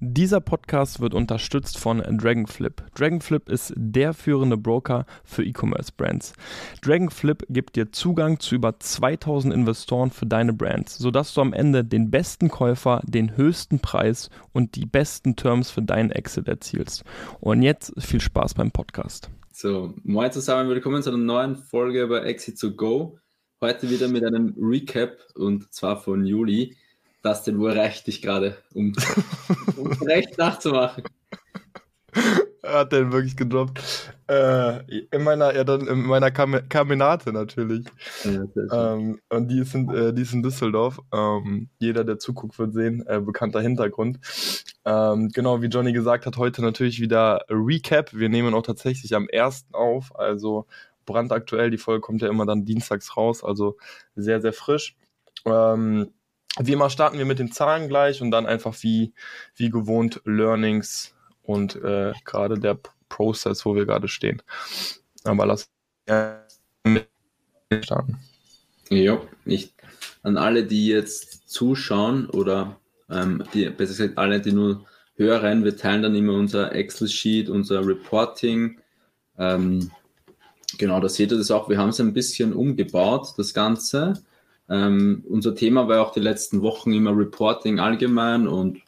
Dieser 0.00 0.40
Podcast 0.40 1.00
wird 1.00 1.12
unterstützt 1.12 1.76
von 1.76 1.98
Dragonflip. 1.98 2.84
Dragonflip 2.94 3.48
ist 3.48 3.72
der 3.76 4.14
führende 4.14 4.56
Broker 4.56 5.06
für 5.24 5.44
E-Commerce-Brands. 5.44 6.34
Dragonflip 6.82 7.44
gibt 7.48 7.74
dir 7.74 7.90
Zugang 7.90 8.38
zu 8.38 8.54
über 8.54 8.78
2000 8.78 9.52
Investoren 9.52 10.12
für 10.12 10.26
deine 10.26 10.52
Brands, 10.52 10.98
sodass 10.98 11.34
du 11.34 11.40
am 11.40 11.52
Ende 11.52 11.84
den 11.84 12.12
besten 12.12 12.48
Käufer, 12.48 13.02
den 13.06 13.36
höchsten 13.36 13.80
Preis 13.80 14.30
und 14.52 14.76
die 14.76 14.86
besten 14.86 15.34
Terms 15.34 15.72
für 15.72 15.82
deinen 15.82 16.12
Exit 16.12 16.46
erzielst. 16.46 17.02
Und 17.40 17.62
jetzt 17.62 17.92
viel 17.98 18.20
Spaß 18.20 18.54
beim 18.54 18.70
Podcast. 18.70 19.30
So, 19.50 19.94
moin 20.04 20.30
zusammen, 20.30 20.70
willkommen 20.70 21.02
zu 21.02 21.10
einer 21.10 21.18
neuen 21.18 21.56
Folge 21.56 22.06
bei 22.06 22.20
Exit 22.20 22.60
to 22.60 22.70
Go. 22.70 23.18
Heute 23.60 23.90
wieder 23.90 24.06
mit 24.06 24.24
einem 24.24 24.54
Recap 24.56 25.18
und 25.34 25.74
zwar 25.74 26.00
von 26.00 26.24
Juli. 26.24 26.76
Dustin, 27.22 27.58
wo 27.58 27.66
erreicht 27.66 28.06
dich 28.06 28.22
gerade, 28.22 28.56
um, 28.74 28.94
um 29.76 29.92
recht 30.02 30.38
nachzumachen? 30.38 31.04
Hat 32.62 32.92
den 32.92 33.12
wirklich 33.12 33.36
gedroppt. 33.36 34.12
Äh, 34.28 35.06
in 35.10 35.22
meiner, 35.22 35.54
ja, 35.54 35.64
dann 35.64 35.86
in 35.86 36.02
meiner 36.02 36.30
Kam 36.30 36.68
Kaminate 36.68 37.32
natürlich. 37.32 37.86
Ja, 38.24 38.94
ähm, 38.94 39.20
und 39.30 39.48
die 39.48 39.60
ist 39.60 39.74
in, 39.74 39.88
äh, 39.90 40.12
die 40.12 40.22
ist 40.22 40.34
in 40.34 40.42
Düsseldorf. 40.42 41.00
Ähm, 41.12 41.70
jeder, 41.78 42.04
der 42.04 42.18
zuguckt, 42.18 42.58
wird 42.58 42.74
sehen. 42.74 43.06
Äh, 43.06 43.20
bekannter 43.20 43.60
Hintergrund. 43.60 44.18
Ähm, 44.84 45.28
genau, 45.28 45.62
wie 45.62 45.66
Johnny 45.66 45.92
gesagt 45.92 46.26
hat, 46.26 46.36
heute 46.36 46.62
natürlich 46.62 47.00
wieder 47.00 47.44
Recap. 47.48 48.12
Wir 48.12 48.28
nehmen 48.28 48.54
auch 48.54 48.62
tatsächlich 48.62 49.14
am 49.14 49.28
1. 49.32 49.66
auf, 49.72 50.14
also 50.18 50.66
brandaktuell. 51.06 51.70
Die 51.70 51.78
Folge 51.78 52.00
kommt 52.00 52.22
ja 52.22 52.28
immer 52.28 52.44
dann 52.44 52.64
dienstags 52.64 53.16
raus, 53.16 53.42
also 53.42 53.76
sehr, 54.14 54.40
sehr 54.40 54.52
frisch. 54.52 54.96
Ähm, 55.46 56.10
wie 56.60 56.72
immer 56.72 56.90
starten 56.90 57.18
wir 57.18 57.24
mit 57.24 57.38
den 57.38 57.52
Zahlen 57.52 57.88
gleich 57.88 58.22
und 58.22 58.30
dann 58.30 58.46
einfach 58.46 58.74
wie, 58.82 59.12
wie 59.56 59.70
gewohnt 59.70 60.20
Learnings 60.24 61.14
und 61.42 61.76
äh, 61.76 62.12
gerade 62.24 62.58
der 62.58 62.78
Prozess, 63.08 63.64
wo 63.64 63.74
wir 63.74 63.86
gerade 63.86 64.08
stehen. 64.08 64.42
Aber 65.24 65.46
lass 65.46 65.70
starten. 67.82 68.18
Ja, 68.90 69.20
ich 69.44 69.74
an 70.22 70.36
alle, 70.36 70.64
die 70.64 70.88
jetzt 70.88 71.48
zuschauen 71.48 72.28
oder 72.30 72.78
ähm, 73.10 73.44
die, 73.54 73.68
besser 73.68 73.92
gesagt 73.92 74.18
alle, 74.18 74.40
die 74.40 74.52
nur 74.52 74.86
hören, 75.16 75.64
wir 75.64 75.76
teilen 75.76 76.02
dann 76.02 76.14
immer 76.14 76.34
unser 76.34 76.74
Excel-Sheet, 76.74 77.48
unser 77.48 77.86
Reporting. 77.86 78.78
Ähm, 79.38 79.90
genau, 80.78 81.00
da 81.00 81.08
seht 81.08 81.32
ihr 81.32 81.38
das 81.38 81.50
auch. 81.50 81.68
Wir 81.68 81.78
haben 81.78 81.90
es 81.90 82.00
ein 82.00 82.14
bisschen 82.14 82.52
umgebaut, 82.52 83.34
das 83.36 83.52
Ganze. 83.52 84.14
Ähm, 84.70 85.24
unser 85.28 85.54
Thema 85.54 85.88
war 85.88 86.02
auch 86.02 86.12
die 86.12 86.20
letzten 86.20 86.62
Wochen 86.62 86.92
immer 86.92 87.16
Reporting 87.16 87.78
allgemein 87.78 88.46
und 88.46 88.78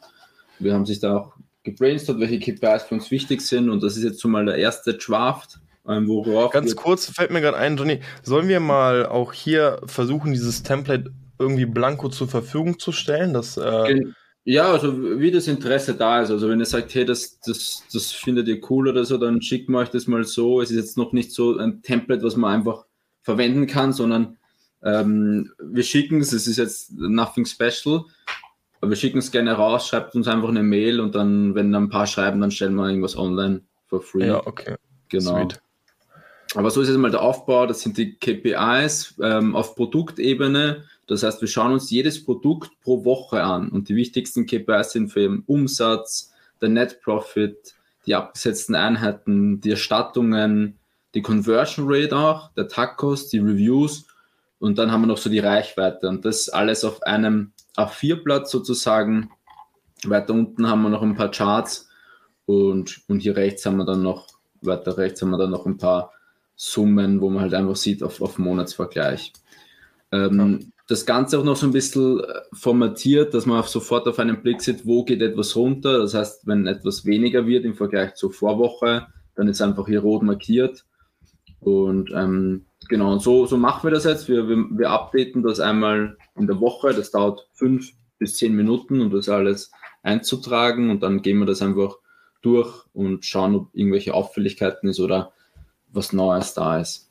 wir 0.59 0.73
haben 0.73 0.85
sich 0.85 0.99
da 0.99 1.17
auch 1.17 1.33
gebrainstormt, 1.63 2.21
welche 2.21 2.39
KPIs 2.39 2.83
für 2.83 2.95
uns 2.95 3.11
wichtig 3.11 3.41
sind 3.41 3.69
und 3.69 3.81
das 3.81 3.97
ist 3.97 4.03
jetzt 4.03 4.21
schon 4.21 4.31
mal 4.31 4.45
der 4.45 4.55
erste 4.55 4.93
Draft. 4.93 5.59
Ähm, 5.87 6.07
worauf 6.07 6.51
Ganz 6.51 6.75
kurz 6.75 7.09
fällt 7.09 7.31
mir 7.31 7.41
gerade 7.41 7.57
ein, 7.57 7.75
Johnny, 7.75 8.01
sollen 8.21 8.47
wir 8.47 8.59
mal 8.59 9.07
auch 9.07 9.33
hier 9.33 9.81
versuchen, 9.85 10.31
dieses 10.31 10.61
Template 10.61 11.11
irgendwie 11.39 11.65
blanko 11.65 12.09
zur 12.09 12.27
Verfügung 12.27 12.77
zu 12.77 12.91
stellen? 12.91 13.33
Dass, 13.33 13.57
äh 13.57 14.01
ja, 14.43 14.71
also 14.71 15.19
wie 15.19 15.31
das 15.31 15.47
Interesse 15.47 15.93
da 15.93 16.21
ist. 16.21 16.31
Also 16.31 16.49
wenn 16.49 16.59
ihr 16.59 16.65
sagt, 16.65 16.93
hey, 16.95 17.05
das, 17.05 17.39
das, 17.39 17.83
das 17.93 18.11
findet 18.11 18.47
ihr 18.47 18.59
cool 18.69 18.87
oder 18.87 19.05
so, 19.05 19.17
dann 19.17 19.41
schickt 19.41 19.69
mir 19.69 19.79
euch 19.79 19.89
das 19.89 20.07
mal 20.07 20.23
so. 20.23 20.61
Es 20.61 20.71
ist 20.71 20.77
jetzt 20.77 20.97
noch 20.97 21.13
nicht 21.13 21.31
so 21.31 21.57
ein 21.57 21.81
Template, 21.83 22.23
was 22.23 22.35
man 22.35 22.55
einfach 22.55 22.85
verwenden 23.21 23.67
kann, 23.67 23.93
sondern 23.93 24.37
ähm, 24.83 25.51
wir 25.59 25.83
schicken 25.83 26.21
es, 26.21 26.33
es 26.33 26.47
ist 26.47 26.57
jetzt 26.57 26.91
nothing 26.93 27.45
special, 27.45 28.05
aber 28.79 28.89
wir 28.91 28.97
schicken 28.97 29.19
es 29.19 29.31
gerne 29.31 29.53
raus, 29.53 29.87
schreibt 29.87 30.15
uns 30.15 30.27
einfach 30.27 30.49
eine 30.49 30.63
Mail 30.63 30.99
und 30.99 31.13
dann, 31.13 31.53
wenn 31.55 31.71
dann 31.71 31.83
ein 31.83 31.89
paar 31.89 32.07
schreiben, 32.07 32.41
dann 32.41 32.51
stellen 32.51 32.75
wir 32.75 32.87
irgendwas 32.87 33.15
online 33.15 33.61
for 33.87 34.01
free. 34.01 34.27
Ja, 34.27 34.45
okay. 34.45 34.75
Genau. 35.09 35.37
Sweet. 35.37 35.61
Aber 36.55 36.69
so 36.69 36.81
ist 36.81 36.89
jetzt 36.89 36.97
mal 36.97 37.11
der 37.11 37.21
Aufbau, 37.21 37.65
das 37.65 37.81
sind 37.81 37.97
die 37.97 38.15
KPIs 38.15 39.15
ähm, 39.21 39.55
auf 39.55 39.75
Produktebene. 39.75 40.83
Das 41.07 41.23
heißt, 41.23 41.41
wir 41.41 41.47
schauen 41.47 41.73
uns 41.73 41.89
jedes 41.91 42.23
Produkt 42.23 42.71
pro 42.81 43.05
Woche 43.05 43.43
an 43.43 43.69
und 43.69 43.87
die 43.87 43.95
wichtigsten 43.95 44.45
KPIs 44.45 44.91
sind 44.91 45.09
für 45.09 45.21
den 45.21 45.43
Umsatz, 45.45 46.33
der 46.59 46.69
Net 46.69 47.01
Profit, 47.01 47.75
die 48.05 48.15
abgesetzten 48.15 48.75
Einheiten, 48.75 49.61
die 49.61 49.71
Erstattungen, 49.71 50.79
die 51.13 51.21
Conversion 51.21 51.85
Rate 51.87 52.17
auch, 52.17 52.51
der 52.53 52.67
Tacos, 52.67 53.29
die 53.29 53.39
Reviews 53.39 54.07
und 54.61 54.77
dann 54.77 54.91
haben 54.91 55.01
wir 55.01 55.07
noch 55.07 55.17
so 55.17 55.29
die 55.29 55.39
Reichweite 55.39 56.07
und 56.07 56.23
das 56.23 56.47
alles 56.47 56.83
auf 56.83 57.01
einem 57.01 57.51
A4-Blatt 57.77 58.47
sozusagen. 58.47 59.31
Weiter 60.05 60.33
unten 60.33 60.67
haben 60.67 60.83
wir 60.83 60.89
noch 60.89 61.01
ein 61.01 61.15
paar 61.15 61.31
Charts 61.31 61.89
und, 62.45 63.01
und 63.07 63.21
hier 63.21 63.35
rechts 63.35 63.65
haben 63.65 63.77
wir 63.77 63.85
dann 63.85 64.03
noch, 64.03 64.27
weiter 64.61 64.99
rechts 64.99 65.19
haben 65.21 65.31
wir 65.31 65.39
dann 65.39 65.49
noch 65.49 65.65
ein 65.65 65.77
paar 65.77 66.11
Summen, 66.55 67.21
wo 67.21 67.31
man 67.31 67.41
halt 67.41 67.55
einfach 67.55 67.75
sieht 67.75 68.03
auf, 68.03 68.21
auf 68.21 68.37
Monatsvergleich. 68.37 69.33
Ähm, 70.11 70.59
ja. 70.59 70.67
Das 70.87 71.07
Ganze 71.07 71.39
auch 71.39 71.43
noch 71.43 71.55
so 71.55 71.65
ein 71.65 71.73
bisschen 71.73 72.19
äh, 72.19 72.41
formatiert, 72.53 73.33
dass 73.33 73.47
man 73.47 73.63
sofort 73.63 74.07
auf 74.07 74.19
einen 74.19 74.43
Blick 74.43 74.61
sieht, 74.61 74.85
wo 74.85 75.03
geht 75.03 75.23
etwas 75.23 75.55
runter. 75.55 75.97
Das 75.97 76.13
heißt, 76.13 76.45
wenn 76.45 76.67
etwas 76.67 77.03
weniger 77.03 77.47
wird 77.47 77.65
im 77.65 77.73
Vergleich 77.73 78.13
zur 78.13 78.31
Vorwoche, 78.31 79.07
dann 79.33 79.47
ist 79.47 79.59
einfach 79.59 79.87
hier 79.87 80.01
rot 80.01 80.21
markiert. 80.21 80.85
Und 81.61 82.11
ähm, 82.13 82.65
genau, 82.91 83.17
so, 83.17 83.47
so 83.47 83.57
machen 83.57 83.85
wir 83.85 83.91
das 83.91 84.03
jetzt. 84.03 84.27
Wir, 84.27 84.47
wir, 84.47 84.57
wir 84.69 84.91
updaten 84.91 85.41
das 85.41 85.59
einmal 85.59 86.17
in 86.35 86.45
der 86.45 86.59
Woche. 86.59 86.93
Das 86.93 87.09
dauert 87.09 87.47
fünf 87.53 87.91
bis 88.19 88.35
zehn 88.35 88.53
Minuten, 88.55 89.01
um 89.01 89.09
das 89.09 89.29
alles 89.29 89.71
einzutragen. 90.03 90.91
Und 90.91 91.01
dann 91.01 91.23
gehen 91.23 91.39
wir 91.39 91.47
das 91.47 91.63
einfach 91.63 91.95
durch 92.43 92.83
und 92.93 93.25
schauen, 93.25 93.55
ob 93.55 93.69
irgendwelche 93.73 94.13
Auffälligkeiten 94.13 94.89
ist 94.89 94.99
oder 94.99 95.31
was 95.87 96.13
Neues 96.13 96.53
da 96.53 96.79
ist. 96.79 97.09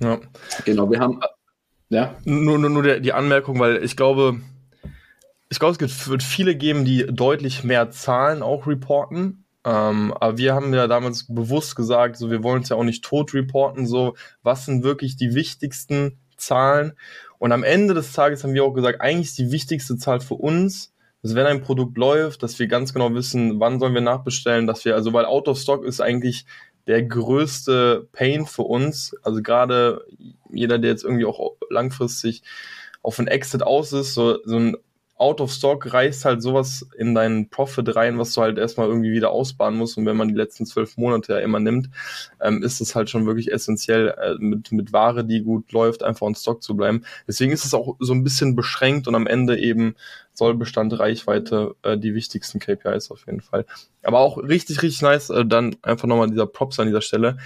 Ja. 0.00 0.20
Genau, 0.64 0.90
wir 0.90 1.00
haben. 1.00 1.20
Ja. 1.88 2.16
Nur, 2.24 2.58
nur, 2.58 2.70
nur 2.70 3.00
die 3.00 3.12
Anmerkung, 3.12 3.58
weil 3.60 3.82
ich 3.84 3.96
glaube, 3.96 4.40
ich 5.50 5.58
glaube, 5.58 5.84
es 5.84 6.08
wird 6.08 6.22
viele 6.22 6.56
geben, 6.56 6.84
die 6.84 7.06
deutlich 7.06 7.62
mehr 7.62 7.90
Zahlen 7.90 8.42
auch 8.42 8.66
reporten. 8.66 9.41
Ähm, 9.64 10.12
aber 10.14 10.38
wir 10.38 10.54
haben 10.54 10.74
ja 10.74 10.86
damals 10.86 11.26
bewusst 11.28 11.76
gesagt, 11.76 12.16
so 12.16 12.30
wir 12.30 12.42
wollen 12.42 12.62
es 12.62 12.68
ja 12.68 12.76
auch 12.76 12.84
nicht 12.84 13.04
tot 13.04 13.32
reporten, 13.32 13.86
so 13.86 14.14
was 14.42 14.64
sind 14.64 14.82
wirklich 14.82 15.16
die 15.16 15.34
wichtigsten 15.34 16.18
Zahlen. 16.36 16.94
Und 17.38 17.52
am 17.52 17.62
Ende 17.62 17.94
des 17.94 18.12
Tages 18.12 18.42
haben 18.42 18.54
wir 18.54 18.64
auch 18.64 18.74
gesagt, 18.74 19.00
eigentlich 19.00 19.28
ist 19.28 19.38
die 19.38 19.52
wichtigste 19.52 19.96
Zahl 19.96 20.20
für 20.20 20.34
uns, 20.34 20.92
dass 21.22 21.34
wenn 21.36 21.46
ein 21.46 21.62
Produkt 21.62 21.96
läuft, 21.96 22.42
dass 22.42 22.58
wir 22.58 22.66
ganz 22.66 22.92
genau 22.92 23.14
wissen, 23.14 23.60
wann 23.60 23.78
sollen 23.78 23.94
wir 23.94 24.00
nachbestellen, 24.00 24.66
dass 24.66 24.84
wir, 24.84 24.94
also 24.96 25.12
weil 25.12 25.24
Out 25.24 25.46
of 25.48 25.58
Stock 25.58 25.84
ist 25.84 26.00
eigentlich 26.00 26.44
der 26.88 27.02
größte 27.04 28.08
Pain 28.12 28.46
für 28.46 28.62
uns. 28.62 29.14
Also 29.22 29.40
gerade 29.42 30.04
jeder, 30.50 30.78
der 30.78 30.90
jetzt 30.90 31.04
irgendwie 31.04 31.24
auch 31.24 31.52
langfristig 31.70 32.42
auf 33.02 33.18
ein 33.18 33.28
Exit 33.28 33.62
aus 33.62 33.92
ist, 33.92 34.14
so, 34.14 34.38
so 34.44 34.56
ein 34.56 34.76
out 35.22 35.40
of 35.40 35.52
stock 35.52 35.92
reißt 35.92 36.24
halt 36.24 36.42
sowas 36.42 36.84
in 36.98 37.14
deinen 37.14 37.48
Profit 37.48 37.94
rein, 37.94 38.18
was 38.18 38.32
du 38.32 38.40
halt 38.40 38.58
erstmal 38.58 38.88
irgendwie 38.88 39.12
wieder 39.12 39.30
ausbauen 39.30 39.76
musst. 39.76 39.96
Und 39.96 40.04
wenn 40.04 40.16
man 40.16 40.26
die 40.26 40.34
letzten 40.34 40.66
zwölf 40.66 40.96
Monate 40.96 41.34
ja 41.34 41.38
immer 41.38 41.60
nimmt, 41.60 41.90
ähm, 42.40 42.60
ist 42.64 42.80
es 42.80 42.96
halt 42.96 43.08
schon 43.08 43.24
wirklich 43.24 43.52
essentiell, 43.52 44.08
äh, 44.20 44.34
mit, 44.40 44.72
mit 44.72 44.92
Ware, 44.92 45.24
die 45.24 45.42
gut 45.42 45.70
läuft, 45.70 46.02
einfach 46.02 46.26
on 46.26 46.34
Stock 46.34 46.60
zu 46.60 46.76
bleiben. 46.76 47.04
Deswegen 47.28 47.52
ist 47.52 47.64
es 47.64 47.72
auch 47.72 47.94
so 48.00 48.12
ein 48.12 48.24
bisschen 48.24 48.56
beschränkt 48.56 49.06
und 49.06 49.14
am 49.14 49.28
Ende 49.28 49.60
eben 49.60 49.94
Sollbestand, 50.32 50.98
Reichweite, 50.98 51.76
äh, 51.84 51.96
die 51.96 52.16
wichtigsten 52.16 52.58
KPIs 52.58 53.12
auf 53.12 53.24
jeden 53.26 53.42
Fall. 53.42 53.64
Aber 54.02 54.18
auch 54.18 54.38
richtig, 54.38 54.82
richtig 54.82 55.02
nice, 55.02 55.30
äh, 55.30 55.46
dann 55.46 55.76
einfach 55.82 56.08
nochmal 56.08 56.30
dieser 56.30 56.46
Props 56.46 56.80
an 56.80 56.88
dieser 56.88 57.00
Stelle. 57.00 57.38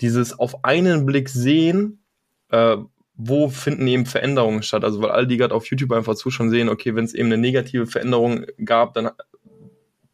Dieses 0.00 0.36
auf 0.36 0.64
einen 0.64 1.06
Blick 1.06 1.28
sehen, 1.28 2.02
äh, 2.48 2.76
wo 3.22 3.48
finden 3.48 3.86
eben 3.86 4.06
Veränderungen 4.06 4.62
statt? 4.62 4.84
Also 4.84 5.02
weil 5.02 5.10
all 5.10 5.26
die 5.26 5.36
gerade 5.36 5.54
auf 5.54 5.66
YouTube 5.66 5.92
einfach 5.92 6.14
zuschauen 6.14 6.50
sehen, 6.50 6.68
okay, 6.68 6.94
wenn 6.94 7.04
es 7.04 7.14
eben 7.14 7.26
eine 7.26 7.38
negative 7.38 7.86
Veränderung 7.86 8.46
gab, 8.64 8.94
dann 8.94 9.10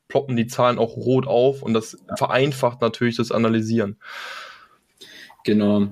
ploppen 0.08 0.36
die 0.36 0.46
Zahlen 0.46 0.78
auch 0.78 0.96
rot 0.96 1.26
auf 1.26 1.62
und 1.62 1.74
das 1.74 1.98
vereinfacht 2.16 2.80
natürlich 2.80 3.16
das 3.16 3.32
Analysieren. 3.32 3.96
Genau. 5.44 5.88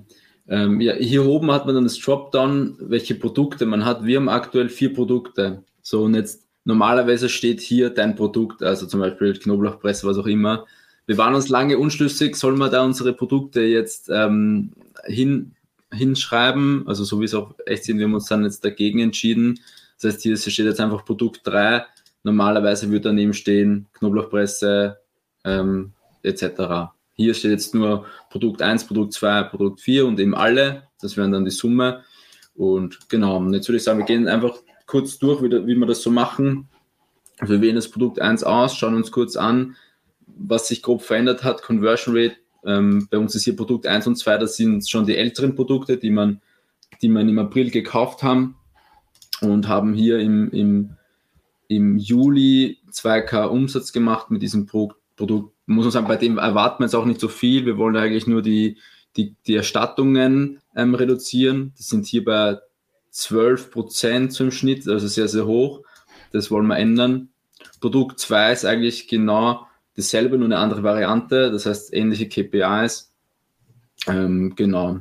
Ähm, 0.49 0.81
ja, 0.81 0.95
hier 0.95 1.25
oben 1.25 1.51
hat 1.53 1.67
man 1.67 1.75
dann 1.75 1.85
das 1.85 1.99
Dropdown, 1.99 2.77
welche 2.81 3.15
Produkte 3.15 3.65
man 3.67 3.85
hat. 3.85 4.05
Wir 4.05 4.19
haben 4.19 4.29
aktuell 4.29 4.69
vier 4.69 4.93
Produkte. 4.93 5.63
So, 5.83 6.03
und 6.03 6.15
jetzt 6.15 6.47
normalerweise 6.65 7.29
steht 7.29 7.61
hier 7.61 7.91
dein 7.91 8.17
Produkt, 8.17 8.63
also 8.63 8.87
zum 8.87 9.01
Beispiel 9.01 9.35
Knoblauchpresse, 9.35 10.07
was 10.07 10.19
auch 10.19 10.27
immer. 10.27 10.67
Wir 11.07 11.19
waren 11.19 11.35
uns 11.35 11.49
lange 11.49 11.79
unschlüssig, 11.79 12.37
sollen 12.37 12.59
wir 12.59 12.71
da 12.71 12.85
unsere 12.85 13.13
Produkte 13.13 13.61
jetzt 13.61 14.09
ähm, 14.11 14.73
hin 15.07 15.53
hinschreiben, 15.95 16.85
also 16.87 17.05
so 17.05 17.21
wie 17.21 17.25
es 17.25 17.35
auch 17.35 17.55
echt 17.67 17.85
sind, 17.85 17.99
wir 17.99 18.07
haben 18.07 18.15
uns 18.15 18.27
dann 18.27 18.45
jetzt 18.45 18.65
dagegen 18.65 19.01
entschieden. 19.01 19.61
Das 20.01 20.15
heißt, 20.15 20.23
hier 20.23 20.37
steht 20.37 20.67
jetzt 20.67 20.81
einfach 20.81 21.05
Produkt 21.05 21.41
3. 21.45 21.85
Normalerweise 22.23 22.89
würde 22.91 23.09
daneben 23.09 23.33
stehen 23.33 23.87
Knoblauchpresse 23.95 24.99
ähm, 25.45 25.93
etc. 26.23 26.93
Hier 27.15 27.35
steht 27.35 27.53
jetzt 27.53 27.75
nur 27.75 28.07
Produkt 28.31 28.63
1, 28.63 28.87
Produkt 28.87 29.13
2, 29.13 29.45
Produkt 29.45 29.81
4 29.81 30.07
und 30.07 30.19
eben 30.19 30.35
alle. 30.35 30.89
Das 31.01 31.17
wären 31.17 31.33
dann 31.33 31.45
die 31.45 31.51
Summe. 31.51 32.03
Und 32.55 33.09
genau, 33.09 33.37
und 33.37 33.53
jetzt 33.53 33.69
würde 33.69 33.77
ich 33.77 33.85
sagen, 33.85 33.99
wir 33.99 34.07
gehen 34.07 34.29
einfach 34.29 34.57
kurz 34.87 35.19
durch, 35.19 35.43
wie, 35.43 35.51
wie 35.51 35.75
wir 35.75 35.87
das 35.87 36.03
so 36.03 36.11
machen. 36.11 36.69
Wir 37.41 37.61
wählen 37.61 37.77
das 37.77 37.91
Produkt 37.91 38.21
1 38.21 38.45
aus, 38.45 38.77
schauen 38.77 38.95
uns 38.95 39.11
kurz 39.11 39.37
an, 39.37 39.77
was 40.27 40.69
sich 40.69 40.83
grob 40.83 41.03
verändert 41.03 41.45
hat. 41.45 41.63
Conversion 41.63 42.17
Rate, 42.17 42.37
ähm, 42.67 43.09
bei 43.11 43.19
uns 43.19 43.35
ist 43.35 43.45
hier 43.45 43.57
Produkt 43.57 43.87
1 43.87 44.07
und 44.07 44.17
2, 44.17 44.39
das 44.39 44.57
sind 44.57 44.89
schon 44.89 45.07
die 45.07 45.17
älteren 45.17 45.55
Produkte, 45.55 45.97
die 45.97 46.11
man, 46.11 46.41
die 47.03 47.09
man 47.09 47.29
im 47.29 47.39
April 47.39 47.71
gekauft 47.71 48.23
haben 48.23 48.57
und 49.41 49.69
haben 49.69 49.95
hier 49.95 50.19
im, 50.19 50.51
im, 50.51 50.97
im 51.69 51.99
Juli 51.99 52.79
2K 52.91 53.47
Umsatz 53.47 53.93
gemacht 53.93 54.31
mit 54.31 54.43
diesem 54.43 54.67
Pro 54.67 54.93
Produkt. 55.17 55.53
Muss 55.67 55.85
man 55.85 55.93
sagen, 55.93 56.09
bei 56.09 56.17
dem 56.17 56.39
erwarten 56.39 56.81
wir 56.81 56.87
jetzt 56.87 56.95
auch 56.95 57.05
nicht 57.05 57.21
so 57.21 57.29
viel. 57.29 57.65
Wir 57.67 57.79
wollen 57.79 57.97
eigentlich 57.97 58.27
nur 58.27 58.43
die, 58.43 58.79
die, 59.17 59.35
die 59.47 59.55
Erstattungen 59.55 60.61
ähm, 60.75 60.95
reduzieren. 60.95 61.73
Das 61.77 61.89
sind 61.89 62.07
hier 62.07 62.25
bei 62.25 62.59
12 63.11 63.71
Prozent 63.71 64.33
zum 64.33 64.51
Schnitt, 64.51 64.89
also 64.89 65.07
sehr, 65.07 65.29
sehr 65.29 65.47
hoch. 65.47 65.83
Das 66.33 66.51
wollen 66.51 66.67
wir 66.67 66.77
ändern. 66.77 67.29
Produkt 67.81 68.19
2 68.19 68.53
ist 68.53 68.65
eigentlich 68.65 69.07
genau 69.07 69.67
dasselbe, 69.97 70.37
nur 70.39 70.47
eine 70.47 70.59
andere 70.59 70.83
Variante, 70.83 71.51
das 71.51 71.67
heißt 71.67 71.93
ähnliche 71.95 72.29
KPIs. 72.29 73.13
Ähm, 74.07 74.55
genau. 74.57 75.01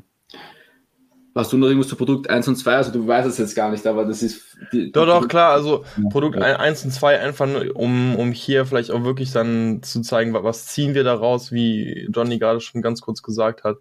Hast 1.35 1.51
du 1.51 1.57
noch 1.57 1.65
irgendwas 1.68 1.88
zu 1.88 1.95
Produkt 1.95 2.30
1 2.30 2.47
und 2.47 2.57
2? 2.57 2.75
Also 2.75 2.91
du 2.91 3.07
weißt 3.07 3.27
es 3.27 3.39
jetzt 3.39 3.56
gar 3.56 3.71
nicht, 3.71 3.88
aber 3.88 4.06
das 4.06 4.21
ist. 4.21 4.56
Die, 4.71 4.91
doch, 4.91 5.07
doch, 5.07 5.27
klar. 5.27 5.51
Also 5.51 5.83
Produkt 6.12 6.35
ja. 6.35 6.57
1 6.57 6.85
und 6.85 6.91
2 6.91 7.19
einfach 7.19 7.47
nur, 7.47 7.75
um, 7.75 8.15
um 8.15 8.31
hier 8.31 8.68
vielleicht 8.68 8.91
auch 8.91 9.03
wirklich 9.03 9.31
dann 9.31 9.81
zu 9.81 10.01
zeigen, 10.01 10.33
was 10.33 10.68
ziehen 10.68 10.94
wir 10.94 11.03
daraus, 11.03 11.51
wie 11.51 12.07
Johnny 12.13 12.38
gerade 12.38 12.62
schon 12.62 12.83
ganz 12.83 13.01
kurz 13.01 13.24
gesagt 13.24 13.63
hat. 13.63 13.77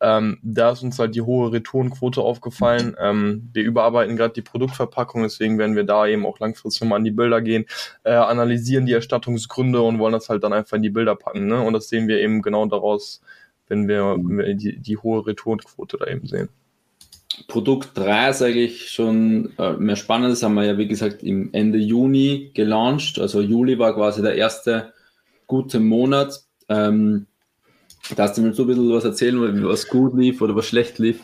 Ähm, 0.00 0.38
da 0.42 0.70
ist 0.70 0.82
uns 0.82 0.98
halt 0.98 1.14
die 1.14 1.20
hohe 1.20 1.52
Retourenquote 1.52 2.22
aufgefallen. 2.22 2.96
Ähm, 2.98 3.50
wir 3.52 3.64
überarbeiten 3.64 4.16
gerade 4.16 4.32
die 4.32 4.42
Produktverpackung, 4.42 5.22
deswegen 5.22 5.58
werden 5.58 5.76
wir 5.76 5.84
da 5.84 6.06
eben 6.06 6.24
auch 6.24 6.38
langfristig 6.38 6.80
nochmal 6.80 7.00
an 7.00 7.04
die 7.04 7.10
Bilder 7.10 7.42
gehen, 7.42 7.66
äh, 8.04 8.12
analysieren 8.12 8.86
die 8.86 8.92
Erstattungsgründe 8.92 9.82
und 9.82 9.98
wollen 9.98 10.14
das 10.14 10.30
halt 10.30 10.42
dann 10.42 10.54
einfach 10.54 10.78
in 10.78 10.82
die 10.82 10.90
Bilder 10.90 11.16
packen. 11.16 11.48
Ne? 11.48 11.60
Und 11.60 11.74
das 11.74 11.90
sehen 11.90 12.08
wir 12.08 12.18
eben 12.20 12.40
genau 12.40 12.64
daraus, 12.64 13.20
wenn 13.68 13.88
wir, 13.88 14.16
wenn 14.16 14.38
wir 14.38 14.54
die, 14.54 14.78
die 14.78 14.96
hohe 14.96 15.26
Retourenquote 15.26 15.98
da 15.98 16.06
eben 16.06 16.26
sehen. 16.26 16.48
Produkt 17.48 17.96
3 17.96 18.30
ist 18.30 18.42
eigentlich 18.42 18.90
schon 18.90 19.52
äh, 19.58 19.72
mehr 19.74 19.96
spannend. 19.96 20.32
Das 20.32 20.42
haben 20.42 20.54
wir 20.54 20.64
ja, 20.64 20.78
wie 20.78 20.88
gesagt, 20.88 21.22
im 21.22 21.52
Ende 21.52 21.78
Juni 21.78 22.50
gelauncht. 22.54 23.18
Also 23.18 23.40
Juli 23.40 23.78
war 23.78 23.94
quasi 23.94 24.22
der 24.22 24.36
erste 24.36 24.92
gute 25.46 25.80
Monat. 25.80 26.40
Ähm, 26.68 27.26
darfst 28.16 28.38
du 28.38 28.42
mir 28.42 28.54
so 28.54 28.64
ein 28.64 28.68
bisschen 28.68 28.92
was 28.92 29.04
erzählen, 29.04 29.64
was 29.64 29.88
gut 29.88 30.16
lief 30.16 30.40
oder 30.40 30.56
was 30.56 30.66
schlecht 30.66 30.98
lief? 30.98 31.20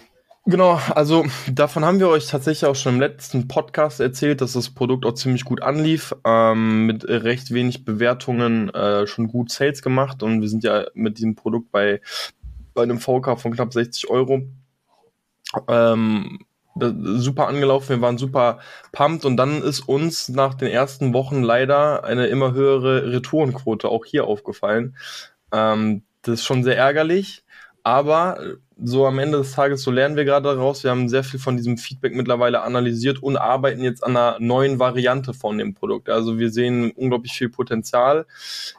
Genau, 0.46 0.80
also 0.94 1.26
davon 1.52 1.84
haben 1.84 2.00
wir 2.00 2.08
euch 2.08 2.26
tatsächlich 2.26 2.64
auch 2.64 2.74
schon 2.74 2.94
im 2.94 3.00
letzten 3.00 3.46
Podcast 3.46 4.00
erzählt, 4.00 4.40
dass 4.40 4.54
das 4.54 4.70
Produkt 4.70 5.04
auch 5.04 5.12
ziemlich 5.12 5.44
gut 5.44 5.62
anlief, 5.62 6.14
ähm, 6.24 6.86
mit 6.86 7.04
recht 7.06 7.52
wenig 7.52 7.84
Bewertungen 7.84 8.70
äh, 8.70 9.06
schon 9.06 9.28
gut 9.28 9.50
Sales 9.50 9.82
gemacht 9.82 10.22
und 10.22 10.40
wir 10.40 10.48
sind 10.48 10.64
ja 10.64 10.86
mit 10.94 11.18
diesem 11.18 11.34
Produkt 11.34 11.70
bei, 11.70 12.00
bei 12.72 12.82
einem 12.82 12.98
VK 12.98 13.38
von 13.38 13.52
knapp 13.52 13.74
60 13.74 14.08
Euro 14.08 14.42
ähm, 15.68 16.40
super 16.76 17.48
angelaufen, 17.48 17.88
wir 17.90 18.00
waren 18.00 18.18
super 18.18 18.60
pumped 18.92 19.24
und 19.24 19.36
dann 19.36 19.62
ist 19.62 19.80
uns 19.80 20.28
nach 20.28 20.54
den 20.54 20.68
ersten 20.68 21.12
Wochen 21.12 21.42
leider 21.42 22.04
eine 22.04 22.26
immer 22.26 22.52
höhere 22.52 23.12
Retourenquote 23.12 23.88
auch 23.88 24.04
hier 24.04 24.24
aufgefallen. 24.24 24.96
Ähm, 25.52 26.02
das 26.22 26.40
ist 26.40 26.44
schon 26.44 26.64
sehr 26.64 26.76
ärgerlich, 26.76 27.44
aber 27.82 28.38
so 28.82 29.06
am 29.06 29.18
Ende 29.18 29.38
des 29.38 29.52
Tages, 29.52 29.82
so 29.82 29.90
lernen 29.90 30.16
wir 30.16 30.24
gerade 30.24 30.48
daraus. 30.48 30.84
Wir 30.84 30.90
haben 30.90 31.08
sehr 31.08 31.24
viel 31.24 31.40
von 31.40 31.56
diesem 31.56 31.76
Feedback 31.76 32.14
mittlerweile 32.14 32.62
analysiert 32.62 33.22
und 33.22 33.36
arbeiten 33.36 33.82
jetzt 33.82 34.02
an 34.02 34.16
einer 34.16 34.38
neuen 34.40 34.78
Variante 34.78 35.34
von 35.34 35.58
dem 35.58 35.74
Produkt. 35.74 36.08
Also 36.08 36.38
wir 36.38 36.50
sehen 36.50 36.90
unglaublich 36.92 37.32
viel 37.32 37.50
Potenzial 37.50 38.26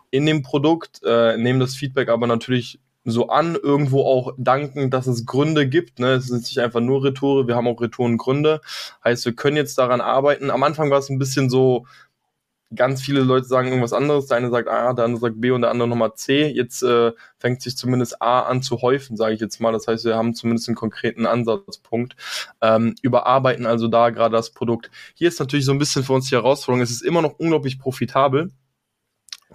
in 0.10 0.26
dem 0.26 0.42
Produkt, 0.42 1.02
äh, 1.06 1.38
nehmen 1.38 1.60
das 1.60 1.76
Feedback 1.76 2.10
aber 2.10 2.28
natürlich 2.28 2.80
so 3.04 3.30
an, 3.30 3.56
irgendwo 3.56 4.04
auch 4.04 4.34
danken, 4.38 4.90
dass 4.92 5.08
es 5.08 5.26
Gründe 5.26 5.68
gibt. 5.68 6.00
Ne? 6.00 6.14
Es 6.14 6.30
ist 6.30 6.44
nicht 6.44 6.60
einfach 6.60 6.82
nur 6.82 7.04
Retoure, 7.04 7.48
wir 7.48 7.56
haben 7.56 7.68
auch 7.68 7.82
Retourengründe. 7.82 8.62
Heißt, 9.04 9.26
wir 9.26 9.34
können 9.34 9.58
jetzt 9.58 9.78
daran 9.78 10.02
arbeiten. 10.02 10.52
Am 10.52 10.64
Anfang 10.64 10.92
war 10.92 11.00
es 11.00 11.10
ein 11.10 11.20
bisschen 11.20 11.50
so, 11.50 11.86
ganz 12.76 13.02
viele 13.02 13.22
Leute 13.22 13.46
sagen 13.46 13.68
irgendwas 13.68 13.94
anderes. 13.94 14.28
Der 14.28 14.38
eine 14.38 14.50
sagt 14.50 14.68
A, 14.68 14.94
der 14.94 15.06
andere 15.06 15.20
sagt 15.20 15.42
B 15.42 15.52
und 15.52 15.62
der 15.62 15.72
andere 15.72 15.88
nochmal 15.88 16.14
C. 16.16 16.48
Jetzt 16.48 16.84
äh, 16.84 17.12
fängt 17.38 17.62
sich 17.62 17.78
zumindest 17.78 18.22
A 18.22 18.42
an 18.42 18.62
zu 18.62 18.82
häufen, 18.82 19.18
sage 19.18 19.34
ich 19.34 19.42
jetzt 19.42 19.60
mal. 19.60 19.72
Das 19.72 19.88
heißt, 19.88 20.06
wir 20.06 20.16
haben 20.16 20.34
zumindest 20.34 20.70
einen 20.70 20.76
konkreten 20.76 21.26
Ansatzpunkt. 21.26 22.16
Ähm, 22.62 22.96
überarbeiten 23.02 23.66
also 23.66 23.88
da 23.88 24.10
gerade 24.10 24.36
das 24.36 24.52
Produkt. 24.52 24.90
Hier 25.16 25.28
ist 25.28 25.40
natürlich 25.40 25.66
so 25.66 25.72
ein 25.72 25.80
bisschen 25.80 26.04
für 26.04 26.14
uns 26.14 26.30
die 26.30 26.36
Herausforderung. 26.36 26.82
Es 26.82 26.92
ist 26.92 27.04
immer 27.04 27.22
noch 27.22 27.40
unglaublich 27.40 27.80
profitabel. 27.80 28.52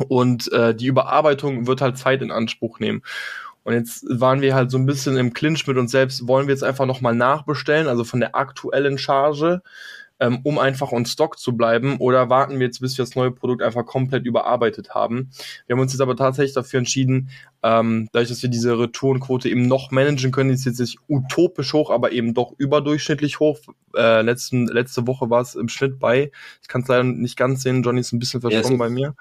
Und 0.09 0.53
äh, 0.53 0.75
die 0.75 0.87
Überarbeitung 0.87 1.67
wird 1.67 1.81
halt 1.81 1.99
Zeit 1.99 2.23
in 2.23 2.31
Anspruch 2.31 2.79
nehmen. 2.81 3.03
Und 3.65 3.75
jetzt 3.75 4.05
waren 4.09 4.43
wir 4.43 4.55
halt 4.55 4.71
so 4.71 4.79
ein 4.79 4.87
bisschen 4.87 5.17
im 5.17 5.33
Clinch 5.33 5.67
mit 5.67 5.77
uns 5.77 5.91
selbst. 5.91 6.29
Wollen 6.29 6.47
wir 6.47 6.55
jetzt 6.55 6.63
einfach 6.63 6.87
nochmal 6.87 7.15
nachbestellen, 7.15 7.89
also 7.89 8.05
von 8.05 8.21
der 8.21 8.37
aktuellen 8.37 8.97
Charge, 8.97 9.63
ähm, 10.21 10.41
um 10.43 10.59
einfach 10.59 10.93
on 10.93 11.07
Stock 11.07 11.39
zu 11.39 11.57
bleiben? 11.57 11.97
Oder 11.99 12.31
warten 12.31 12.59
wir 12.59 12.67
jetzt, 12.67 12.81
bis 12.81 12.97
wir 12.99 13.05
das 13.05 13.15
neue 13.15 13.31
Produkt 13.31 13.63
einfach 13.63 13.85
komplett 13.85 14.25
überarbeitet 14.25 14.95
haben? 14.95 15.31
Wir 15.67 15.75
haben 15.75 15.81
uns 15.81 15.93
jetzt 15.93 16.01
aber 16.01 16.17
tatsächlich 16.17 16.55
dafür 16.55 16.79
entschieden, 16.79 17.31
ähm, 17.63 18.09
dadurch, 18.13 18.29
dass 18.29 18.43
wir 18.43 18.51
diese 18.51 18.79
Retourenquote 18.79 19.49
eben 19.49 19.67
noch 19.67 19.91
managen 19.91 20.31
können, 20.33 20.51
ist 20.51 20.65
jetzt 20.65 20.81
nicht 20.81 20.99
utopisch 21.09 21.73
hoch, 21.73 21.91
aber 21.91 22.13
eben 22.13 22.35
doch 22.35 22.55
überdurchschnittlich 22.59 23.41
hoch. 23.41 23.59
Äh, 23.97 24.23
letzten, 24.23 24.67
letzte 24.67 25.07
Woche 25.07 25.31
war 25.31 25.41
es 25.41 25.55
im 25.55 25.69
Schnitt 25.69 25.99
bei, 25.99 26.31
ich 26.63 26.69
kann 26.69 26.83
es 26.83 26.89
leider 26.89 27.05
nicht 27.05 27.37
ganz 27.37 27.63
sehen, 27.63 27.83
Johnny 27.83 28.01
ist 28.01 28.13
ein 28.13 28.19
bisschen 28.19 28.41
verschwommen 28.41 28.65
ja, 28.65 28.71
so, 28.71 28.79
bei 28.79 28.91
mir. 28.91 29.15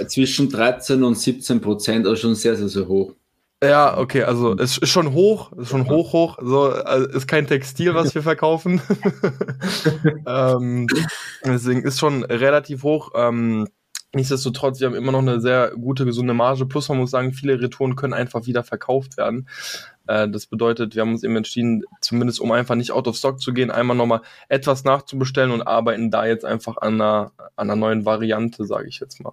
Äh, 0.00 0.06
zwischen 0.06 0.48
13 0.48 1.02
und 1.02 1.18
17 1.18 1.60
Prozent, 1.60 2.06
also 2.06 2.16
schon 2.16 2.34
sehr, 2.34 2.56
sehr, 2.56 2.68
sehr 2.68 2.86
hoch. 2.86 3.14
Ja, 3.64 3.96
okay, 3.96 4.22
also 4.24 4.54
es 4.56 4.78
ist 4.78 4.90
schon 4.90 5.12
hoch, 5.12 5.52
ist 5.52 5.70
schon 5.70 5.88
hoch, 5.88 6.12
hoch. 6.12 6.38
So 6.42 6.64
also 6.70 7.08
ist 7.08 7.26
kein 7.26 7.46
Textil, 7.46 7.94
was 7.94 8.14
wir 8.14 8.22
verkaufen. 8.22 8.82
ähm, 10.26 10.86
deswegen 11.44 11.82
ist 11.82 11.98
schon 11.98 12.24
relativ 12.24 12.82
hoch. 12.82 13.12
Ähm, 13.14 13.66
nichtsdestotrotz, 14.12 14.80
wir 14.80 14.88
haben 14.88 14.94
immer 14.94 15.12
noch 15.12 15.20
eine 15.20 15.40
sehr 15.40 15.70
gute, 15.70 16.04
gesunde 16.04 16.34
Marge. 16.34 16.66
Plus 16.66 16.88
man 16.88 16.98
muss 16.98 17.10
sagen, 17.10 17.32
viele 17.32 17.60
Retouren 17.60 17.96
können 17.96 18.12
einfach 18.12 18.46
wieder 18.46 18.64
verkauft 18.64 19.16
werden. 19.16 19.48
Äh, 20.06 20.28
das 20.28 20.46
bedeutet, 20.46 20.94
wir 20.94 21.02
haben 21.02 21.12
uns 21.12 21.24
eben 21.24 21.36
entschieden, 21.36 21.84
zumindest 22.00 22.40
um 22.40 22.52
einfach 22.52 22.74
nicht 22.74 22.92
out 22.92 23.08
of 23.08 23.16
stock 23.16 23.40
zu 23.40 23.52
gehen, 23.52 23.70
einmal 23.70 23.96
nochmal 23.96 24.20
etwas 24.48 24.84
nachzubestellen 24.84 25.52
und 25.52 25.62
arbeiten 25.62 26.10
da 26.10 26.26
jetzt 26.26 26.44
einfach 26.44 26.76
an 26.78 27.00
einer, 27.00 27.32
an 27.56 27.70
einer 27.70 27.76
neuen 27.76 28.04
Variante, 28.04 28.66
sage 28.66 28.88
ich 28.88 29.00
jetzt 29.00 29.20
mal. 29.22 29.32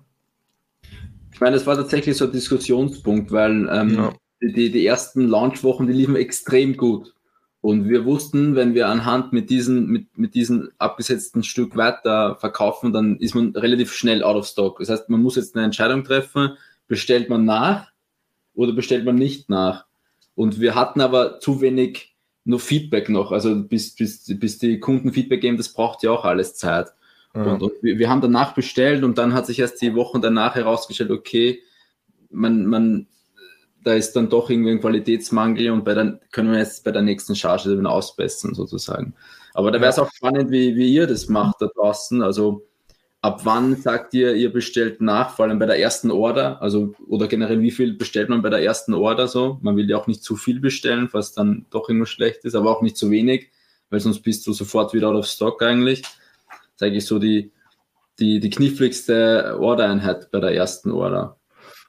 Ich 1.34 1.40
meine, 1.40 1.56
das 1.56 1.66
war 1.66 1.76
tatsächlich 1.76 2.18
so 2.18 2.26
ein 2.26 2.32
Diskussionspunkt, 2.32 3.32
weil 3.32 3.68
ähm, 3.72 3.96
ja. 3.96 4.14
Die, 4.42 4.72
die 4.72 4.86
ersten 4.86 5.28
Launchwochen, 5.28 5.88
die 5.88 5.94
liefen 5.94 6.16
extrem 6.16 6.76
gut. 6.78 7.14
Und 7.62 7.88
wir 7.88 8.06
wussten, 8.06 8.56
wenn 8.56 8.74
wir 8.74 8.88
anhand 8.88 9.34
mit 9.34 9.52
diesen, 9.52 9.86
mit, 9.86 10.18
mit 10.18 10.34
diesen 10.34 10.70
abgesetzten 10.80 11.44
Stück 11.44 11.78
weiter 11.78 12.36
verkaufen, 12.38 12.92
dann 12.92 13.18
ist 13.18 13.36
man 13.36 13.56
relativ 13.56 13.94
schnell 13.94 14.24
out 14.24 14.36
of 14.36 14.48
stock. 14.48 14.80
Das 14.80 14.90
heißt, 14.90 15.10
man 15.10 15.22
muss 15.22 15.36
jetzt 15.36 15.56
eine 15.56 15.66
Entscheidung 15.66 16.04
treffen, 16.04 16.58
bestellt 16.88 17.30
man 17.30 17.46
nach 17.46 17.92
oder 18.56 18.74
bestellt 18.74 19.06
man 19.06 19.16
nicht 19.16 19.50
nach. 19.50 19.86
Und 20.34 20.60
wir 20.60 20.74
hatten 20.74 21.02
aber 21.02 21.40
zu 21.40 21.62
wenig 21.62 22.16
nur 22.46 22.60
Feedback 22.60 23.10
noch. 23.10 23.32
Also 23.32 23.64
bis, 23.64 23.94
bis, 23.96 24.26
bis 24.40 24.58
die 24.58 24.80
Kunden 24.80 25.14
Feedback 25.14 25.42
geben, 25.42 25.58
das 25.58 25.70
braucht 25.70 26.02
ja 26.02 26.10
auch 26.10 26.26
alles 26.26 26.56
Zeit. 26.56 26.88
Ja. 27.36 27.44
Und, 27.44 27.62
und 27.62 27.74
wir, 27.82 28.00
wir, 28.00 28.10
haben 28.10 28.22
danach 28.22 28.54
bestellt 28.56 29.04
und 29.04 29.20
dann 29.20 29.34
hat 29.34 29.46
sich 29.46 29.60
erst 29.60 29.82
die 29.82 29.94
Wochen 29.96 30.22
danach 30.22 30.56
herausgestellt, 30.56 31.12
okay, 31.12 31.62
man, 32.32 32.66
man, 32.66 33.08
da 33.84 33.94
ist 33.94 34.14
dann 34.14 34.30
doch 34.30 34.50
irgendwie 34.50 34.72
ein 34.72 34.82
Qualitätsmangel 34.82 35.72
und 35.72 35.84
bei 35.84 35.94
der, 35.94 36.20
können 36.32 36.52
wir 36.52 36.60
jetzt 36.60 36.84
bei 36.84 36.92
der 36.92 37.02
nächsten 37.02 37.36
Charge 37.36 37.76
dann 37.76 37.86
ausbessern 37.86 38.54
sozusagen. 38.54 39.14
Aber 39.54 39.72
da 39.72 39.82
wäre 39.82 39.90
es 39.90 40.00
auch 40.00 40.12
spannend, 40.12 40.52
wie, 40.52 40.76
wie 40.76 40.94
ihr 40.94 41.08
das 41.08 41.28
macht 41.28 41.62
da 41.62 41.68
draußen. 41.68 42.22
Also 42.22 42.66
ab 43.22 43.42
wann 43.44 43.76
sagt 43.76 44.14
ihr, 44.14 44.34
ihr 44.36 44.52
bestellt 44.52 45.02
nach, 45.02 45.36
vor 45.36 45.46
allem 45.46 45.60
bei 45.60 45.66
der 45.66 45.80
ersten 45.80 46.12
Order, 46.12 46.62
also 46.62 46.94
oder 47.08 47.28
generell 47.28 47.62
wie 47.62 47.72
viel 47.72 47.94
bestellt 47.94 48.30
man 48.30 48.42
bei 48.42 48.50
der 48.50 48.64
ersten 48.64 48.94
Order 48.94 49.28
so? 49.28 49.60
Man 49.62 49.76
will 49.76 49.90
ja 49.90 49.98
auch 49.98 50.08
nicht 50.08 50.24
zu 50.24 50.36
viel 50.36 50.60
bestellen, 50.60 51.10
was 51.12 51.34
dann 51.34 51.66
doch 51.70 51.90
irgendwo 51.90 52.06
schlecht 52.06 52.46
ist, 52.46 52.56
aber 52.56 52.72
auch 52.72 52.82
nicht 52.82 52.98
zu 52.98 53.10
wenig, 53.12 53.52
weil 53.90 54.00
sonst 54.00 54.22
bist 54.22 54.48
du 54.48 54.54
sofort 54.54 54.94
wieder 54.94 55.10
out 55.10 55.16
of 55.16 55.26
stock 55.26 55.62
eigentlich 55.62 56.04
sage 56.82 56.96
ich 56.96 57.06
so, 57.06 57.20
die, 57.20 57.52
die, 58.20 58.40
die 58.40 58.50
kniffligste 58.50 59.56
Order-Einheit 59.60 60.32
bei 60.32 60.40
der 60.40 60.56
ersten 60.56 60.90
Order. 60.90 61.38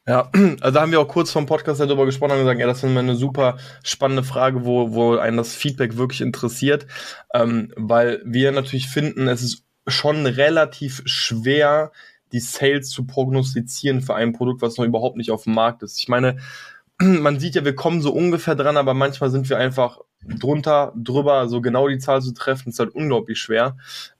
Ja, 0.06 0.30
also 0.60 0.80
haben 0.80 0.90
wir 0.90 1.00
auch 1.00 1.08
kurz 1.08 1.30
vom 1.30 1.46
Podcast 1.46 1.80
darüber 1.80 2.06
gesprochen 2.06 2.32
und 2.32 2.38
gesagt, 2.38 2.60
ja, 2.60 2.66
das 2.66 2.78
ist 2.78 2.84
eine 2.84 3.14
super 3.14 3.58
spannende 3.84 4.24
Frage, 4.24 4.64
wo, 4.64 4.92
wo 4.92 5.16
einen 5.16 5.36
das 5.36 5.54
Feedback 5.54 5.96
wirklich 5.96 6.20
interessiert, 6.20 6.86
ähm, 7.34 7.72
weil 7.76 8.20
wir 8.24 8.50
natürlich 8.52 8.88
finden, 8.88 9.28
es 9.28 9.42
ist 9.42 9.64
schon 9.86 10.26
relativ 10.26 11.02
schwer, 11.04 11.92
die 12.32 12.40
Sales 12.40 12.88
zu 12.88 13.06
prognostizieren 13.06 14.00
für 14.00 14.14
ein 14.14 14.32
Produkt, 14.32 14.62
was 14.62 14.76
noch 14.76 14.84
überhaupt 14.84 15.16
nicht 15.16 15.30
auf 15.30 15.44
dem 15.44 15.54
Markt 15.54 15.82
ist. 15.82 15.98
Ich 15.98 16.08
meine, 16.08 16.38
man 17.00 17.38
sieht 17.38 17.54
ja, 17.54 17.64
wir 17.64 17.76
kommen 17.76 18.00
so 18.00 18.12
ungefähr 18.12 18.56
dran, 18.56 18.76
aber 18.76 18.94
manchmal 18.94 19.30
sind 19.30 19.48
wir 19.50 19.58
einfach 19.58 20.00
drunter, 20.24 20.92
drüber, 20.96 21.48
so 21.48 21.60
genau 21.60 21.88
die 21.88 21.98
Zahl 21.98 22.22
zu 22.22 22.32
treffen, 22.32 22.70
ist 22.70 22.78
halt 22.78 22.94
unglaublich 22.94 23.38
schwer. 23.38 23.76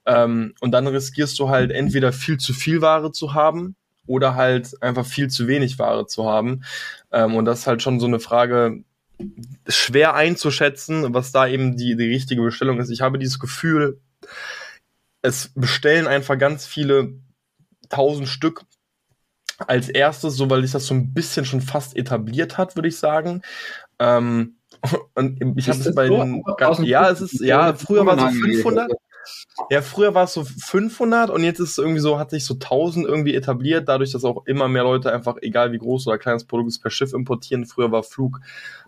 Ähm, 0.06 0.54
und 0.60 0.70
dann 0.72 0.86
riskierst 0.86 1.38
du 1.40 1.48
halt 1.48 1.72
entweder 1.72 2.12
viel 2.12 2.38
zu 2.38 2.52
viel 2.52 2.82
Ware 2.82 3.10
zu 3.12 3.34
haben 3.34 3.76
oder 4.06 4.34
halt 4.34 4.82
einfach 4.82 5.06
viel 5.06 5.28
zu 5.28 5.46
wenig 5.46 5.78
Ware 5.78 6.06
zu 6.06 6.28
haben. 6.28 6.64
Ähm, 7.12 7.34
und 7.34 7.44
das 7.44 7.60
ist 7.60 7.66
halt 7.66 7.82
schon 7.82 8.00
so 8.00 8.06
eine 8.06 8.20
Frage, 8.20 8.82
schwer 9.68 10.14
einzuschätzen, 10.14 11.14
was 11.14 11.32
da 11.32 11.46
eben 11.46 11.76
die, 11.76 11.96
die 11.96 12.08
richtige 12.08 12.42
Bestellung 12.42 12.80
ist. 12.80 12.90
Ich 12.90 13.00
habe 13.00 13.18
dieses 13.18 13.38
Gefühl, 13.38 14.00
es 15.22 15.52
bestellen 15.54 16.06
einfach 16.06 16.36
ganz 16.38 16.66
viele 16.66 17.14
tausend 17.88 18.28
Stück 18.28 18.62
als 19.58 19.88
erstes, 19.88 20.34
so 20.34 20.50
weil 20.50 20.62
sich 20.62 20.72
das 20.72 20.86
so 20.86 20.94
ein 20.94 21.14
bisschen 21.14 21.44
schon 21.44 21.60
fast 21.60 21.96
etabliert 21.96 22.58
hat, 22.58 22.74
würde 22.74 22.88
ich 22.88 22.96
sagen. 22.96 23.42
Ähm, 23.98 24.56
und 25.14 25.40
ich 25.56 25.68
habe 25.68 25.78
es 25.78 25.94
bei 25.94 26.08
so? 26.08 26.16
den, 26.16 26.42
ja, 26.84 27.08
es 27.10 27.20
ist, 27.20 27.40
ja, 27.40 27.74
früher 27.74 28.04
war 28.04 28.16
es 28.16 28.34
so 28.34 28.40
500. 28.40 28.90
Ja, 29.70 29.82
früher 29.82 30.14
war 30.14 30.24
es 30.24 30.34
so 30.34 30.44
500 30.44 31.30
und 31.30 31.44
jetzt 31.44 31.60
ist 31.60 31.72
es 31.72 31.78
irgendwie 31.78 32.00
so, 32.00 32.18
hat 32.18 32.30
sich 32.30 32.44
so 32.44 32.54
1000 32.54 33.06
irgendwie 33.06 33.34
etabliert, 33.34 33.88
dadurch, 33.88 34.12
dass 34.12 34.24
auch 34.24 34.46
immer 34.46 34.68
mehr 34.68 34.82
Leute 34.82 35.12
einfach, 35.12 35.36
egal 35.42 35.72
wie 35.72 35.78
groß 35.78 36.06
oder 36.06 36.18
klein 36.18 36.34
das 36.34 36.44
Produkt 36.44 36.68
ist, 36.68 36.80
per 36.80 36.90
Schiff 36.90 37.12
importieren. 37.12 37.66
Früher 37.66 37.92
war 37.92 38.02
Flug 38.02 38.40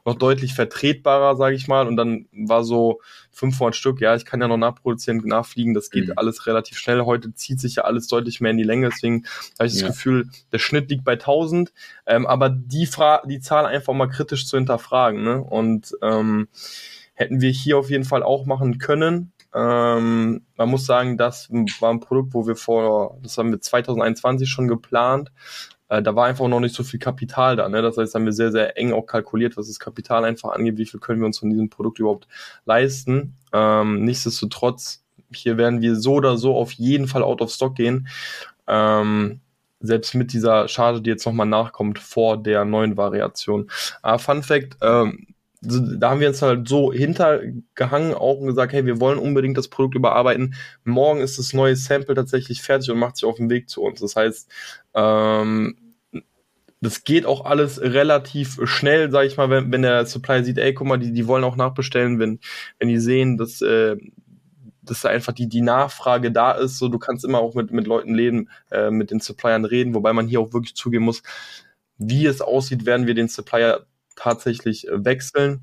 noch 0.04 0.14
deutlich 0.14 0.54
vertretbarer, 0.54 1.36
sage 1.36 1.56
ich 1.56 1.68
mal, 1.68 1.86
und 1.86 1.96
dann 1.96 2.26
war 2.32 2.64
so 2.64 3.00
500 3.32 3.74
Stück, 3.74 4.00
ja, 4.00 4.14
ich 4.14 4.24
kann 4.24 4.40
ja 4.40 4.48
noch 4.48 4.56
nachproduzieren, 4.56 5.22
nachfliegen, 5.24 5.74
das 5.74 5.90
geht 5.90 6.08
mhm. 6.08 6.12
alles 6.16 6.46
relativ 6.46 6.78
schnell. 6.78 7.02
Heute 7.02 7.34
zieht 7.34 7.60
sich 7.60 7.76
ja 7.76 7.84
alles 7.84 8.06
deutlich 8.06 8.40
mehr 8.40 8.50
in 8.50 8.58
die 8.58 8.64
Länge, 8.64 8.90
deswegen 8.90 9.24
habe 9.58 9.66
ich 9.66 9.72
das 9.72 9.80
ja. 9.80 9.88
Gefühl, 9.88 10.28
der 10.52 10.58
Schnitt 10.58 10.90
liegt 10.90 11.04
bei 11.04 11.12
1000, 11.12 11.72
ähm, 12.06 12.26
aber 12.26 12.50
die, 12.50 12.86
Fra 12.86 13.22
die 13.26 13.40
Zahl 13.40 13.66
einfach 13.66 13.94
mal 13.94 14.08
kritisch 14.08 14.46
zu 14.46 14.56
hinterfragen, 14.56 15.22
ne? 15.22 15.42
und 15.42 15.96
ähm, 16.02 16.48
hätten 17.14 17.40
wir 17.40 17.50
hier 17.50 17.78
auf 17.78 17.90
jeden 17.90 18.04
Fall 18.04 18.22
auch 18.22 18.44
machen 18.44 18.78
können, 18.78 19.32
ähm, 19.54 20.44
man 20.56 20.68
muss 20.68 20.84
sagen, 20.84 21.16
das 21.16 21.48
war 21.80 21.90
ein 21.90 22.00
Produkt, 22.00 22.34
wo 22.34 22.46
wir 22.46 22.56
vor, 22.56 23.18
das 23.22 23.38
haben 23.38 23.50
wir 23.50 23.60
2021 23.60 24.48
schon 24.48 24.68
geplant. 24.68 25.30
Äh, 25.88 26.02
da 26.02 26.16
war 26.16 26.26
einfach 26.26 26.48
noch 26.48 26.60
nicht 26.60 26.74
so 26.74 26.82
viel 26.82 26.98
Kapital 26.98 27.56
da. 27.56 27.68
Ne? 27.68 27.82
Das 27.82 27.96
heißt, 27.96 28.14
haben 28.14 28.24
wir 28.24 28.32
sehr, 28.32 28.50
sehr 28.50 28.76
eng 28.76 28.92
auch 28.92 29.06
kalkuliert, 29.06 29.56
was 29.56 29.68
das 29.68 29.78
Kapital 29.78 30.24
einfach 30.24 30.50
angeht, 30.50 30.76
wie 30.76 30.86
viel 30.86 31.00
können 31.00 31.20
wir 31.20 31.26
uns 31.26 31.38
von 31.38 31.50
diesem 31.50 31.70
Produkt 31.70 31.98
überhaupt 32.00 32.26
leisten. 32.64 33.36
Ähm, 33.52 34.04
nichtsdestotrotz, 34.04 35.04
hier 35.32 35.56
werden 35.56 35.80
wir 35.80 35.96
so 35.96 36.14
oder 36.14 36.36
so 36.36 36.56
auf 36.56 36.72
jeden 36.72 37.06
Fall 37.06 37.22
out 37.22 37.40
of 37.40 37.50
stock 37.50 37.76
gehen. 37.76 38.08
Ähm, 38.66 39.40
selbst 39.80 40.14
mit 40.14 40.32
dieser 40.32 40.66
Charge, 40.66 41.02
die 41.02 41.10
jetzt 41.10 41.26
nochmal 41.26 41.46
nachkommt 41.46 41.98
vor 41.98 42.42
der 42.42 42.64
neuen 42.64 42.96
Variation. 42.96 43.70
Aber 44.02 44.18
Fun 44.18 44.42
Fact, 44.42 44.78
ähm, 44.80 45.33
da 45.64 46.10
haben 46.10 46.20
wir 46.20 46.28
uns 46.28 46.42
halt 46.42 46.68
so 46.68 46.92
hintergehangen 46.92 48.14
auch 48.14 48.38
und 48.38 48.46
gesagt, 48.46 48.72
hey, 48.72 48.86
wir 48.86 49.00
wollen 49.00 49.18
unbedingt 49.18 49.56
das 49.56 49.68
Produkt 49.68 49.94
überarbeiten. 49.94 50.54
Morgen 50.84 51.20
ist 51.20 51.38
das 51.38 51.52
neue 51.52 51.76
Sample 51.76 52.14
tatsächlich 52.14 52.62
fertig 52.62 52.90
und 52.90 52.98
macht 52.98 53.16
sich 53.16 53.24
auf 53.24 53.36
den 53.36 53.50
Weg 53.50 53.68
zu 53.68 53.82
uns. 53.82 54.00
Das 54.00 54.16
heißt, 54.16 54.50
ähm, 54.94 55.76
das 56.80 57.04
geht 57.04 57.26
auch 57.26 57.44
alles 57.44 57.80
relativ 57.80 58.60
schnell, 58.64 59.10
sag 59.10 59.26
ich 59.26 59.36
mal, 59.36 59.50
wenn, 59.50 59.72
wenn 59.72 59.82
der 59.82 60.06
Supply 60.06 60.44
sieht, 60.44 60.58
ey, 60.58 60.74
guck 60.74 60.86
mal, 60.86 60.98
die, 60.98 61.12
die 61.12 61.26
wollen 61.26 61.44
auch 61.44 61.56
nachbestellen, 61.56 62.18
wenn, 62.18 62.40
wenn 62.78 62.88
die 62.88 62.98
sehen, 62.98 63.36
dass, 63.36 63.62
äh, 63.62 63.96
dass 64.82 65.00
da 65.00 65.08
einfach 65.08 65.32
die, 65.32 65.48
die 65.48 65.62
Nachfrage 65.62 66.30
da 66.30 66.52
ist. 66.52 66.78
So, 66.78 66.88
du 66.88 66.98
kannst 66.98 67.24
immer 67.24 67.38
auch 67.38 67.54
mit, 67.54 67.72
mit 67.72 67.86
Leuten 67.86 68.14
reden, 68.14 68.50
äh, 68.70 68.90
mit 68.90 69.10
den 69.10 69.20
Suppliern 69.20 69.64
reden, 69.64 69.94
wobei 69.94 70.12
man 70.12 70.28
hier 70.28 70.40
auch 70.40 70.52
wirklich 70.52 70.74
zugeben 70.74 71.06
muss, 71.06 71.22
wie 71.98 72.26
es 72.26 72.40
aussieht, 72.40 72.86
werden 72.86 73.06
wir 73.06 73.14
den 73.14 73.28
Supplier 73.28 73.86
tatsächlich 74.16 74.88
äh, 74.88 75.04
wechseln, 75.04 75.62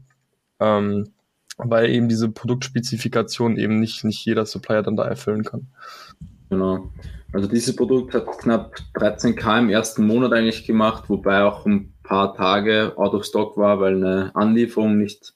ähm, 0.60 1.10
weil 1.58 1.90
eben 1.90 2.10
diese 2.10 2.30
Produktspezifikation 2.30 3.58
eben 3.58 3.80
nicht, 3.80 4.04
nicht 4.04 4.26
jeder 4.26 4.46
Supplier 4.46 4.82
dann 4.84 4.96
da 4.96 5.06
erfüllen 5.06 5.44
kann. 5.44 5.68
Genau. 6.50 6.92
Also 7.34 7.48
dieses 7.48 7.76
Produkt 7.76 8.14
hat 8.14 8.26
knapp 8.40 8.76
13k 8.96 9.60
im 9.60 9.70
ersten 9.70 10.06
Monat 10.06 10.34
eigentlich 10.34 10.66
gemacht, 10.66 11.06
wobei 11.08 11.44
auch 11.44 11.66
ein 11.66 11.94
paar 12.04 12.36
Tage 12.36 12.94
out 12.98 13.14
of 13.14 13.24
stock 13.24 13.56
war, 13.58 13.80
weil 13.80 13.96
eine 13.96 14.32
Anlieferung 14.36 14.98
nicht 14.98 15.34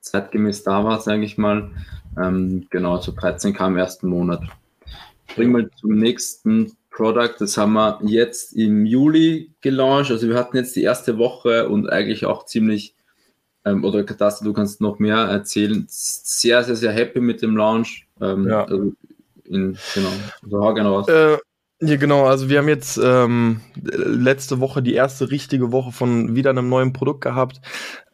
zeitgemäß 0.00 0.62
da 0.62 0.84
war, 0.84 1.00
sage 1.00 1.24
ich 1.24 1.38
mal. 1.38 1.72
Ähm, 2.16 2.66
genau, 2.70 2.98
so 3.00 3.12
13k 3.12 3.66
im 3.66 3.76
ersten 3.76 4.08
Monat. 4.08 4.42
Bringen 5.34 5.56
wir 5.56 5.70
zum 5.72 5.98
nächsten 5.98 6.76
Product, 6.92 7.34
das 7.38 7.56
haben 7.56 7.72
wir 7.72 7.98
jetzt 8.02 8.52
im 8.52 8.86
Juli 8.86 9.52
gelauncht. 9.60 10.10
Also 10.10 10.28
wir 10.28 10.36
hatten 10.36 10.56
jetzt 10.56 10.76
die 10.76 10.82
erste 10.82 11.18
Woche 11.18 11.68
und 11.68 11.88
eigentlich 11.90 12.26
auch 12.26 12.44
ziemlich, 12.44 12.94
ähm, 13.64 13.84
oder 13.84 14.04
Kataster, 14.04 14.44
du 14.44 14.52
kannst 14.52 14.80
noch 14.80 14.98
mehr 14.98 15.16
erzählen, 15.16 15.84
sehr, 15.88 16.62
sehr, 16.62 16.76
sehr 16.76 16.92
happy 16.92 17.20
mit 17.20 17.42
dem 17.42 17.56
Launch. 17.56 18.06
Ähm, 18.20 18.48
ja. 18.48 18.64
Also 18.64 18.92
in, 19.44 19.76
genau, 19.94 20.12
also 20.42 20.60
hau 20.60 20.74
gerne 20.74 20.88
raus. 20.88 21.08
Äh, 21.08 21.38
ja, 21.84 21.96
genau. 21.96 22.26
Also 22.26 22.48
wir 22.48 22.58
haben 22.58 22.68
jetzt 22.68 22.96
ähm, 22.96 23.60
letzte 23.74 24.60
Woche 24.60 24.84
die 24.84 24.94
erste 24.94 25.32
richtige 25.32 25.72
Woche 25.72 25.90
von 25.90 26.36
wieder 26.36 26.50
einem 26.50 26.68
neuen 26.68 26.92
Produkt 26.92 27.22
gehabt. 27.22 27.60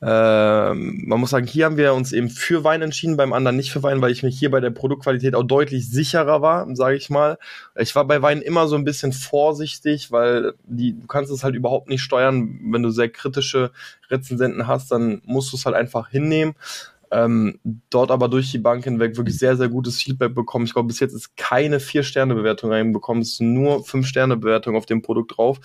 Ähm, 0.00 1.02
man 1.06 1.20
muss 1.20 1.28
sagen, 1.28 1.46
hier 1.46 1.66
haben 1.66 1.76
wir 1.76 1.92
uns 1.92 2.12
eben 2.12 2.30
für 2.30 2.64
Wein 2.64 2.80
entschieden, 2.80 3.18
beim 3.18 3.34
anderen 3.34 3.58
nicht 3.58 3.70
für 3.70 3.82
Wein, 3.82 4.00
weil 4.00 4.10
ich 4.10 4.22
mich 4.22 4.38
hier 4.38 4.50
bei 4.50 4.60
der 4.60 4.70
Produktqualität 4.70 5.34
auch 5.34 5.42
deutlich 5.42 5.90
sicherer 5.90 6.40
war, 6.40 6.66
sage 6.76 6.96
ich 6.96 7.10
mal. 7.10 7.36
Ich 7.76 7.94
war 7.94 8.06
bei 8.06 8.22
Wein 8.22 8.40
immer 8.40 8.68
so 8.68 8.76
ein 8.76 8.84
bisschen 8.84 9.12
vorsichtig, 9.12 10.10
weil 10.10 10.54
die, 10.64 10.98
du 10.98 11.06
kannst 11.06 11.30
es 11.30 11.44
halt 11.44 11.54
überhaupt 11.54 11.90
nicht 11.90 12.00
steuern. 12.00 12.58
Wenn 12.72 12.82
du 12.82 12.88
sehr 12.88 13.10
kritische 13.10 13.70
Rezensenten 14.10 14.66
hast, 14.66 14.90
dann 14.92 15.20
musst 15.26 15.52
du 15.52 15.58
es 15.58 15.66
halt 15.66 15.76
einfach 15.76 16.08
hinnehmen. 16.08 16.54
Ähm, 17.10 17.58
dort 17.90 18.10
aber 18.10 18.28
durch 18.28 18.50
die 18.50 18.58
Bank 18.58 18.84
hinweg 18.84 19.16
wirklich 19.16 19.38
sehr, 19.38 19.56
sehr 19.56 19.68
gutes 19.68 20.00
Feedback 20.00 20.34
bekommen. 20.34 20.66
Ich 20.66 20.74
glaube, 20.74 20.88
bis 20.88 21.00
jetzt 21.00 21.14
ist 21.14 21.36
keine 21.36 21.80
Vier-Sterne-Bewertung 21.80 22.70
reinbekommen, 22.70 23.22
es 23.22 23.34
ist 23.34 23.40
nur 23.40 23.84
Fünf-Sterne-Bewertung 23.84 24.76
auf 24.76 24.86
dem 24.86 25.02
Produkt 25.02 25.36
drauf. 25.36 25.60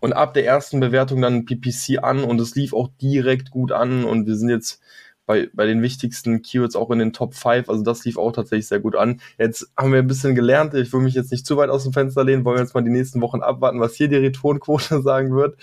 Und 0.00 0.12
ab 0.12 0.34
der 0.34 0.44
ersten 0.44 0.78
Bewertung 0.78 1.22
dann 1.22 1.46
PPC 1.46 2.02
an 2.02 2.22
und 2.22 2.40
es 2.40 2.54
lief 2.54 2.74
auch 2.74 2.88
direkt 3.00 3.50
gut 3.50 3.72
an 3.72 4.04
und 4.04 4.26
wir 4.26 4.36
sind 4.36 4.50
jetzt 4.50 4.80
bei, 5.26 5.50
bei 5.52 5.66
den 5.66 5.82
wichtigsten 5.82 6.40
Keywords 6.40 6.76
auch 6.76 6.90
in 6.90 7.00
den 7.00 7.12
Top 7.12 7.34
5. 7.34 7.68
Also 7.68 7.82
das 7.82 8.04
lief 8.04 8.16
auch 8.16 8.32
tatsächlich 8.32 8.68
sehr 8.68 8.80
gut 8.80 8.94
an. 8.94 9.20
Jetzt 9.38 9.70
haben 9.76 9.92
wir 9.92 9.98
ein 9.98 10.06
bisschen 10.06 10.34
gelernt. 10.34 10.72
Ich 10.74 10.92
will 10.92 11.00
mich 11.00 11.14
jetzt 11.14 11.32
nicht 11.32 11.44
zu 11.44 11.56
weit 11.56 11.68
aus 11.68 11.82
dem 11.82 11.92
Fenster 11.92 12.24
lehnen. 12.24 12.44
Wollen 12.44 12.58
wir 12.58 12.62
jetzt 12.62 12.74
mal 12.74 12.82
die 12.82 12.90
nächsten 12.90 13.20
Wochen 13.20 13.42
abwarten, 13.42 13.80
was 13.80 13.94
hier 13.94 14.08
die 14.08 14.16
Returnquote 14.16 15.02
sagen 15.02 15.34
wird. 15.34 15.56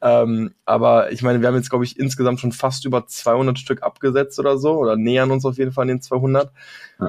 Ähm, 0.00 0.52
aber 0.64 1.12
ich 1.12 1.22
meine, 1.22 1.40
wir 1.40 1.48
haben 1.48 1.56
jetzt, 1.56 1.70
glaube 1.70 1.84
ich, 1.84 1.98
insgesamt 1.98 2.40
schon 2.40 2.52
fast 2.52 2.84
über 2.86 3.06
200 3.06 3.58
Stück 3.58 3.82
abgesetzt 3.82 4.38
oder 4.38 4.56
so. 4.56 4.72
Oder 4.72 4.96
nähern 4.96 5.30
uns 5.30 5.44
auf 5.44 5.58
jeden 5.58 5.72
Fall 5.72 5.82
an 5.82 5.88
den 5.88 6.00
200. 6.00 6.50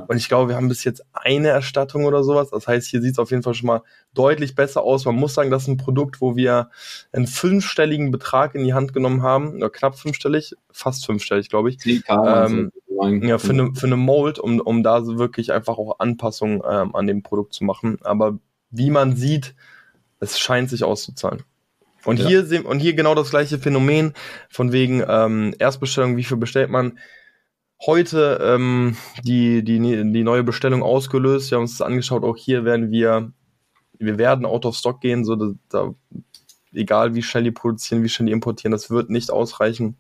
Und 0.07 0.17
ich 0.17 0.27
glaube, 0.27 0.49
wir 0.49 0.55
haben 0.55 0.69
bis 0.69 0.83
jetzt 0.83 1.03
eine 1.13 1.49
Erstattung 1.49 2.05
oder 2.05 2.23
sowas. 2.23 2.49
Das 2.49 2.67
heißt, 2.67 2.87
hier 2.87 3.01
sieht 3.01 3.13
es 3.13 3.19
auf 3.19 3.31
jeden 3.31 3.43
Fall 3.43 3.53
schon 3.53 3.67
mal 3.67 3.81
deutlich 4.13 4.55
besser 4.55 4.83
aus. 4.83 5.05
Man 5.05 5.15
muss 5.15 5.33
sagen, 5.33 5.51
das 5.51 5.63
ist 5.63 5.67
ein 5.67 5.77
Produkt, 5.77 6.21
wo 6.21 6.35
wir 6.35 6.69
einen 7.11 7.27
fünfstelligen 7.27 8.11
Betrag 8.11 8.55
in 8.55 8.63
die 8.63 8.73
Hand 8.73 8.93
genommen 8.93 9.21
haben, 9.21 9.55
oder 9.55 9.69
knapp 9.69 9.97
fünfstellig, 9.97 10.55
fast 10.73 11.05
fünfstellig, 11.05 11.49
glaube 11.49 11.69
ich. 11.69 11.77
Ähm, 12.09 12.71
ja, 13.23 13.37
für 13.37 13.51
eine, 13.51 13.73
für 13.73 13.87
eine 13.87 13.97
Mold, 13.97 14.39
um, 14.39 14.59
um 14.59 14.83
da 14.83 15.03
so 15.03 15.17
wirklich 15.17 15.51
einfach 15.51 15.77
auch 15.77 15.99
Anpassungen 15.99 16.61
ähm, 16.69 16.95
an 16.95 17.07
dem 17.07 17.23
Produkt 17.23 17.53
zu 17.53 17.63
machen. 17.63 17.97
Aber 18.03 18.37
wie 18.69 18.89
man 18.89 19.15
sieht, 19.15 19.55
es 20.19 20.39
scheint 20.39 20.69
sich 20.69 20.83
auszuzahlen. 20.83 21.43
Und 22.05 22.19
ja. 22.19 22.27
hier 22.27 22.45
sehen, 22.45 22.65
und 22.65 22.79
hier 22.79 22.93
genau 22.93 23.15
das 23.15 23.29
gleiche 23.29 23.59
Phänomen, 23.59 24.13
von 24.49 24.71
wegen 24.71 25.03
ähm, 25.07 25.53
Erstbestellung, 25.59 26.17
wie 26.17 26.23
viel 26.23 26.37
bestellt 26.37 26.69
man 26.69 26.97
heute 27.85 28.39
ähm, 28.41 28.95
die, 29.23 29.63
die, 29.63 29.79
die 29.79 30.23
neue 30.23 30.43
Bestellung 30.43 30.83
ausgelöst. 30.83 31.51
Wir 31.51 31.57
haben 31.57 31.63
uns 31.63 31.77
das 31.77 31.85
angeschaut. 31.85 32.23
Auch 32.23 32.37
hier 32.37 32.63
werden 32.63 32.91
wir, 32.91 33.31
wir 33.97 34.17
werden 34.17 34.45
out 34.45 34.65
of 34.65 34.75
stock 34.75 35.01
gehen. 35.01 35.25
So, 35.25 35.35
da, 35.35 35.53
da, 35.69 35.95
egal 36.73 37.15
wie 37.15 37.23
schnell 37.23 37.43
die 37.43 37.51
produzieren, 37.51 38.03
wie 38.03 38.09
schnell 38.09 38.27
die 38.27 38.33
importieren, 38.33 38.71
das 38.71 38.89
wird 38.89 39.09
nicht 39.09 39.31
ausreichen. 39.31 39.97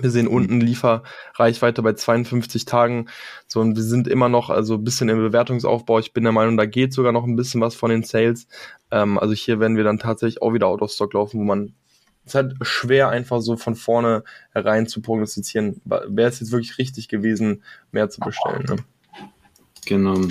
Wir 0.00 0.10
sehen 0.10 0.26
unten 0.26 0.60
Lieferreichweite 0.60 1.82
bei 1.82 1.92
52 1.92 2.64
Tagen. 2.64 3.08
So, 3.46 3.60
und 3.60 3.76
wir 3.76 3.82
sind 3.82 4.08
immer 4.08 4.28
noch, 4.28 4.48
also 4.48 4.74
ein 4.74 4.84
bisschen 4.84 5.08
im 5.08 5.18
Bewertungsaufbau. 5.18 5.98
Ich 5.98 6.12
bin 6.12 6.24
der 6.24 6.32
Meinung, 6.32 6.56
da 6.56 6.64
geht 6.64 6.94
sogar 6.94 7.12
noch 7.12 7.24
ein 7.24 7.36
bisschen 7.36 7.60
was 7.60 7.74
von 7.74 7.90
den 7.90 8.02
Sales. 8.02 8.46
Ähm, 8.90 9.18
also 9.18 9.34
hier 9.34 9.60
werden 9.60 9.76
wir 9.76 9.84
dann 9.84 9.98
tatsächlich 9.98 10.40
auch 10.40 10.54
wieder 10.54 10.68
out 10.68 10.80
of 10.80 10.90
stock 10.90 11.12
laufen, 11.12 11.40
wo 11.40 11.44
man 11.44 11.74
es 12.24 12.30
ist 12.30 12.34
halt 12.36 12.54
schwer, 12.62 13.08
einfach 13.08 13.40
so 13.40 13.56
von 13.56 13.74
vorne 13.74 14.22
herein 14.52 14.86
zu 14.86 15.02
prognostizieren. 15.02 15.80
Wäre 15.84 16.28
es 16.28 16.38
jetzt 16.38 16.52
wirklich 16.52 16.78
richtig 16.78 17.08
gewesen, 17.08 17.64
mehr 17.90 18.10
zu 18.10 18.20
bestellen. 18.20 18.64
Ne? 18.68 18.76
Genau. 19.86 20.28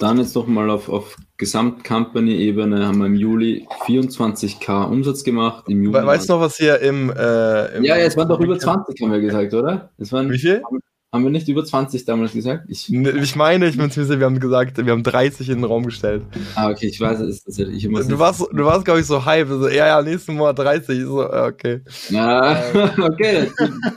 Dann 0.00 0.16
jetzt 0.16 0.34
nochmal 0.34 0.70
auf, 0.70 0.88
auf 0.88 1.14
Gesamt-Company-Ebene 1.36 2.86
haben 2.86 2.98
wir 3.00 3.06
im 3.06 3.14
Juli 3.14 3.66
24k 3.86 4.90
Umsatz 4.90 5.22
gemacht. 5.24 5.64
Im 5.68 5.82
Juli 5.84 5.94
weißt 5.94 6.26
du 6.26 6.32
noch, 6.32 6.40
was 6.40 6.56
hier 6.56 6.80
im, 6.80 7.10
äh, 7.10 7.76
im 7.76 7.84
Ja, 7.84 7.98
ja, 7.98 8.06
es 8.06 8.16
waren 8.16 8.26
doch 8.26 8.40
über 8.40 8.58
20, 8.58 8.98
haben 9.02 9.12
wir 9.12 9.20
gesagt, 9.20 9.52
oder? 9.52 9.90
Es 9.98 10.10
waren, 10.10 10.30
Wie 10.30 10.38
viel? 10.38 10.62
Haben 11.12 11.24
wir 11.24 11.30
nicht 11.30 11.48
über 11.48 11.64
20 11.64 12.06
damals 12.06 12.32
gesagt? 12.32 12.64
Ich, 12.68 12.90
ich 12.90 13.36
meine, 13.36 13.66
ich 13.66 13.76
bin 13.76 13.90
wir 13.94 14.24
haben 14.24 14.40
gesagt, 14.40 14.78
wir 14.82 14.90
haben 14.90 15.02
30 15.02 15.50
in 15.50 15.56
den 15.56 15.64
Raum 15.64 15.84
gestellt. 15.84 16.22
Ah, 16.54 16.70
okay, 16.70 16.86
ich 16.86 16.98
weiß, 16.98 17.20
es 17.20 17.44
ist 17.44 17.58
ich 17.58 17.84
immer 17.84 18.02
Du 18.02 18.18
warst, 18.18 18.40
du 18.40 18.64
warst, 18.64 18.86
glaube 18.86 19.00
ich, 19.00 19.06
so 19.06 19.22
hype. 19.22 19.48
So, 19.48 19.68
ja, 19.68 19.86
ja, 19.86 20.02
nächsten 20.02 20.34
Monat 20.34 20.58
30. 20.60 21.02
So, 21.02 21.28
okay. 21.30 21.82
Ja, 22.08 22.62
okay, 23.02 23.50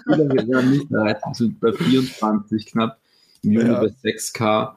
wir 0.07 0.57
haben 0.57 0.69
nicht 0.69 0.91
30, 0.91 1.24
wir 1.24 1.33
sind 1.33 1.60
bei 1.62 1.72
24 1.72 2.65
knapp. 2.65 2.98
Im 3.43 3.51
Juni 3.53 3.69
ja. 3.69 3.79
bei 3.79 3.88
6K. 4.03 4.74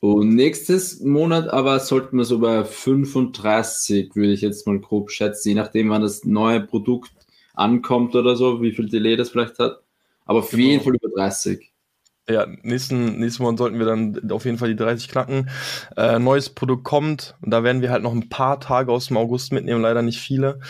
Und 0.00 0.34
nächstes 0.34 1.00
Monat 1.00 1.48
aber 1.48 1.78
sollten 1.80 2.16
wir 2.16 2.24
so 2.24 2.40
bei 2.40 2.64
35, 2.64 4.14
würde 4.16 4.32
ich 4.32 4.40
jetzt 4.40 4.66
mal 4.66 4.80
grob 4.80 5.10
schätzen, 5.10 5.50
je 5.50 5.54
nachdem, 5.54 5.90
wann 5.90 6.02
das 6.02 6.24
neue 6.24 6.60
Produkt 6.60 7.12
ankommt 7.54 8.14
oder 8.14 8.36
so, 8.36 8.60
wie 8.60 8.72
viel 8.72 8.88
Delay 8.88 9.16
das 9.16 9.30
vielleicht 9.30 9.58
hat. 9.58 9.82
Aber 10.24 10.40
auf 10.40 10.50
genau. 10.50 10.62
jeden 10.62 10.84
Fall 10.84 10.94
über 10.94 11.08
30. 11.14 11.72
Ja, 12.28 12.46
nächsten, 12.62 13.18
nächsten 13.18 13.42
Monat 13.42 13.58
sollten 13.58 13.78
wir 13.78 13.86
dann 13.86 14.30
auf 14.30 14.44
jeden 14.44 14.58
Fall 14.58 14.68
die 14.68 14.76
30 14.76 15.08
knacken. 15.08 15.48
Äh, 15.96 16.18
neues 16.18 16.50
Produkt 16.50 16.84
kommt 16.84 17.36
und 17.40 17.50
da 17.50 17.62
werden 17.62 17.80
wir 17.80 17.90
halt 17.90 18.02
noch 18.02 18.12
ein 18.12 18.28
paar 18.28 18.60
Tage 18.60 18.92
aus 18.92 19.06
dem 19.06 19.16
August 19.16 19.52
mitnehmen, 19.52 19.80
leider 19.80 20.02
nicht 20.02 20.20
viele. 20.20 20.60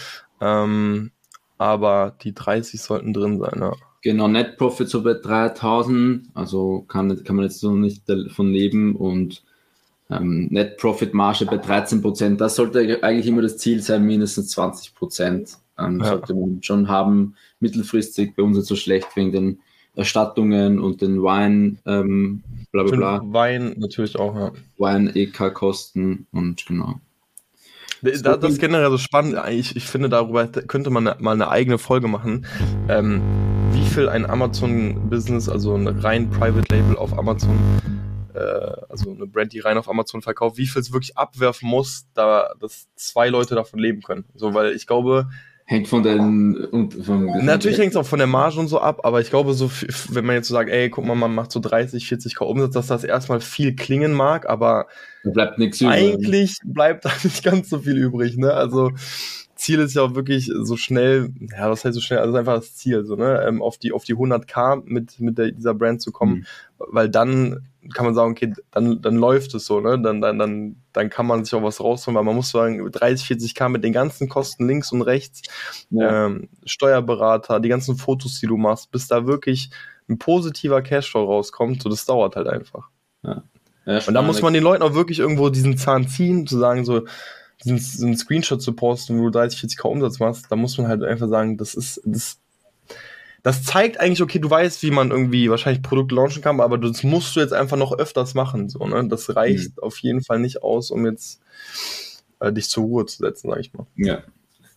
Ähm, 0.41 1.11
aber 1.57 2.17
die 2.23 2.33
30 2.33 2.81
sollten 2.81 3.13
drin 3.13 3.39
sein, 3.41 3.59
ja. 3.61 3.73
Genau, 4.03 4.29
Net 4.29 4.57
Profit 4.57 4.89
so 4.89 5.03
bei 5.03 5.15
3000, 5.15 6.29
also 6.35 6.85
kann, 6.87 7.25
kann 7.25 7.37
man 7.37 7.47
jetzt 7.47 7.61
so 7.61 7.73
nicht 7.73 8.09
davon 8.09 8.53
leben 8.53 8.95
und 8.95 9.43
ähm, 10.11 10.49
Net 10.51 10.77
Profit 10.77 11.15
Marge 11.15 11.47
bei 11.47 11.57
13 11.57 12.01
Prozent. 12.01 12.41
Das 12.41 12.55
sollte 12.55 13.03
eigentlich 13.03 13.27
immer 13.27 13.43
das 13.43 13.59
Ziel 13.59 13.83
sein, 13.83 14.07
mindestens 14.07 14.51
20 14.51 14.95
Prozent 14.95 15.59
ähm, 15.79 16.01
ja. 16.01 16.07
sollte 16.07 16.35
man 16.35 16.63
schon 16.63 16.89
haben. 16.89 17.35
Mittelfristig 17.61 18.37
bei 18.37 18.43
uns 18.43 18.57
ist 18.57 18.67
so 18.67 18.77
schlecht 18.77 19.09
wegen 19.17 19.33
den 19.33 19.61
Erstattungen 19.95 20.79
und 20.79 21.03
den 21.03 21.23
Wein, 21.23 21.79
ähm, 21.85 22.45
bla 22.71 22.85
bla 22.85 22.97
bla. 22.97 23.21
Wein 23.25 23.75
natürlich 23.79 24.17
auch, 24.17 24.35
ja. 24.37 24.53
Wein, 24.77 25.11
EK-Kosten 25.13 26.27
und 26.31 26.65
genau. 26.67 27.01
Das, 28.01 28.23
das 28.23 28.53
ist 28.53 28.61
generell 28.61 28.91
so 28.91 28.99
spannend. 28.99 29.37
Ich, 29.51 29.75
ich 29.75 29.85
finde, 29.85 30.09
darüber 30.09 30.47
könnte 30.47 30.91
man 30.91 31.17
mal 31.19 31.33
eine 31.33 31.49
eigene 31.49 31.79
Folge 31.79 32.07
machen. 32.07 32.47
Ähm, 32.89 33.21
viel 33.99 34.09
ein 34.09 34.31
Amazon-Business, 34.31 35.49
also 35.49 35.75
ein 35.75 35.89
rein 35.89 36.31
Private 36.31 36.73
Label 36.73 36.97
auf 36.97 37.19
Amazon, 37.19 37.59
äh, 38.33 38.39
also 38.89 39.11
eine 39.11 39.27
Brand, 39.27 39.53
die 39.53 39.59
rein 39.59 39.77
auf 39.77 39.89
Amazon 39.89 40.23
verkauft, 40.23 40.57
wie 40.57 40.67
viel 40.67 40.81
es 40.81 40.93
wirklich 40.93 41.19
abwerfen 41.19 41.69
muss, 41.69 42.07
da 42.15 42.53
dass 42.61 42.87
zwei 42.95 43.29
Leute 43.29 43.57
davon 43.57 43.81
leben 43.81 44.03
können. 44.03 44.25
So, 44.37 44.55
weil 44.55 44.73
ich 44.73 44.87
glaube, 44.87 45.29
Hängt 45.65 45.89
von 45.89 46.03
den. 46.03 46.65
Und 46.65 46.95
von 46.95 47.27
Natürlich 47.45 47.77
hängt 47.77 47.91
es 47.91 47.97
auch 47.97 48.07
von 48.07 48.19
der 48.19 48.27
Marge 48.27 48.59
und 48.59 48.69
so 48.69 48.81
ab, 48.81 49.01
aber 49.03 49.21
ich 49.21 49.29
glaube, 49.29 49.53
so, 49.53 49.71
wenn 50.11 50.25
man 50.25 50.37
jetzt 50.37 50.49
so 50.49 50.55
sagt, 50.55 50.71
ey, 50.71 50.89
guck 50.89 51.05
mal, 51.05 51.15
man 51.15 51.35
macht 51.35 51.53
so 51.53 51.61
30, 51.61 52.09
40 52.09 52.37
K 52.37 52.45
Umsatz, 52.47 52.73
dass 52.73 52.87
das 52.87 53.05
erstmal 53.05 53.41
viel 53.41 53.77
klingen 53.77 54.15
mag, 54.15 54.49
aber 54.49 54.87
da 55.25 55.31
bleibt 55.31 55.59
nichts 55.59 55.81
übrig. 55.81 55.95
Eigentlich 55.95 56.57
bleibt 56.65 57.05
da 57.05 57.11
nicht 57.25 57.43
ganz 57.43 57.69
so 57.69 57.81
viel 57.81 57.99
übrig, 57.99 58.39
ne? 58.39 58.55
Also 58.55 58.93
Ziel 59.69 59.81
ist 59.81 59.95
ja 59.95 60.01
auch 60.01 60.15
wirklich 60.15 60.51
so 60.63 60.79
schnell, 60.79 61.29
ja, 61.55 61.71
was 61.71 61.85
heißt 61.85 61.95
so 61.95 62.01
schnell, 62.01 62.21
also 62.21 62.35
einfach 62.39 62.55
das 62.55 62.75
Ziel, 62.75 63.05
so, 63.05 63.17
ne, 63.17 63.45
ähm, 63.47 63.61
auf 63.61 63.77
die, 63.77 63.93
auf 63.93 64.05
die 64.05 64.15
100k 64.15 64.83
mit, 64.87 65.21
mit 65.21 65.37
der, 65.37 65.53
dieser 65.53 65.75
Brand 65.75 66.01
zu 66.01 66.11
kommen, 66.11 66.37
mhm. 66.37 66.45
weil 66.79 67.11
dann 67.11 67.69
kann 67.93 68.07
man 68.07 68.15
sagen, 68.15 68.31
okay, 68.31 68.55
dann, 68.71 69.03
dann 69.03 69.17
läuft 69.17 69.55
es 69.55 69.67
so, 69.67 69.81
ne, 69.81 70.01
dann, 70.01 70.23
dann, 70.23 70.39
dann, 70.39 70.77
dann 70.95 71.11
kann 71.11 71.27
man 71.27 71.45
sich 71.45 71.55
auch 71.55 71.63
was 71.63 71.81
rausholen, 71.81 72.17
weil 72.17 72.25
man 72.25 72.35
muss 72.35 72.51
sagen, 72.51 72.91
30, 72.91 73.29
40k 73.29 73.69
mit 73.69 73.85
den 73.85 73.93
ganzen 73.93 74.31
Kosten 74.31 74.67
links 74.67 74.91
und 74.91 75.03
rechts, 75.03 75.43
ja. 75.91 76.25
ähm, 76.25 76.49
Steuerberater, 76.65 77.61
die 77.61 77.69
ganzen 77.69 77.97
Fotos, 77.97 78.41
die 78.41 78.47
du 78.47 78.57
machst, 78.57 78.91
bis 78.91 79.07
da 79.07 79.27
wirklich 79.27 79.69
ein 80.09 80.19
positiver 80.19 80.81
Cashflow 80.81 81.25
rauskommt, 81.25 81.83
so, 81.83 81.91
das 81.91 82.07
dauert 82.07 82.37
halt 82.37 82.47
einfach. 82.47 82.89
Ja. 83.23 83.43
Ja, 83.85 84.01
und 84.07 84.13
da 84.13 84.21
muss 84.21 84.43
man 84.43 84.53
den 84.53 84.63
Leuten 84.63 84.83
auch 84.83 84.93
wirklich 84.93 85.19
irgendwo 85.19 85.49
diesen 85.49 85.79
Zahn 85.79 86.09
ziehen, 86.09 86.47
zu 86.47 86.59
sagen 86.59 86.85
so, 86.85 87.07
diesen, 87.65 88.07
einen 88.07 88.17
Screenshot 88.17 88.63
zu 88.63 88.73
posten, 88.73 89.19
wo 89.19 89.25
du 89.25 89.31
30, 89.31 89.61
40k 89.61 89.89
Umsatz 89.89 90.19
machst, 90.19 90.47
da 90.51 90.57
muss 90.57 90.79
man 90.79 90.89
halt 90.89 91.03
einfach 91.03 91.29
sagen, 91.29 91.57
das 91.57 91.75
ist, 91.75 92.01
das, 92.05 92.39
das 93.43 93.65
zeigt 93.65 94.01
eigentlich, 94.01 94.23
okay, 94.23 94.39
du 94.39 94.51
weißt, 94.51 94.83
wie 94.83 94.91
man 94.91 95.11
irgendwie 95.11 95.51
wahrscheinlich 95.51 95.83
Produkte 95.83 96.15
launchen 96.15 96.43
kann, 96.43 96.61
aber 96.61 96.79
das 96.79 97.03
musst 97.03 97.35
du 97.35 97.41
jetzt 97.41 97.53
einfach 97.53 97.77
noch 97.77 97.97
öfters 97.97 98.35
machen, 98.35 98.69
so, 98.69 98.87
ne? 98.87 99.07
Das 99.09 99.35
reicht 99.35 99.77
mhm. 99.77 99.83
auf 99.83 99.99
jeden 99.99 100.23
Fall 100.23 100.39
nicht 100.39 100.63
aus, 100.63 100.91
um 100.91 101.07
jetzt 101.07 101.41
äh, 102.41 102.53
dich 102.53 102.69
zur 102.69 102.85
Ruhe 102.85 103.07
zu 103.07 103.19
setzen, 103.19 103.51
sag 103.51 103.61
ich 103.61 103.73
mal. 103.73 103.87
Ja. 103.97 104.23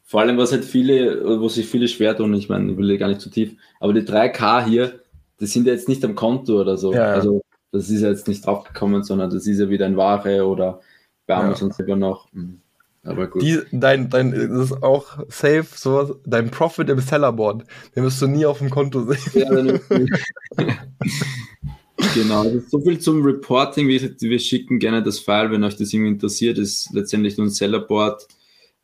Vor 0.03 0.21
allem, 0.21 0.37
was 0.37 0.51
halt 0.51 0.65
viele, 0.65 1.39
wo 1.39 1.47
sich 1.47 1.67
viele 1.67 1.87
schwer 1.87 2.15
tun, 2.17 2.33
ich 2.33 2.49
meine, 2.49 2.71
ich 2.71 2.77
will 2.77 2.97
gar 2.97 3.07
nicht 3.07 3.21
zu 3.21 3.29
tief, 3.29 3.55
aber 3.79 3.93
die 3.93 4.01
3K 4.01 4.65
hier, 4.65 4.99
die 5.39 5.45
sind 5.45 5.65
ja 5.65 5.73
jetzt 5.73 5.87
nicht 5.87 6.03
am 6.03 6.15
Konto 6.15 6.59
oder 6.59 6.77
so. 6.77 6.93
Ja, 6.93 7.07
ja. 7.07 7.13
Also, 7.13 7.41
das 7.71 7.89
ist 7.89 8.01
ja 8.01 8.09
jetzt 8.09 8.27
nicht 8.27 8.45
draufgekommen, 8.45 9.03
sondern 9.03 9.29
das 9.29 9.47
ist 9.47 9.59
ja 9.59 9.69
wieder 9.69 9.85
ein 9.85 9.97
Ware 9.97 10.45
oder 10.45 10.81
bei 11.25 11.35
Amazon 11.35 11.69
ja. 11.69 11.75
sogar 11.75 11.95
noch. 11.95 12.31
Mhm. 12.33 12.60
Aber 13.03 13.27
gut. 13.27 13.41
Die, 13.41 13.59
dein, 13.71 14.09
dein, 14.09 14.31
das 14.31 14.71
ist 14.71 14.83
auch 14.83 15.17
safe, 15.29 15.65
sowas, 15.75 16.15
dein 16.25 16.51
Profit 16.51 16.89
im 16.89 16.99
Sellerboard, 16.99 17.63
den 17.95 18.03
wirst 18.03 18.21
du 18.21 18.27
nie 18.27 18.45
auf 18.45 18.59
dem 18.59 18.69
Konto 18.69 19.11
sehen. 19.11 19.79
Ja, 20.57 20.75
genau, 22.13 22.45
so 22.67 22.79
viel 22.81 22.99
zum 22.99 23.23
Reporting. 23.23 23.87
Wir, 23.87 24.15
wir 24.19 24.39
schicken 24.39 24.77
gerne 24.77 25.01
das 25.01 25.19
File, 25.19 25.49
wenn 25.49 25.63
euch 25.63 25.77
das 25.77 25.91
irgendwie 25.91 26.11
interessiert, 26.11 26.59
ist 26.59 26.93
letztendlich 26.93 27.37
nur 27.37 27.47
ein 27.47 27.51
Sellerboard, 27.51 28.27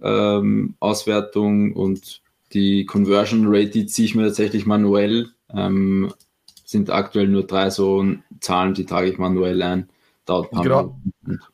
ähm, 0.01 0.75
Auswertung 0.79 1.73
und 1.73 2.21
die 2.53 2.85
Conversion 2.85 3.45
Rate, 3.47 3.69
die 3.69 3.85
ziehe 3.85 4.07
ich 4.07 4.15
mir 4.15 4.23
tatsächlich 4.23 4.65
manuell. 4.65 5.29
Ähm, 5.53 6.11
sind 6.65 6.89
aktuell 6.89 7.27
nur 7.27 7.45
drei 7.45 7.69
so 7.69 8.05
Zahlen, 8.41 8.73
die 8.73 8.85
trage 8.85 9.09
ich 9.09 9.17
manuell 9.17 9.61
ein. 9.61 9.89
Dauert 10.27 10.51
ein 10.51 10.61
genau. 10.61 10.99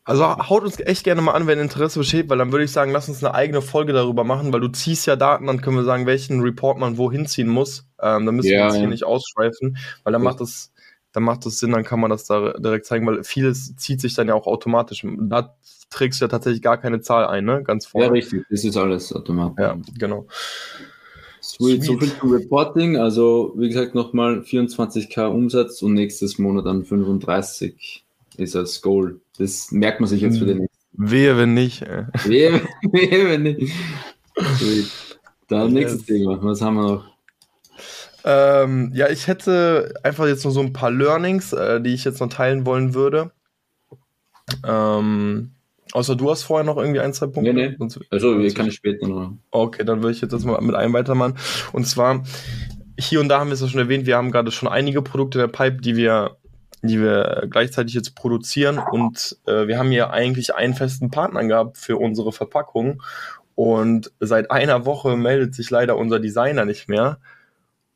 Also 0.03 0.25
haut 0.25 0.63
uns 0.63 0.79
echt 0.79 1.03
gerne 1.03 1.21
mal 1.21 1.33
an, 1.33 1.45
wenn 1.45 1.59
Interesse 1.59 1.99
besteht, 1.99 2.27
weil 2.29 2.39
dann 2.39 2.51
würde 2.51 2.65
ich 2.65 2.71
sagen, 2.71 2.91
lass 2.91 3.07
uns 3.07 3.23
eine 3.23 3.33
eigene 3.35 3.61
Folge 3.61 3.93
darüber 3.93 4.23
machen, 4.23 4.51
weil 4.51 4.61
du 4.61 4.67
ziehst 4.67 5.05
ja 5.05 5.15
Daten, 5.15 5.45
dann 5.45 5.61
können 5.61 5.77
wir 5.77 5.83
sagen, 5.83 6.07
welchen 6.07 6.41
Report 6.41 6.79
man 6.79 6.97
wohin 6.97 7.27
ziehen 7.27 7.47
muss. 7.47 7.87
Ähm, 8.01 8.25
dann 8.25 8.35
müssen 8.35 8.49
ja, 8.49 8.57
wir 8.57 8.65
uns 8.65 8.73
ja. 8.73 8.79
hier 8.79 8.89
nicht 8.89 9.03
ausschweifen, 9.03 9.77
weil 10.03 10.13
dann 10.13 10.23
ja. 10.23 10.29
macht 10.29 10.41
das, 10.41 10.73
dann 11.11 11.21
macht 11.21 11.45
das 11.45 11.59
Sinn, 11.59 11.71
dann 11.71 11.83
kann 11.83 11.99
man 11.99 12.09
das 12.09 12.25
da 12.25 12.53
direkt 12.53 12.87
zeigen, 12.87 13.05
weil 13.05 13.23
vieles 13.23 13.75
zieht 13.75 14.01
sich 14.01 14.15
dann 14.15 14.27
ja 14.27 14.33
auch 14.33 14.47
automatisch. 14.47 15.05
Da 15.19 15.55
trägst 15.91 16.19
du 16.19 16.25
ja 16.25 16.29
tatsächlich 16.29 16.63
gar 16.63 16.77
keine 16.77 17.01
Zahl 17.01 17.27
ein, 17.27 17.45
ne? 17.45 17.61
Ganz 17.63 17.85
vorne. 17.85 18.07
Ja, 18.07 18.11
richtig, 18.11 18.43
das 18.49 18.63
ist 18.63 18.75
alles 18.75 19.13
automatisch. 19.13 19.63
Ja, 19.63 19.77
genau. 19.99 20.25
Sweet. 21.43 21.83
Sweet. 21.83 21.83
So 21.83 21.99
viel 21.99 22.19
zum 22.19 22.31
Reporting. 22.31 22.97
Also, 22.97 23.53
wie 23.55 23.67
gesagt, 23.67 23.93
nochmal 23.93 24.39
24k 24.39 25.27
Umsatz 25.27 25.83
und 25.83 25.93
nächstes 25.93 26.39
Monat 26.39 26.65
dann 26.65 26.85
35 26.85 28.02
ist 28.37 28.55
das 28.55 28.81
Goal. 28.81 29.21
Das 29.37 29.71
merkt 29.71 29.99
man 29.99 30.09
sich 30.09 30.21
jetzt 30.21 30.39
für 30.39 30.45
den 30.45 30.59
nächsten. 30.59 30.77
Wehe, 30.93 31.37
wenn 31.37 31.53
nicht. 31.53 31.81
Wehe, 31.81 32.61
wehe, 32.91 33.29
wenn 33.29 33.43
nicht. 33.43 33.73
Dann 35.47 35.73
nächstes 35.73 36.05
Thema. 36.05 36.41
Was 36.43 36.61
haben 36.61 36.75
wir 36.75 36.83
noch? 36.83 37.13
Ähm, 38.25 38.91
ja, 38.93 39.09
ich 39.09 39.27
hätte 39.27 39.93
einfach 40.03 40.27
jetzt 40.27 40.43
nur 40.45 40.53
so 40.53 40.61
ein 40.61 40.71
paar 40.71 40.91
Learnings, 40.91 41.51
äh, 41.51 41.81
die 41.81 41.93
ich 41.93 42.05
jetzt 42.05 42.21
noch 42.21 42.29
teilen 42.29 42.65
wollen 42.65 42.93
würde. 42.93 43.31
Ähm, 44.65 45.51
außer 45.91 46.15
du 46.15 46.31
hast 46.31 46.43
vorher 46.43 46.65
noch 46.65 46.77
irgendwie 46.77 47.01
ein, 47.01 47.13
zwei 47.13 47.27
Punkte. 47.27 47.53
Nee, 47.53 47.69
nee. 47.69 47.75
Sonst, 47.77 47.99
also, 48.09 48.39
wir 48.39 48.53
kann 48.53 48.67
ich 48.67 48.75
später 48.75 49.07
noch. 49.07 49.33
Okay, 49.51 49.83
dann 49.83 50.01
würde 50.01 50.15
ich 50.15 50.21
jetzt 50.21 50.45
mal 50.45 50.61
mit 50.61 50.75
einem 50.75 50.93
weitermachen. 50.93 51.37
Und 51.73 51.85
zwar, 51.85 52.23
hier 52.97 53.19
und 53.19 53.27
da 53.27 53.39
haben 53.39 53.49
wir 53.49 53.55
es 53.55 53.61
ja 53.61 53.67
schon 53.67 53.81
erwähnt, 53.81 54.05
wir 54.05 54.15
haben 54.15 54.31
gerade 54.31 54.51
schon 54.51 54.69
einige 54.69 55.01
Produkte 55.01 55.39
in 55.39 55.45
der 55.47 55.51
Pipe, 55.51 55.81
die 55.81 55.97
wir 55.97 56.37
die 56.83 56.99
wir 56.99 57.47
gleichzeitig 57.49 57.95
jetzt 57.95 58.13
produzieren. 58.15 58.77
Und 58.77 59.37
äh, 59.47 59.67
wir 59.67 59.79
haben 59.79 59.89
hier 59.89 60.11
eigentlich 60.11 60.53
einen 60.53 60.75
festen 60.75 61.09
Partner 61.09 61.43
gehabt 61.45 61.77
für 61.77 61.97
unsere 61.97 62.31
Verpackung. 62.31 63.01
Und 63.55 64.11
seit 64.19 64.51
einer 64.51 64.85
Woche 64.85 65.15
meldet 65.15 65.55
sich 65.55 65.69
leider 65.69 65.97
unser 65.97 66.19
Designer 66.19 66.65
nicht 66.65 66.89
mehr. 66.89 67.19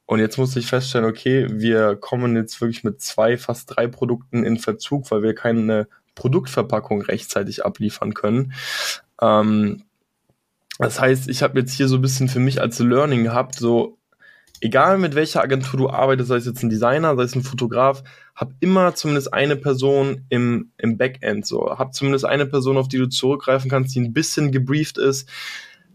Und 0.06 0.19
jetzt 0.19 0.38
muss 0.38 0.56
ich 0.56 0.67
feststellen, 0.67 1.06
okay, 1.06 1.47
wir 1.50 1.97
kommen 1.97 2.36
jetzt 2.38 2.62
wirklich 2.62 2.86
mit 2.86 3.02
zwei, 3.02 3.38
fast 3.38 3.76
drei 3.76 3.88
Produkten 3.88 4.45
in 4.45 4.58
Verzug, 4.58 5.12
weil 5.12 5.21
wir 5.21 5.36
keine 5.36 5.88
Produktverpackung 6.15 7.02
rechtzeitig 7.02 7.65
abliefern 7.65 8.13
können. 8.13 8.54
Ähm, 9.21 9.84
das 10.80 11.02
heißt, 11.02 11.28
ich 11.28 11.43
habe 11.43 11.60
jetzt 11.60 11.73
hier 11.73 11.89
so 11.89 11.95
ein 11.97 12.02
bisschen 12.02 12.30
für 12.30 12.39
mich 12.39 12.62
als 12.62 12.80
Learning 12.80 13.26
gehabt, 13.26 13.56
so 13.56 13.96
egal 14.61 14.97
mit 14.97 15.15
welcher 15.15 15.41
Agentur 15.41 15.79
du 15.79 15.89
arbeitest, 15.89 16.29
sei 16.29 16.37
es 16.37 16.45
jetzt 16.45 16.63
ein 16.63 16.69
Designer, 16.69 17.15
sei 17.15 17.23
es 17.23 17.35
ein 17.35 17.43
Fotograf, 17.43 18.03
hab 18.35 18.51
immer 18.59 18.95
zumindest 18.95 19.33
eine 19.33 19.55
Person 19.55 20.25
im, 20.29 20.71
im 20.77 20.97
Backend, 20.97 21.45
so. 21.45 21.77
Hab 21.77 21.93
zumindest 21.93 22.25
eine 22.25 22.45
Person, 22.45 22.77
auf 22.77 22.87
die 22.87 22.97
du 22.97 23.07
zurückgreifen 23.07 23.69
kannst, 23.69 23.95
die 23.95 24.01
ein 24.01 24.13
bisschen 24.13 24.51
gebrieft 24.51 24.97
ist. 24.97 25.29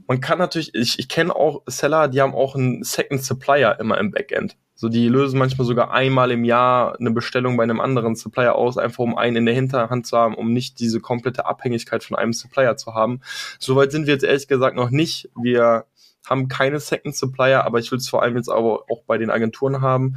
Man 0.06 0.20
kann 0.20 0.38
natürlich, 0.38 0.74
ich, 0.74 0.98
ich 0.98 1.08
kenne 1.08 1.34
auch 1.34 1.62
Seller, 1.66 2.08
die 2.08 2.20
haben 2.20 2.34
auch 2.34 2.54
einen 2.54 2.82
Second 2.82 3.22
Supplier 3.22 3.78
immer 3.80 3.98
im 3.98 4.10
Backend. 4.10 4.56
So, 4.74 4.88
die 4.88 5.08
lösen 5.08 5.38
manchmal 5.38 5.64
sogar 5.64 5.92
einmal 5.92 6.32
im 6.32 6.44
Jahr 6.44 6.98
eine 6.98 7.12
Bestellung 7.12 7.56
bei 7.56 7.62
einem 7.62 7.78
anderen 7.78 8.16
Supplier 8.16 8.56
aus, 8.56 8.78
einfach 8.78 9.04
um 9.04 9.16
einen 9.16 9.36
in 9.36 9.46
der 9.46 9.54
Hinterhand 9.54 10.08
zu 10.08 10.16
haben, 10.16 10.34
um 10.34 10.52
nicht 10.52 10.80
diese 10.80 10.98
komplette 10.98 11.46
Abhängigkeit 11.46 12.02
von 12.02 12.16
einem 12.16 12.32
Supplier 12.32 12.76
zu 12.76 12.92
haben. 12.92 13.20
Soweit 13.60 13.92
sind 13.92 14.08
wir 14.08 14.14
jetzt 14.14 14.24
ehrlich 14.24 14.48
gesagt 14.48 14.74
noch 14.74 14.90
nicht. 14.90 15.30
Wir 15.40 15.84
haben 16.26 16.48
keine 16.48 16.80
Second 16.80 17.16
Supplier, 17.16 17.64
aber 17.64 17.78
ich 17.78 17.90
will 17.90 17.98
es 17.98 18.08
vor 18.08 18.22
allem 18.22 18.36
jetzt 18.36 18.48
aber 18.48 18.84
auch 18.90 19.02
bei 19.06 19.18
den 19.18 19.30
Agenturen 19.30 19.80
haben, 19.80 20.16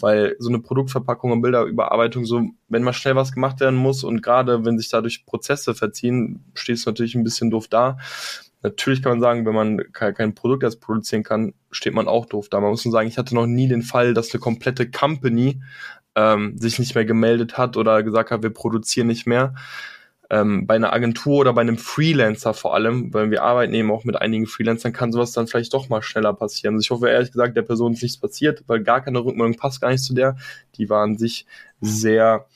weil 0.00 0.36
so 0.38 0.48
eine 0.48 0.60
Produktverpackung 0.60 1.32
und 1.32 1.42
Bilderüberarbeitung, 1.42 2.24
so, 2.24 2.42
wenn 2.68 2.82
mal 2.82 2.92
schnell 2.92 3.16
was 3.16 3.32
gemacht 3.32 3.60
werden 3.60 3.76
muss 3.76 4.04
und 4.04 4.22
gerade 4.22 4.64
wenn 4.64 4.78
sich 4.78 4.88
dadurch 4.88 5.26
Prozesse 5.26 5.74
verziehen, 5.74 6.44
steht 6.54 6.76
es 6.76 6.86
natürlich 6.86 7.14
ein 7.14 7.24
bisschen 7.24 7.50
doof 7.50 7.68
da. 7.68 7.98
Natürlich 8.62 9.02
kann 9.02 9.12
man 9.12 9.20
sagen, 9.20 9.46
wenn 9.46 9.54
man 9.54 9.92
kein 9.92 10.34
Produkt 10.34 10.62
erst 10.62 10.80
produzieren 10.80 11.22
kann, 11.22 11.54
steht 11.70 11.94
man 11.94 12.08
auch 12.08 12.26
doof 12.26 12.48
da. 12.50 12.60
Man 12.60 12.70
muss 12.70 12.84
nur 12.84 12.92
sagen, 12.92 13.08
ich 13.08 13.16
hatte 13.16 13.34
noch 13.34 13.46
nie 13.46 13.68
den 13.68 13.82
Fall, 13.82 14.12
dass 14.12 14.32
eine 14.32 14.40
komplette 14.40 14.90
Company 14.90 15.62
ähm, 16.14 16.58
sich 16.58 16.78
nicht 16.78 16.94
mehr 16.94 17.06
gemeldet 17.06 17.56
hat 17.56 17.76
oder 17.76 18.02
gesagt 18.02 18.30
hat, 18.30 18.42
wir 18.42 18.50
produzieren 18.50 19.06
nicht 19.06 19.26
mehr. 19.26 19.54
Ähm, 20.30 20.66
bei 20.66 20.76
einer 20.76 20.92
Agentur 20.92 21.38
oder 21.38 21.52
bei 21.52 21.60
einem 21.60 21.76
Freelancer 21.76 22.54
vor 22.54 22.74
allem, 22.74 23.12
weil 23.12 23.30
wir 23.30 23.42
arbeiten 23.42 23.74
eben 23.74 23.90
auch 23.90 24.04
mit 24.04 24.16
einigen 24.16 24.46
Freelancern, 24.46 24.92
kann 24.92 25.12
sowas 25.12 25.32
dann 25.32 25.48
vielleicht 25.48 25.74
doch 25.74 25.88
mal 25.88 26.02
schneller 26.02 26.32
passieren. 26.32 26.74
Also 26.76 26.84
ich 26.84 26.90
hoffe 26.90 27.08
ehrlich 27.08 27.32
gesagt, 27.32 27.56
der 27.56 27.62
Person 27.62 27.94
ist 27.94 28.02
nichts 28.02 28.18
passiert, 28.18 28.62
weil 28.68 28.82
gar 28.82 29.00
keine 29.00 29.24
Rückmeldung 29.24 29.56
passt 29.56 29.80
gar 29.80 29.90
nicht 29.90 30.04
zu 30.04 30.14
der. 30.14 30.36
Die 30.76 30.88
war 30.88 31.02
an 31.02 31.18
sich 31.18 31.46
sehr 31.80 32.46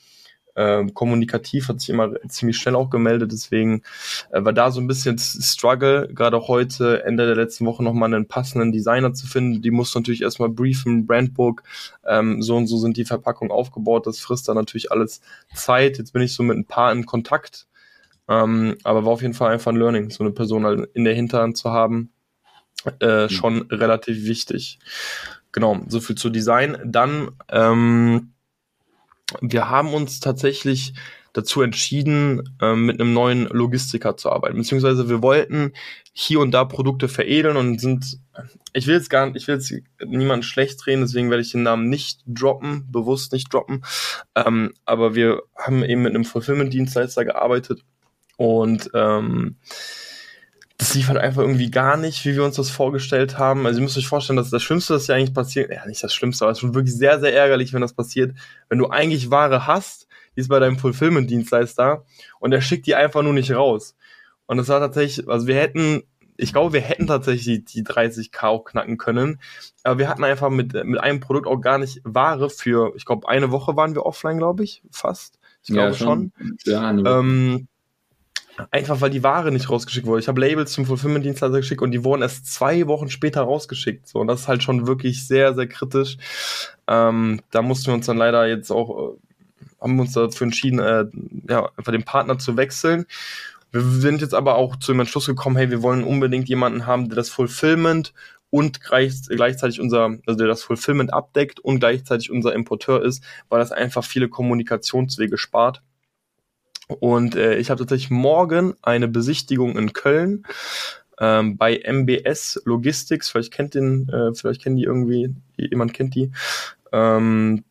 äh, 0.55 0.85
kommunikativ, 0.93 1.67
hat 1.67 1.79
sich 1.79 1.89
immer 1.89 2.11
ziemlich 2.27 2.57
schnell 2.57 2.75
auch 2.75 2.89
gemeldet, 2.89 3.31
deswegen 3.31 3.83
äh, 4.31 4.43
war 4.43 4.53
da 4.53 4.71
so 4.71 4.81
ein 4.81 4.87
bisschen 4.87 5.17
Struggle, 5.17 6.09
gerade 6.13 6.37
auch 6.37 6.47
heute, 6.47 7.03
Ende 7.03 7.25
der 7.25 7.35
letzten 7.35 7.65
Woche 7.65 7.83
nochmal 7.83 8.13
einen 8.13 8.27
passenden 8.27 8.71
Designer 8.71 9.13
zu 9.13 9.27
finden. 9.27 9.61
Die 9.61 9.71
muss 9.71 9.93
natürlich 9.93 10.21
erstmal 10.21 10.49
briefen, 10.49 11.05
Brandbook, 11.05 11.63
ähm, 12.05 12.41
so 12.41 12.55
und 12.55 12.67
so 12.67 12.77
sind 12.77 12.97
die 12.97 13.05
Verpackungen 13.05 13.51
aufgebaut, 13.51 14.07
das 14.07 14.19
frisst 14.19 14.47
dann 14.47 14.55
natürlich 14.55 14.91
alles 14.91 15.21
Zeit. 15.53 15.97
Jetzt 15.97 16.13
bin 16.13 16.21
ich 16.21 16.33
so 16.33 16.43
mit 16.43 16.57
ein 16.57 16.65
paar 16.65 16.91
in 16.91 17.05
Kontakt, 17.05 17.67
ähm, 18.27 18.77
aber 18.83 19.05
war 19.05 19.13
auf 19.13 19.21
jeden 19.21 19.33
Fall 19.33 19.51
einfach 19.51 19.71
ein 19.71 19.77
Learning, 19.77 20.09
so 20.09 20.23
eine 20.23 20.31
Person 20.31 20.65
halt 20.65 20.89
in 20.93 21.03
der 21.03 21.13
Hinterhand 21.13 21.57
zu 21.57 21.71
haben, 21.71 22.11
äh, 22.99 23.23
mhm. 23.23 23.29
schon 23.29 23.61
relativ 23.63 24.25
wichtig. 24.25 24.79
Genau, 25.51 25.79
so 25.87 26.01
viel 26.01 26.17
zu 26.17 26.29
Design. 26.29 26.77
Dann 26.83 27.31
ähm, 27.49 28.33
wir 29.41 29.69
haben 29.69 29.93
uns 29.93 30.19
tatsächlich 30.19 30.93
dazu 31.33 31.61
entschieden, 31.61 32.55
ähm, 32.61 32.85
mit 32.85 32.99
einem 32.99 33.13
neuen 33.13 33.45
Logistiker 33.47 34.15
zu 34.15 34.31
arbeiten. 34.31 34.57
Beziehungsweise 34.57 35.09
wir 35.09 35.21
wollten 35.21 35.73
hier 36.13 36.39
und 36.39 36.51
da 36.51 36.63
Produkte 36.63 37.09
veredeln 37.09 37.57
und 37.57 37.79
sind, 37.81 38.19
ich 38.71 38.87
will 38.87 38.95
jetzt 38.95 39.09
gar 39.09 39.25
nicht, 39.25 39.35
ich 39.35 39.47
will 39.47 39.55
jetzt 39.55 39.73
niemanden 40.05 40.43
schlecht 40.43 40.87
reden, 40.87 41.01
deswegen 41.01 41.29
werde 41.29 41.41
ich 41.41 41.51
den 41.51 41.63
Namen 41.63 41.89
nicht 41.89 42.21
droppen, 42.25 42.87
bewusst 42.89 43.33
nicht 43.33 43.53
droppen. 43.53 43.83
Ähm, 44.33 44.73
aber 44.85 45.13
wir 45.13 45.43
haben 45.57 45.83
eben 45.83 46.03
mit 46.03 46.15
einem 46.15 46.23
Fulfillment-Dienstleister 46.23 47.25
gearbeitet 47.25 47.81
und 48.37 48.89
ähm, 48.93 49.57
das 50.77 50.93
lief 50.93 51.07
halt 51.07 51.17
einfach 51.17 51.41
irgendwie 51.41 51.71
gar 51.71 51.95
nicht, 51.95 52.25
wie 52.25 52.35
wir 52.35 52.43
uns 52.43 52.57
das 52.57 52.69
vorgestellt 52.69 53.37
haben. 53.37 53.65
Also 53.65 53.79
ihr 53.79 53.83
müsst 53.83 53.97
euch 53.97 54.07
vorstellen, 54.07 54.37
dass 54.37 54.49
das 54.49 54.61
Schlimmste, 54.61 54.93
das 54.93 55.07
ja 55.07 55.15
eigentlich 55.15 55.33
passiert, 55.33 55.71
ja 55.71 55.85
nicht 55.85 56.03
das 56.03 56.13
Schlimmste, 56.13 56.45
aber 56.45 56.51
es 56.51 56.57
ist 56.57 56.61
schon 56.61 56.75
wirklich 56.75 56.95
sehr, 56.95 57.19
sehr 57.19 57.33
ärgerlich, 57.33 57.73
wenn 57.73 57.81
das 57.81 57.93
passiert, 57.93 58.35
wenn 58.67 58.79
du 58.79 58.89
eigentlich 58.89 59.31
Ware 59.31 59.67
hast, 59.67 60.07
die 60.35 60.41
ist 60.41 60.49
bei 60.49 60.59
deinem 60.59 60.77
Fulfillment-Dienstleister 60.77 62.03
und 62.39 62.51
der 62.51 62.61
schickt 62.61 62.87
die 62.87 62.95
einfach 62.95 63.23
nur 63.23 63.33
nicht 63.33 63.51
raus. 63.53 63.95
Und 64.47 64.57
das 64.57 64.67
war 64.67 64.79
tatsächlich, 64.79 65.27
also 65.29 65.47
wir 65.47 65.55
hätten, 65.55 66.03
ich 66.35 66.51
glaube, 66.51 66.73
wir 66.73 66.81
hätten 66.81 67.07
tatsächlich 67.07 67.63
die, 67.63 67.63
die 67.63 67.85
30k 67.85 68.43
auch 68.43 68.65
knacken 68.65 68.97
können, 68.97 69.39
aber 69.83 69.99
wir 69.99 70.09
hatten 70.09 70.25
einfach 70.25 70.49
mit, 70.49 70.73
mit 70.73 70.99
einem 70.99 71.21
Produkt 71.21 71.47
auch 71.47 71.61
gar 71.61 71.77
nicht 71.77 72.01
Ware 72.03 72.49
für, 72.49 72.93
ich 72.97 73.05
glaube, 73.05 73.29
eine 73.29 73.51
Woche 73.51 73.77
waren 73.77 73.95
wir 73.95 74.05
offline, 74.05 74.37
glaube 74.37 74.65
ich, 74.65 74.83
fast. 74.91 75.39
Ich 75.63 75.69
glaube 75.69 75.91
ja, 75.91 75.93
schon. 75.93 76.33
schon. 76.37 76.57
Ja, 76.65 76.91
Einfach 78.71 79.01
weil 79.01 79.09
die 79.09 79.23
Ware 79.23 79.51
nicht 79.51 79.69
rausgeschickt 79.69 80.07
wurde. 80.07 80.21
Ich 80.21 80.27
habe 80.27 80.39
Labels 80.39 80.71
zum 80.71 80.85
Fulfillment-Dienstleister 80.85 81.57
geschickt 81.57 81.81
und 81.81 81.91
die 81.91 82.03
wurden 82.03 82.21
erst 82.21 82.51
zwei 82.51 82.87
Wochen 82.87 83.09
später 83.09 83.41
rausgeschickt. 83.41 84.07
So, 84.07 84.19
und 84.19 84.27
das 84.27 84.41
ist 84.41 84.47
halt 84.47 84.63
schon 84.63 84.87
wirklich 84.87 85.27
sehr, 85.27 85.53
sehr 85.53 85.67
kritisch. 85.67 86.17
Ähm, 86.87 87.41
da 87.51 87.61
mussten 87.61 87.87
wir 87.87 87.93
uns 87.95 88.05
dann 88.05 88.17
leider 88.17 88.47
jetzt 88.47 88.71
auch, 88.71 89.15
äh, 89.15 89.17
haben 89.81 89.99
uns 89.99 90.13
dafür 90.13 90.45
entschieden, 90.45 90.79
äh, 90.79 91.05
ja, 91.49 91.69
einfach 91.75 91.91
den 91.91 92.03
Partner 92.03 92.39
zu 92.39 92.55
wechseln. 92.55 93.05
Wir 93.71 93.81
sind 93.81 94.21
jetzt 94.21 94.33
aber 94.33 94.55
auch 94.55 94.77
zu 94.77 94.93
dem 94.93 95.01
Entschluss 95.01 95.25
gekommen, 95.25 95.57
hey, 95.57 95.69
wir 95.69 95.81
wollen 95.81 96.05
unbedingt 96.05 96.47
jemanden 96.47 96.85
haben, 96.85 97.09
der 97.09 97.17
das 97.17 97.29
Fulfillment 97.29 98.13
und 98.49 98.79
gleichzeitig 98.79 99.81
unser, 99.81 100.17
also 100.25 100.37
der 100.37 100.47
das 100.47 100.63
Fulfillment 100.63 101.11
abdeckt 101.11 101.59
und 101.59 101.79
gleichzeitig 101.79 102.31
unser 102.31 102.53
Importeur 102.53 103.03
ist, 103.03 103.21
weil 103.49 103.59
das 103.59 103.73
einfach 103.73 104.05
viele 104.05 104.29
Kommunikationswege 104.29 105.37
spart. 105.37 105.81
Und 106.87 107.35
äh, 107.35 107.57
ich 107.57 107.69
habe 107.69 107.79
tatsächlich 107.79 108.11
morgen 108.11 108.75
eine 108.81 109.07
Besichtigung 109.07 109.77
in 109.77 109.93
Köln 109.93 110.45
ähm, 111.19 111.57
bei 111.57 111.81
MBS 111.83 112.61
Logistics. 112.65 113.29
Vielleicht 113.29 113.53
kennt 113.53 113.73
den, 113.73 114.09
äh, 114.09 114.33
vielleicht 114.35 114.61
kennen 114.61 114.75
die 114.75 114.83
irgendwie, 114.83 115.33
jemand 115.57 115.93
kennt 115.93 116.15
die. 116.15 116.31
Ähm, 116.91 117.63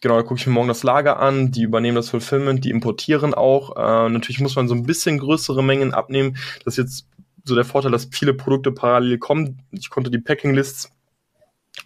genau, 0.00 0.16
da 0.16 0.22
gucke 0.22 0.40
ich 0.40 0.46
mir 0.46 0.52
morgen 0.52 0.68
das 0.68 0.82
Lager 0.82 1.18
an, 1.18 1.50
die 1.50 1.62
übernehmen 1.62 1.96
das 1.96 2.10
Fulfillment, 2.10 2.64
die 2.64 2.70
importieren 2.70 3.34
auch. 3.34 3.76
Äh, 3.76 4.10
natürlich 4.10 4.40
muss 4.40 4.56
man 4.56 4.68
so 4.68 4.74
ein 4.74 4.84
bisschen 4.84 5.18
größere 5.18 5.62
Mengen 5.62 5.94
abnehmen. 5.94 6.36
Das 6.64 6.74
ist 6.74 6.84
jetzt 6.84 7.06
so 7.44 7.54
der 7.54 7.64
Vorteil, 7.64 7.92
dass 7.92 8.08
viele 8.10 8.34
Produkte 8.34 8.72
parallel 8.72 9.18
kommen. 9.18 9.62
Ich 9.70 9.90
konnte 9.90 10.10
die 10.10 10.18
Packing-Lists 10.18 10.90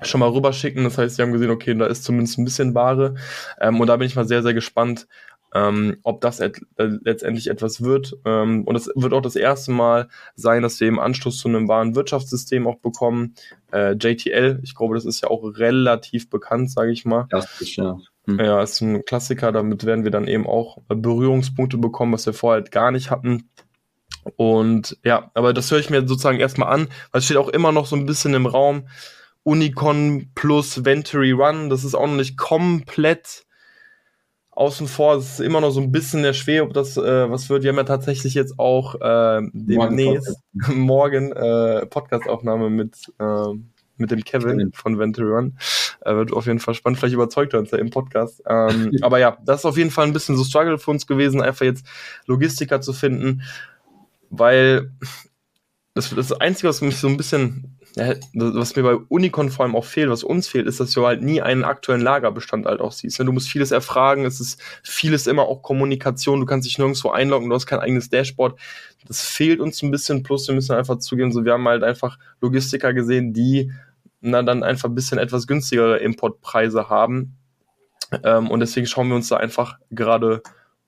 schon 0.03 0.21
mal 0.21 0.31
rüberschicken. 0.31 0.85
Das 0.85 0.99
heißt, 0.99 1.17
sie 1.17 1.23
haben 1.23 1.33
gesehen, 1.33 1.51
okay, 1.51 1.75
da 1.75 1.87
ist 1.87 2.05
zumindest 2.05 2.39
ein 2.39 2.45
bisschen 2.45 2.75
Ware. 2.75 3.15
Ähm, 3.61 3.81
und 3.81 3.87
da 3.87 3.97
bin 3.97 4.07
ich 4.07 4.17
mal 4.17 4.27
sehr, 4.27 4.43
sehr 4.43 4.55
gespannt, 4.55 5.07
ähm, 5.55 5.99
ob 6.03 6.21
das 6.21 6.41
et 6.41 6.61
äh, 6.77 6.89
letztendlich 7.03 7.49
etwas 7.49 7.83
wird. 7.83 8.17
Ähm, 8.25 8.65
und 8.65 8.77
es 8.77 8.91
wird 8.95 9.13
auch 9.13 9.21
das 9.21 9.37
erste 9.37 9.71
Mal 9.71 10.09
sein, 10.35 10.63
dass 10.63 10.81
wir 10.81 10.89
im 10.89 10.99
Anschluss 10.99 11.39
zu 11.39 11.49
einem 11.49 11.69
wahren 11.69 11.95
Wirtschaftssystem 11.95 12.67
auch 12.67 12.79
bekommen. 12.79 13.35
Äh, 13.73 13.93
JTL, 13.93 14.61
ich 14.63 14.75
glaube, 14.75 14.95
das 14.95 15.05
ist 15.05 15.23
ja 15.23 15.29
auch 15.29 15.43
relativ 15.45 16.31
bekannt, 16.31 16.71
sage 16.71 16.93
ich 16.93 17.05
mal. 17.05 17.27
Erstlich, 17.31 17.77
ja. 17.77 17.99
Hm. 18.27 18.39
Ja, 18.39 18.63
ist 18.63 18.81
ein 18.81 19.05
Klassiker. 19.05 19.53
Damit 19.53 19.85
werden 19.85 20.05
wir 20.05 20.11
dann 20.11 20.29
eben 20.29 20.47
auch 20.47 20.79
Berührungspunkte 20.89 21.77
bekommen, 21.77 22.13
was 22.13 22.27
wir 22.27 22.33
vorher 22.33 22.63
halt 22.63 22.71
gar 22.71 22.91
nicht 22.91 23.11
hatten. 23.11 23.51
Und 24.37 24.99
ja, 25.05 25.31
aber 25.35 25.53
das 25.53 25.71
höre 25.71 25.81
ich 25.81 25.91
mir 25.91 26.07
sozusagen 26.07 26.39
erstmal 26.39 26.73
an, 26.73 26.89
weil 27.11 27.19
es 27.19 27.25
steht 27.25 27.37
auch 27.37 27.49
immer 27.49 27.73
noch 27.73 27.87
so 27.87 27.97
ein 27.97 28.07
bisschen 28.07 28.35
im 28.35 28.47
Raum. 28.47 28.87
Unicon 29.43 30.31
plus 30.37 30.85
Venturi 30.85 31.33
Run, 31.33 31.69
das 31.69 31.83
ist 31.83 31.97
auch 31.97 32.07
noch 32.07 32.15
nicht 32.15 32.39
komplett 32.39 33.45
außen 34.53 34.87
vor. 34.87 35.17
Es 35.17 35.35
ist 35.35 35.41
immer 35.41 35.61
noch 35.61 35.71
so 35.71 35.81
ein 35.81 35.93
bisschen 35.93 36.23
der 36.23 36.35
Schwer, 36.35 36.65
ob 36.65 36.75
das 36.75 36.97
äh, 36.97 37.31
was 37.31 37.49
wird. 37.49 37.63
Wir 37.63 37.71
haben 37.71 37.79
ja 37.79 37.85
tatsächlich 37.85 38.35
jetzt 38.35 38.59
auch 38.59 38.95
äh, 38.97 39.41
demnächst 39.53 40.39
morgen, 40.53 40.79
morgen 40.79 41.33
äh, 41.33 41.87
Podcastaufnahme 41.87 42.71
mit, 42.71 42.97
äh, 43.19 43.47
mit 43.97 44.11
dem 44.11 44.23
Kevin, 44.25 44.59
Kevin. 44.59 44.73
von 44.73 44.99
Venture 44.99 45.27
Run. 45.27 45.57
Äh, 46.03 46.15
wird 46.15 46.33
auf 46.33 46.47
jeden 46.47 46.59
Fall 46.59 46.75
spannend. 46.75 46.99
Vielleicht 46.99 47.15
überzeugt 47.15 47.55
er 47.55 47.61
uns 47.61 47.71
ja 47.71 47.79
im 47.79 47.91
Podcast. 47.91 48.43
Ähm, 48.47 48.93
aber 49.03 49.19
ja, 49.19 49.39
das 49.45 49.61
ist 49.61 49.65
auf 49.65 49.79
jeden 49.79 49.91
Fall 49.91 50.07
ein 50.07 50.13
bisschen 50.13 50.37
so 50.37 50.45
Struggle 50.45 50.79
für 50.79 50.91
uns 50.91 51.07
gewesen, 51.07 51.41
einfach 51.41 51.65
jetzt 51.65 51.87
Logistiker 52.27 52.81
zu 52.81 52.93
finden, 52.93 53.43
weil 54.29 54.93
das, 55.95 56.15
das 56.15 56.33
Einzige, 56.33 56.69
was 56.69 56.81
mich 56.81 56.97
so 56.97 57.09
ein 57.09 57.17
bisschen 57.17 57.79
was 57.95 58.77
mir 58.77 58.83
bei 58.83 58.97
Unicon 59.09 59.51
vor 59.51 59.65
allem 59.65 59.77
auch 59.77 59.85
fehlt, 59.85 60.09
was 60.09 60.25
uns 60.25 60.49
fehlt, 60.49 60.67
ist, 60.67 60.81
dass 60.81 60.93
du 60.93 61.07
halt 61.07 61.23
nie 61.23 61.43
einen 61.43 61.65
aktuellen 61.65 62.01
Lagerbestand 62.01 62.67
halt 62.67 62.81
auch 62.81 62.93
siehst. 62.93 63.19
Ne? 63.19 63.27
Du 63.27 63.33
musst 63.33 63.49
vieles 63.49 63.71
erfragen, 63.71 64.25
es 64.25 64.41
ist 64.41 64.61
vieles 64.83 65.27
immer 65.27 65.43
auch 65.43 65.63
Kommunikation, 65.63 66.41
du 66.41 66.47
kannst 66.47 66.67
dich 66.67 66.79
nirgendwo 66.79 67.11
einloggen, 67.11 67.49
du 67.49 67.55
hast 67.55 67.67
kein 67.67 67.81
eigenes 67.81 68.09
Dashboard. 68.09 68.59
Das 69.07 69.21
fehlt 69.23 69.61
uns 69.61 69.83
ein 69.83 69.91
bisschen, 69.91 70.23
plus 70.23 70.49
wir 70.49 70.55
müssen 70.55 70.75
einfach 70.75 70.99
zugeben, 70.99 71.33
so 71.33 71.45
wir 71.45 71.53
haben 71.53 71.69
halt 71.69 71.83
einfach 71.83 72.19
Logistiker 72.41 72.95
gesehen, 72.95 73.35
die 73.35 73.73
na, 74.21 74.43
dann 74.43 74.63
einfach 74.63 74.89
ein 74.89 74.95
bisschen 74.95 75.19
etwas 75.19 75.47
günstigere 75.47 75.99
Importpreise 75.99 76.89
haben. 76.89 77.37
Ähm, 78.23 78.51
und 78.51 78.61
deswegen 78.61 78.87
schauen 78.87 79.09
wir 79.09 79.17
uns 79.17 79.29
da 79.29 79.37
einfach 79.37 79.79
gerade 79.91 80.43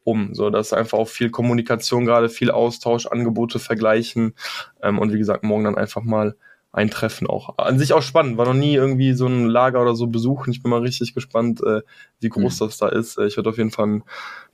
um. 0.04 0.34
So, 0.34 0.50
das 0.50 0.68
ist 0.68 0.72
einfach 0.72 0.98
auch 0.98 1.08
viel 1.08 1.30
Kommunikation 1.30 2.04
gerade, 2.04 2.28
viel 2.28 2.50
Austausch, 2.50 3.06
Angebote 3.06 3.58
vergleichen 3.58 4.34
ähm, 4.82 4.98
und 4.98 5.12
wie 5.12 5.18
gesagt, 5.18 5.42
morgen 5.42 5.64
dann 5.64 5.76
einfach 5.76 6.02
mal 6.02 6.36
ein 6.74 6.90
Treffen 6.90 7.28
auch. 7.28 7.56
An 7.58 7.78
sich 7.78 7.92
auch 7.92 8.02
spannend, 8.02 8.36
war 8.36 8.46
noch 8.46 8.54
nie 8.54 8.74
irgendwie 8.74 9.12
so 9.12 9.26
ein 9.26 9.46
Lager 9.46 9.80
oder 9.80 9.94
so 9.94 10.08
besuchen. 10.08 10.50
Ich 10.50 10.60
bin 10.60 10.70
mal 10.70 10.80
richtig 10.80 11.14
gespannt, 11.14 11.62
äh, 11.62 11.82
wie 12.18 12.28
groß 12.28 12.60
mhm. 12.60 12.64
das 12.66 12.78
da 12.78 12.88
ist. 12.88 13.16
Äh, 13.16 13.26
ich 13.26 13.36
werde 13.36 13.50
auf 13.50 13.58
jeden 13.58 13.70
Fall 13.70 13.86
ein 13.86 14.02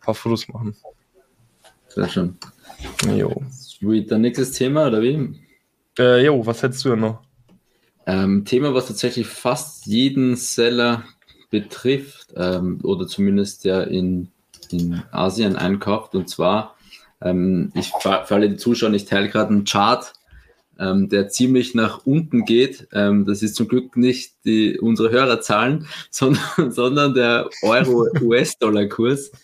paar 0.03 0.15
Fotos 0.15 0.47
machen. 0.49 0.77
Sehr 1.89 2.09
schön. 2.09 2.37
Jo. 3.17 3.43
Sweet, 3.51 4.13
dann 4.13 4.21
nächstes 4.21 4.53
Thema, 4.53 4.89
oder 4.89 5.01
wie? 5.01 5.41
Äh, 5.99 6.25
jo, 6.27 6.45
was 6.45 6.63
hättest 6.63 6.85
du 6.85 6.91
denn 6.91 7.01
noch? 7.01 7.23
Ähm, 8.07 8.45
Thema, 8.45 8.75
was 8.75 8.89
tatsächlich 8.89 9.27
fast 9.27 9.87
jeden 9.87 10.37
Seller 10.37 11.05
betrifft, 11.49 12.35
ähm, 12.37 12.81
oder 12.83 13.07
zumindest 13.07 13.65
der 13.65 13.89
in, 13.89 14.29
in 14.71 15.03
Asien 15.11 15.57
einkauft, 15.57 16.15
und 16.15 16.29
zwar, 16.29 16.77
ähm, 17.23 17.73
ich 17.75 17.93
für 18.03 18.35
alle 18.35 18.51
die 18.51 18.57
Zuschauer, 18.57 18.93
ich 18.93 19.07
teile 19.07 19.29
gerade 19.29 19.51
einen 19.51 19.65
Chart 19.65 20.13
ähm, 20.81 21.09
der 21.09 21.29
ziemlich 21.29 21.75
nach 21.75 22.07
unten 22.07 22.45
geht. 22.45 22.89
Ähm, 22.93 23.27
das 23.27 23.43
ist 23.43 23.55
zum 23.55 23.69
Glück 23.69 23.97
nicht 23.97 24.33
die, 24.45 24.79
unsere 24.81 25.11
Hörerzahlen, 25.11 25.87
sondern, 26.11 26.73
sondern 26.73 27.15
der 27.15 27.49
Euro-US-Dollar-Kurs. 27.63 29.31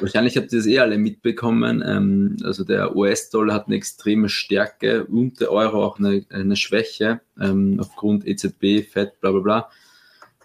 wahrscheinlich 0.00 0.36
habt 0.36 0.52
ihr 0.52 0.58
das 0.58 0.66
eh 0.66 0.78
alle 0.78 0.98
mitbekommen. 0.98 1.82
Ähm, 1.84 2.36
also 2.44 2.64
der 2.64 2.96
US-Dollar 2.96 3.54
hat 3.54 3.66
eine 3.66 3.76
extreme 3.76 4.28
Stärke 4.28 5.04
und 5.04 5.40
der 5.40 5.50
Euro 5.50 5.84
auch 5.84 5.98
eine, 5.98 6.24
eine 6.30 6.56
Schwäche 6.56 7.20
ähm, 7.40 7.78
aufgrund 7.80 8.26
EZB, 8.26 8.82
FED, 8.82 9.20
bla 9.20 9.32
bla 9.32 9.40
bla. 9.40 9.70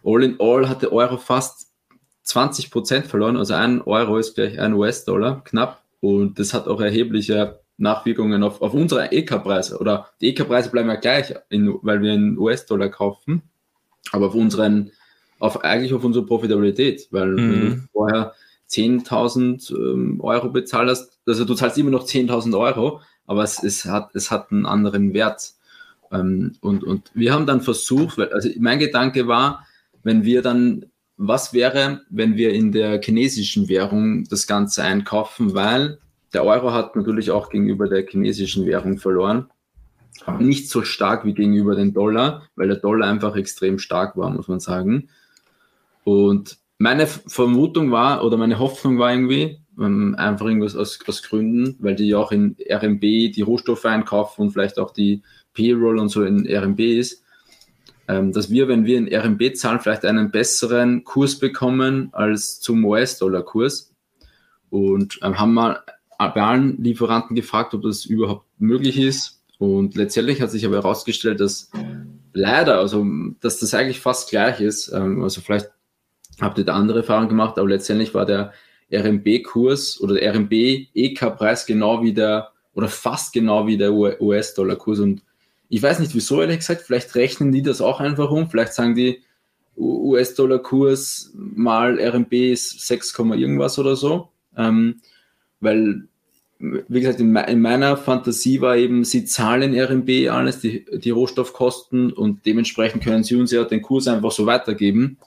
All 0.04 0.24
in 0.24 0.36
all 0.40 0.70
hat 0.70 0.82
der 0.82 0.94
Euro 0.94 1.18
fast 1.18 1.72
20 2.24 2.72
Prozent 2.72 3.08
verloren, 3.08 3.38
also 3.38 3.54
ein 3.54 3.82
Euro 3.82 4.18
ist 4.18 4.36
gleich 4.36 4.60
ein 4.60 4.74
US-Dollar, 4.74 5.44
knapp. 5.44 5.84
Und 6.02 6.40
das 6.40 6.54
hat 6.54 6.68
auch 6.68 6.82
erhebliche 6.82 7.60
Nachwirkungen 7.78 8.44
auf, 8.44 8.62
auf 8.62 8.74
unsere 8.74 9.12
EK-Preise. 9.12 9.78
Oder 9.80 10.08
die 10.22 10.30
EK-Preise 10.30 10.70
bleiben 10.70 10.90
ja 10.90 10.96
gleich, 10.96 11.34
in, 11.50 11.78
weil 11.82 12.02
wir 12.02 12.14
in 12.14 12.38
US-Dollar 12.38 12.90
kaufen, 12.90 13.42
aber 14.12 14.28
auf 14.28 14.36
unseren, 14.36 14.92
auf 15.40 15.64
eigentlich 15.64 15.94
auf 15.94 16.04
unsere 16.04 16.26
Profitabilität, 16.26 17.08
weil 17.12 17.28
mhm. 17.32 17.38
wenn 17.38 17.70
du 17.70 17.82
vorher 17.92 18.34
10.000 18.70 19.76
ähm, 19.76 20.22
Euro 20.22 20.50
bezahlt 20.50 20.90
hast, 20.90 21.20
also 21.26 21.46
du 21.46 21.54
zahlst 21.54 21.78
immer 21.78 21.92
noch 21.92 22.06
10.000 22.06 22.58
Euro, 22.58 23.02
aber 23.28 23.44
es, 23.44 23.62
es, 23.64 23.86
hat, 23.86 24.16
es 24.16 24.32
hat 24.32 24.52
einen 24.52 24.66
anderen 24.66 25.14
Wert. 25.14 25.54
Ähm, 26.12 26.54
und, 26.62 26.84
und 26.84 27.12
wir 27.14 27.34
haben 27.34 27.46
dann 27.46 27.62
versucht, 27.62 28.18
weil, 28.18 28.32
also 28.32 28.50
mein 28.60 28.80
Gedanke 28.80 29.28
war, 29.28 29.66
wenn 30.04 30.24
wir 30.24 30.42
dann, 30.42 30.86
was 31.18 31.54
wäre, 31.54 32.02
wenn 32.10 32.36
wir 32.36 32.54
in 32.54 32.72
der 32.72 33.02
chinesischen 33.02 33.68
Währung 33.70 34.26
das 34.26 34.48
Ganze 34.48 34.84
einkaufen, 34.84 35.54
weil 35.54 36.00
der 36.36 36.44
Euro 36.44 36.74
hat 36.74 36.98
natürlich 36.98 37.32
auch 37.32 37.50
gegenüber 37.50 37.88
der 37.88 38.06
chinesischen 38.06 38.66
Währung 38.66 38.98
verloren. 38.98 39.50
Aber 40.26 40.44
nicht 40.44 40.70
so 40.70 40.84
stark 40.84 41.24
wie 41.24 41.34
gegenüber 41.34 41.76
dem 41.76 41.94
Dollar, 41.94 42.44
weil 42.58 42.68
der 42.68 42.78
Dollar 42.78 43.10
einfach 43.10 43.38
extrem 43.38 43.80
stark 43.80 44.18
war, 44.18 44.30
muss 44.30 44.50
man 44.50 44.60
sagen. 44.60 45.08
Und 46.04 46.58
meine 46.78 47.08
Vermutung 47.08 47.92
war 47.92 48.26
oder 48.26 48.36
meine 48.36 48.60
Hoffnung 48.60 49.00
war 49.00 49.12
irgendwie, 49.12 49.62
ähm, 49.80 50.16
einfach 50.18 50.46
irgendwas 50.46 50.76
aus, 50.76 51.00
aus 51.08 51.24
Gründen, 51.24 51.78
weil 51.80 51.96
die 51.96 52.10
ja 52.10 52.18
auch 52.18 52.34
in 52.34 52.58
RMB 52.70 53.00
die 53.00 53.42
Rohstoffe 53.42 53.86
einkaufen 53.86 54.42
und 54.42 54.52
vielleicht 54.52 54.78
auch 54.78 54.92
die 54.92 55.22
Payroll 55.54 56.00
und 56.00 56.10
so 56.10 56.24
in 56.24 56.46
RMB 56.46 56.82
ist, 56.82 57.24
ähm, 58.10 58.34
dass 58.34 58.50
wir, 58.50 58.68
wenn 58.68 58.86
wir 58.86 58.98
in 58.98 59.08
RMB 59.08 59.56
zahlen, 59.56 59.80
vielleicht 59.80 60.04
einen 60.04 60.32
besseren 60.32 61.06
Kurs 61.06 61.40
bekommen 61.40 62.10
als 62.12 62.60
zum 62.60 62.84
US-Dollar-Kurs. 62.84 63.94
Und 64.70 65.20
ähm, 65.22 65.40
haben 65.40 65.54
mal 65.54 65.80
bei 66.18 66.42
allen 66.42 66.82
Lieferanten 66.82 67.36
gefragt, 67.36 67.74
ob 67.74 67.84
das 67.84 68.06
überhaupt 68.06 68.46
möglich 68.58 69.00
ist. 69.00 69.42
Und 69.58 69.96
letztendlich 69.96 70.42
hat 70.42 70.52
sich 70.52 70.66
aber 70.66 70.76
herausgestellt, 70.76 71.40
dass 71.40 71.72
leider, 72.34 72.80
also 72.80 73.06
dass 73.40 73.60
das 73.60 73.74
eigentlich 73.74 74.00
fast 74.00 74.30
gleich 74.30 74.60
ist. 74.60 74.92
Ähm, 74.92 75.24
also 75.24 75.42
vielleicht 75.42 75.72
habt 76.42 76.58
ihr 76.58 76.66
da 76.66 76.74
andere 76.74 77.00
Erfahrungen 77.00 77.30
gemacht, 77.30 77.58
aber 77.58 77.70
letztendlich 77.70 78.14
war 78.14 78.26
der 78.26 78.54
RMB-Kurs 78.92 80.02
oder 80.02 80.16
der 80.16 80.34
RMB-EK-Preis 80.34 81.66
genau 81.66 82.04
wie 82.04 82.14
der 82.14 82.52
oder 82.74 82.90
fast 82.90 83.32
genau 83.32 83.68
wie 83.68 83.78
der 83.78 83.94
US-Dollar-Kurs. 83.94 85.00
Und 85.00 85.24
ich 85.70 85.82
weiß 85.82 86.00
nicht 86.00 86.14
wieso, 86.14 86.42
ehrlich 86.42 86.58
gesagt, 86.60 86.82
vielleicht 86.82 87.16
rechnen 87.16 87.54
die 87.54 87.62
das 87.62 87.80
auch 87.80 88.02
einfach 88.02 88.30
um. 88.32 88.50
Vielleicht 88.50 88.74
sagen 88.74 88.96
die, 88.96 89.24
US-Dollar-Kurs 89.78 91.32
mal 91.34 92.00
RMB 92.00 92.34
ist 92.34 92.88
6, 92.88 93.18
irgendwas 93.18 93.78
oder 93.80 93.96
so. 93.96 94.30
Ähm, 94.58 95.02
weil, 95.66 96.08
wie 96.60 97.02
gesagt, 97.02 97.20
in, 97.20 97.36
in, 97.36 97.62
meiner 97.62 97.98
Fantasie 97.98 98.62
war 98.62 98.78
eben, 98.78 99.04
sie 99.04 99.26
zahlen 99.26 99.78
RMB 99.78 100.30
alles, 100.30 100.62
die, 100.62 100.86
die 100.94 101.10
Rohstoffkosten 101.10 102.14
und 102.14 102.46
dementsprechend 102.46 103.04
können 103.04 103.26
sie 103.26 103.36
uns 103.36 103.52
ja 103.52 103.66
den 103.66 103.82
Kurs 103.82 104.08
einfach 104.08 104.32
so 104.32 104.46
weitergeben. 104.46 105.18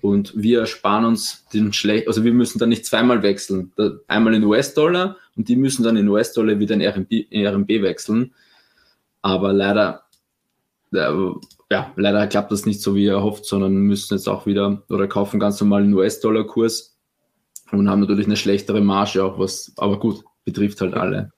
Und 0.00 0.32
wir 0.36 0.60
ersparen 0.60 1.04
uns 1.04 1.46
den 1.52 1.72
schlecht, 1.72 2.08
also 2.08 2.24
wir 2.24 2.32
müssen 2.32 2.58
dann 2.58 2.68
nicht 2.68 2.84
zweimal 2.84 3.22
wechseln. 3.22 3.72
Einmal 4.08 4.34
in 4.34 4.44
US-Dollar 4.44 5.16
und 5.36 5.48
die 5.48 5.56
müssen 5.56 5.84
dann 5.84 5.96
in 5.96 6.08
US-Dollar 6.08 6.58
wieder 6.58 6.74
in 6.74 6.82
RMB, 6.82 7.12
in 7.30 7.46
RMB 7.46 7.68
wechseln. 7.82 8.32
Aber 9.22 9.52
leider, 9.52 10.02
ja, 10.90 11.92
leider 11.94 12.26
klappt 12.26 12.50
das 12.50 12.66
nicht 12.66 12.82
so, 12.82 12.96
wie 12.96 13.06
er 13.06 13.22
hofft, 13.22 13.46
sondern 13.46 13.74
müssen 13.74 14.14
jetzt 14.14 14.28
auch 14.28 14.44
wieder 14.44 14.82
oder 14.90 15.06
kaufen 15.06 15.38
ganz 15.38 15.60
normal 15.60 15.82
einen 15.82 15.94
US-Dollar-Kurs 15.94 16.92
und 17.72 17.90
haben 17.90 18.00
natürlich 18.00 18.26
eine 18.26 18.36
schlechtere 18.36 18.80
Marge 18.80 19.24
auch, 19.24 19.38
was, 19.38 19.72
aber 19.76 19.98
gut, 19.98 20.22
betrifft 20.44 20.80
halt 20.80 20.94
alle. 20.94 21.32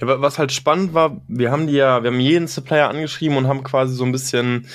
Ja, 0.00 0.20
was 0.20 0.38
halt 0.38 0.52
spannend 0.52 0.94
war, 0.94 1.22
wir 1.28 1.50
haben 1.50 1.66
die 1.66 1.74
ja, 1.74 2.02
wir 2.02 2.10
haben 2.10 2.20
jeden 2.20 2.46
Supplier 2.46 2.88
angeschrieben 2.88 3.36
und 3.36 3.48
haben 3.48 3.62
quasi 3.62 3.94
so 3.94 4.04
ein 4.04 4.12
bisschen 4.12 4.66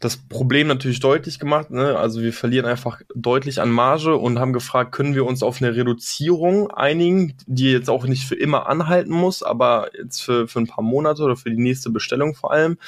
das 0.00 0.16
Problem 0.16 0.66
natürlich 0.66 1.00
deutlich 1.00 1.38
gemacht. 1.38 1.70
Ne? 1.70 1.98
Also 1.98 2.22
wir 2.22 2.32
verlieren 2.32 2.64
einfach 2.64 3.02
deutlich 3.14 3.60
an 3.60 3.70
Marge 3.70 4.16
und 4.16 4.38
haben 4.38 4.54
gefragt, 4.54 4.92
können 4.92 5.14
wir 5.14 5.26
uns 5.26 5.42
auf 5.42 5.60
eine 5.60 5.76
Reduzierung 5.76 6.70
einigen, 6.70 7.34
die 7.46 7.70
jetzt 7.70 7.90
auch 7.90 8.06
nicht 8.06 8.26
für 8.26 8.34
immer 8.34 8.66
anhalten 8.66 9.12
muss, 9.12 9.42
aber 9.42 9.90
jetzt 9.96 10.22
für, 10.22 10.48
für 10.48 10.58
ein 10.58 10.66
paar 10.66 10.82
Monate 10.82 11.22
oder 11.22 11.36
für 11.36 11.50
die 11.50 11.62
nächste 11.62 11.90
Bestellung 11.90 12.34
vor 12.34 12.50
allem. 12.50 12.78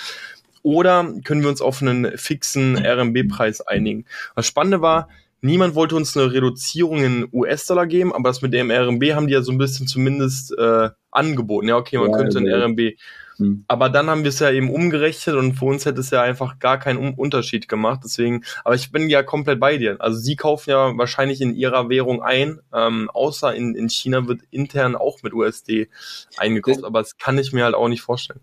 Oder 0.63 1.13
können 1.25 1.43
wir 1.43 1.51
uns 1.51 1.61
auf 1.61 1.83
einen 1.83 2.17
fixen 2.17 2.79
RMB-Preis 2.79 3.61
einigen? 3.61 4.07
Das 4.35 4.47
Spannende 4.47 4.81
war, 4.81 5.09
niemand 5.43 5.75
wollte 5.75 5.97
uns 5.97 6.17
eine 6.17 6.33
Reduzierung 6.33 7.05
in 7.05 7.29
US-Dollar 7.33 7.87
geben, 7.87 8.13
aber 8.13 8.31
das 8.31 8.43
mit 8.43 8.53
dem 8.53 8.71
RMB 8.71 9.05
haben 9.13 9.27
die 9.27 9.35
ja 9.35 9.43
so 9.43 9.53
ein 9.53 9.59
bisschen 9.59 9.87
zumindest 9.87 10.57
äh, 10.57 10.91
angeboten. 11.11 11.69
Ja, 11.69 11.77
okay, 11.77 11.99
man 11.99 12.11
ja, 12.11 12.17
könnte 12.17 12.39
also, 12.39 12.51
RMB 12.51 12.95
hm. 13.43 13.65
Aber 13.69 13.89
dann 13.89 14.09
haben 14.09 14.23
wir 14.23 14.29
es 14.29 14.39
ja 14.39 14.51
eben 14.51 14.71
umgerechnet 14.71 15.37
und 15.37 15.55
für 15.55 15.65
uns 15.65 15.87
hätte 15.87 16.01
es 16.01 16.11
ja 16.11 16.23
einfach 16.23 16.59
gar 16.59 16.79
keinen 16.79 17.15
Unterschied 17.15 17.69
gemacht. 17.69 18.01
Deswegen, 18.05 18.45
aber 18.65 18.75
ich 18.75 18.93
bin 18.93 19.09
ja 19.09 19.23
komplett 19.23 19.61
bei 19.61 19.79
dir. 19.79 19.97
Also 20.01 20.19
sie 20.19 20.37
kaufen 20.37 20.71
ja 20.71 20.97
wahrscheinlich 20.97 21.41
in 21.41 21.55
ihrer 21.55 21.89
Währung 21.89 22.23
ein, 22.23 22.61
ähm, 22.73 23.11
außer 23.11 23.55
in, 23.55 23.75
in 23.75 23.89
China 23.89 24.27
wird 24.27 24.43
intern 24.51 24.97
auch 24.97 25.23
mit 25.23 25.33
USD 25.33 25.89
eingekauft, 26.37 26.79
das, 26.79 26.85
aber 26.85 27.01
das 27.01 27.17
kann 27.19 27.39
ich 27.39 27.53
mir 27.53 27.65
halt 27.65 27.75
auch 27.75 27.89
nicht 27.89 28.03
vorstellen. 28.03 28.41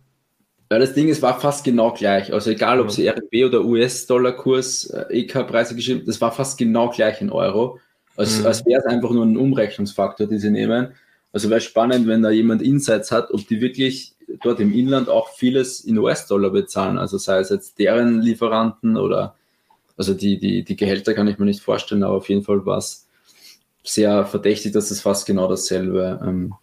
Ja, 0.71 0.77
das 0.77 0.93
Ding 0.93 1.08
ist, 1.08 1.21
war 1.21 1.39
fast 1.39 1.63
genau 1.63 1.93
gleich. 1.93 2.32
Also 2.32 2.51
egal, 2.51 2.79
ob 2.79 2.91
sie 2.91 3.08
RMB 3.08 3.45
oder 3.45 3.65
US-Dollar-Kurs, 3.65 4.86
äh, 4.91 5.21
EK-Preise 5.21 5.75
geschrieben, 5.75 6.03
das 6.05 6.21
war 6.21 6.32
fast 6.32 6.60
genau 6.60 6.89
gleich 6.89 7.21
in 7.21 7.32
Euro. 7.32 7.79
Als, 8.15 8.39
mhm. 8.39 8.45
als 8.45 8.65
wäre 8.65 8.79
es 8.79 8.86
einfach 8.86 9.10
nur 9.10 9.25
ein 9.25 9.38
Umrechnungsfaktor, 9.38 10.27
den 10.27 10.38
sie 10.38 10.51
nehmen. 10.51 10.93
Also 11.34 11.49
wäre 11.49 11.62
spannend, 11.62 12.08
wenn 12.08 12.21
da 12.21 12.29
jemand 12.29 12.62
Insights 12.62 13.12
hat, 13.12 13.32
ob 13.32 13.47
die 13.47 13.62
wirklich 13.62 14.13
dort 14.43 14.60
im 14.60 14.73
Inland 14.73 15.10
auch 15.10 15.29
vieles 15.29 15.79
in 15.82 15.97
US-Dollar 15.97 16.51
bezahlen. 16.51 16.99
Also 16.99 17.17
sei 17.17 17.39
es 17.39 17.49
jetzt 17.49 17.79
deren 17.79 18.21
Lieferanten 18.21 18.95
oder 18.97 19.36
also 19.97 20.13
die, 20.13 20.39
die, 20.39 20.63
die 20.63 20.75
Gehälter 20.75 21.13
kann 21.13 21.27
ich 21.27 21.39
mir 21.39 21.45
nicht 21.45 21.62
vorstellen, 21.62 22.03
aber 22.03 22.15
auf 22.15 22.29
jeden 22.29 22.43
Fall 22.43 22.65
war 22.65 22.77
es 22.77 23.08
sehr 23.84 24.25
verdächtig, 24.25 24.71
dass 24.71 24.91
es 24.91 25.01
fast 25.01 25.25
genau 25.25 25.47
dasselbe 25.47 26.19
ähm, 26.23 26.53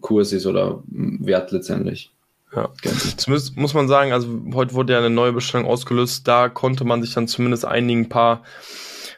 Kurs 0.00 0.32
ist 0.32 0.46
oder 0.46 0.82
Wert 0.86 1.52
letztendlich. 1.52 2.12
Ja, 2.54 2.68
zumindest 3.16 3.56
muss 3.56 3.74
man 3.74 3.86
sagen, 3.86 4.12
also 4.12 4.28
heute 4.54 4.74
wurde 4.74 4.94
ja 4.94 4.98
eine 4.98 5.10
neue 5.10 5.32
Bestellung 5.32 5.66
ausgelöst, 5.66 6.26
da 6.26 6.48
konnte 6.48 6.84
man 6.84 7.00
sich 7.00 7.14
dann 7.14 7.28
zumindest 7.28 7.64
einigen 7.64 8.08
paar 8.08 8.42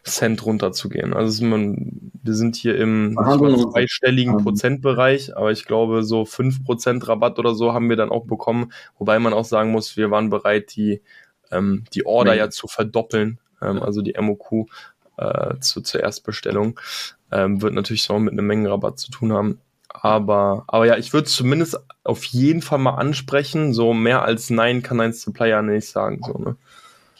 Cent 0.05 0.45
runterzugehen. 0.45 1.15
Also 1.15 1.45
man, 1.45 2.11
wir 2.23 2.35
sind 2.35 2.57
hier 2.57 2.77
im 2.77 3.17
zweistelligen 3.17 4.43
Prozentbereich, 4.43 5.37
aber 5.37 5.53
ich 5.53 5.65
glaube, 5.65 6.03
so 6.03 6.25
fünf 6.25 6.65
Prozent 6.65 7.07
Rabatt 7.09 7.39
oder 7.39 7.55
so 7.55 7.73
haben 7.73 7.89
wir 7.89 7.97
dann 7.97 8.11
auch 8.11 8.27
bekommen, 8.27 8.73
wobei 8.99 9.19
man 9.19 9.33
auch 9.33 9.45
sagen 9.45 9.71
muss, 9.71 9.97
wir 9.97 10.11
waren 10.11 10.29
bereit, 10.29 10.75
die, 10.75 11.03
ähm, 11.51 11.85
die 11.95 12.05
Order 12.05 12.35
ja 12.35 12.51
zu 12.51 12.67
verdoppeln, 12.67 13.39
ähm, 13.63 13.81
also 13.83 14.03
die 14.03 14.15
MOQ 14.21 14.67
äh, 15.19 15.59
zu, 15.61 15.81
zur 15.81 16.01
Erstbestellung. 16.01 16.79
Ähm, 17.31 17.63
wird 17.63 17.75
natürlich 17.75 18.03
so 18.03 18.19
mit 18.19 18.33
einem 18.33 18.47
Mengenrabatt 18.47 18.99
zu 18.99 19.11
tun 19.11 19.33
haben. 19.33 19.61
Aber, 19.95 20.65
aber 20.67 20.87
ja, 20.87 20.97
ich 20.97 21.13
würde 21.13 21.29
zumindest 21.29 21.79
auf 22.03 22.25
jeden 22.25 22.63
Fall 22.63 22.79
mal 22.79 22.95
ansprechen. 22.95 23.73
So 23.75 23.93
mehr 23.93 24.23
als 24.23 24.51
Nein 24.51 24.83
kann 24.83 25.01
ein 25.01 25.13
Supplier 25.13 25.63
nicht 25.63 25.87
sagen. 25.87 26.21
So, 26.27 26.39
ne? 26.39 26.57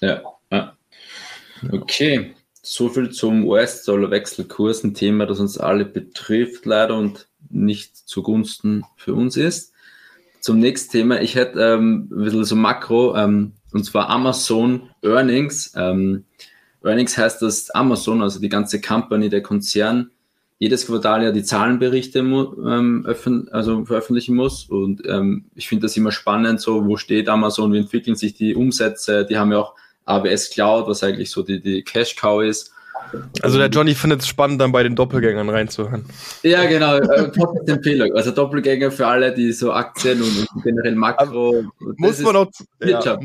Ja, 0.01 0.23
ja. 0.51 0.77
Okay, 1.71 2.35
so 2.63 2.89
viel 2.89 3.11
zum 3.11 3.47
US-Dollar-Wechselkurs, 3.47 4.83
ein 4.83 4.95
Thema, 4.95 5.27
das 5.27 5.39
uns 5.39 5.59
alle 5.59 5.85
betrifft, 5.85 6.67
leider 6.67 6.97
und 6.97 7.29
nicht 7.51 7.97
zugunsten 7.97 8.85
für 8.97 9.15
uns 9.15 9.37
ist. 9.37 9.73
Zum 10.41 10.59
nächsten 10.59 10.91
Thema, 10.91 11.21
ich 11.21 11.37
hätte 11.37 11.61
ähm, 11.61 12.09
ein 12.11 12.25
bisschen 12.25 12.45
so 12.45 12.57
Makro, 12.57 13.15
ähm, 13.17 13.53
und 13.73 13.85
zwar 13.85 14.09
Amazon 14.09 14.91
Earnings. 15.03 15.73
Ähm, 15.77 16.25
Earnings 16.83 17.17
heißt, 17.17 17.43
dass 17.43 17.71
Amazon, 17.71 18.23
also 18.23 18.41
die 18.41 18.49
ganze 18.49 18.81
Company, 18.81 19.29
der 19.29 19.43
Konzern, 19.43 20.11
jedes 20.63 20.87
Quartal 20.87 21.25
ja 21.25 21.33
die 21.33 21.43
Zahlenberichte 21.43 22.21
ähm, 22.21 23.05
also 23.51 23.85
veröffentlichen 23.85 24.37
muss. 24.37 24.67
Und 24.67 25.03
ähm, 25.09 25.47
ich 25.57 25.67
finde 25.67 25.87
das 25.87 25.97
immer 25.97 26.13
spannend, 26.13 26.61
so 26.61 26.87
wo 26.87 26.97
steht 26.97 27.29
Amazon, 27.29 27.73
wie 27.73 27.79
entwickeln 27.79 28.15
sich 28.15 28.35
die 28.35 28.55
Umsätze. 28.55 29.27
Die 29.27 29.37
haben 29.37 29.51
ja 29.51 29.59
auch 29.59 29.75
AWS 30.05 30.51
Cloud, 30.51 30.87
was 30.87 31.03
eigentlich 31.03 31.33
so 31.33 31.43
die, 31.43 31.61
die 31.61 31.83
Cash 31.83 32.15
Cow 32.15 32.45
ist. 32.45 32.71
Also 33.43 33.59
der 33.59 33.71
Johnny 33.71 33.97
findet 33.97 34.21
es 34.21 34.29
spannend, 34.29 34.61
dann 34.61 34.71
bei 34.71 34.85
den 34.85 34.95
Doppelgängern 34.95 35.49
reinzuhören. 35.49 36.05
Ja, 36.45 36.65
genau. 36.67 36.95
Äh, 36.95 37.33
Empfehlung. 37.67 38.15
Also 38.15 38.31
Doppelgänger 38.31 38.93
für 38.93 39.09
alle, 39.09 39.35
die 39.35 39.51
so 39.51 39.73
Aktien 39.73 40.23
und, 40.23 40.47
und 40.55 40.63
generell 40.63 40.95
Makro. 40.95 41.65
muss 41.97 42.21
man 42.21 42.37
auch, 42.37 42.47
ja, 42.81 43.19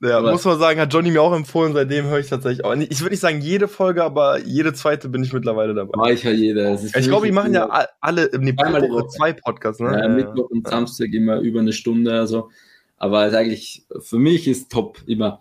Ja, 0.00 0.20
muss 0.20 0.44
man 0.44 0.58
sagen, 0.58 0.78
hat 0.80 0.92
Johnny 0.92 1.10
mir 1.10 1.22
auch 1.22 1.34
empfohlen, 1.34 1.72
seitdem 1.72 2.06
höre 2.06 2.20
ich 2.20 2.28
tatsächlich 2.28 2.64
auch. 2.64 2.74
Ich 2.76 3.00
würde 3.00 3.10
nicht 3.10 3.20
sagen 3.20 3.40
jede 3.40 3.66
Folge, 3.66 4.04
aber 4.04 4.38
jede 4.38 4.72
zweite 4.72 5.08
bin 5.08 5.24
ich 5.24 5.32
mittlerweile 5.32 5.74
dabei. 5.74 5.98
War 5.98 6.12
ich 6.12 6.22
ja 6.22 6.30
jede. 6.30 6.78
Ich 6.80 7.06
glaube, 7.08 7.26
die 7.26 7.32
machen 7.32 7.52
ja 7.52 7.68
alle 8.00 8.30
nee, 8.38 8.54
Zweimal 8.54 8.82
Woche 8.82 9.08
zwei 9.08 9.32
Podcasts, 9.32 9.80
ne? 9.80 9.98
Ja, 10.00 10.08
Mittwoch 10.08 10.50
und 10.50 10.68
Samstag 10.68 11.12
immer 11.12 11.40
über 11.40 11.60
eine 11.60 11.72
Stunde. 11.72 12.12
Also. 12.12 12.50
Aber 12.96 13.26
ist 13.26 13.34
eigentlich, 13.34 13.86
für 14.00 14.18
mich 14.18 14.48
ist 14.48 14.70
top, 14.70 14.98
immer 15.06 15.40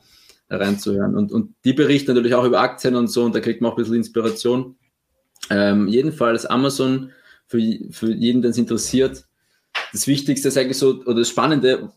reinzuhören. 0.50 1.16
Und, 1.16 1.32
und 1.32 1.54
die 1.66 1.74
berichten 1.74 2.12
natürlich 2.12 2.36
auch 2.36 2.46
über 2.46 2.62
Aktien 2.62 2.96
und 2.96 3.08
so, 3.08 3.24
und 3.24 3.36
da 3.36 3.40
kriegt 3.40 3.62
man 3.62 3.72
auch 3.72 3.76
ein 3.76 3.82
bisschen 3.82 3.96
Inspiration. 3.96 4.76
Ähm, 5.50 5.88
jedenfalls 5.88 6.46
Amazon, 6.46 7.12
für, 7.48 7.60
für 7.92 8.12
jeden, 8.12 8.42
der 8.42 8.52
es 8.52 8.58
interessiert, 8.58 9.26
das 9.92 10.08
Wichtigste 10.08 10.50
ist 10.50 10.58
eigentlich 10.58 10.78
so, 10.78 11.02
oder 11.06 11.16
das 11.16 11.30
Spannende, 11.30 11.92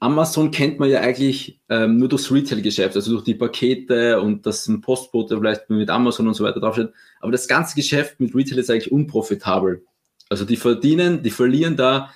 Amazon 0.00 0.50
kennt 0.50 0.78
man 0.78 0.90
ja 0.90 1.00
eigentlich 1.00 1.60
ähm, 1.68 1.96
nur 1.96 2.08
durchs 2.08 2.30
Retail-Geschäft, 2.30 2.96
also 2.96 3.12
durch 3.12 3.24
die 3.24 3.34
Pakete 3.34 4.20
und 4.20 4.44
dass 4.44 4.66
ein 4.66 4.80
Postbote 4.80 5.38
vielleicht 5.38 5.70
mit 5.70 5.88
Amazon 5.88 6.28
und 6.28 6.34
so 6.34 6.44
weiter 6.44 6.60
draufsteht. 6.60 6.90
Aber 7.20 7.32
das 7.32 7.48
ganze 7.48 7.74
Geschäft 7.74 8.20
mit 8.20 8.34
Retail 8.34 8.58
ist 8.58 8.70
eigentlich 8.70 8.92
unprofitabel. 8.92 9.84
Also 10.28 10.44
die 10.44 10.56
verdienen, 10.56 11.22
die 11.22 11.30
verlieren 11.30 11.76
da 11.76 12.10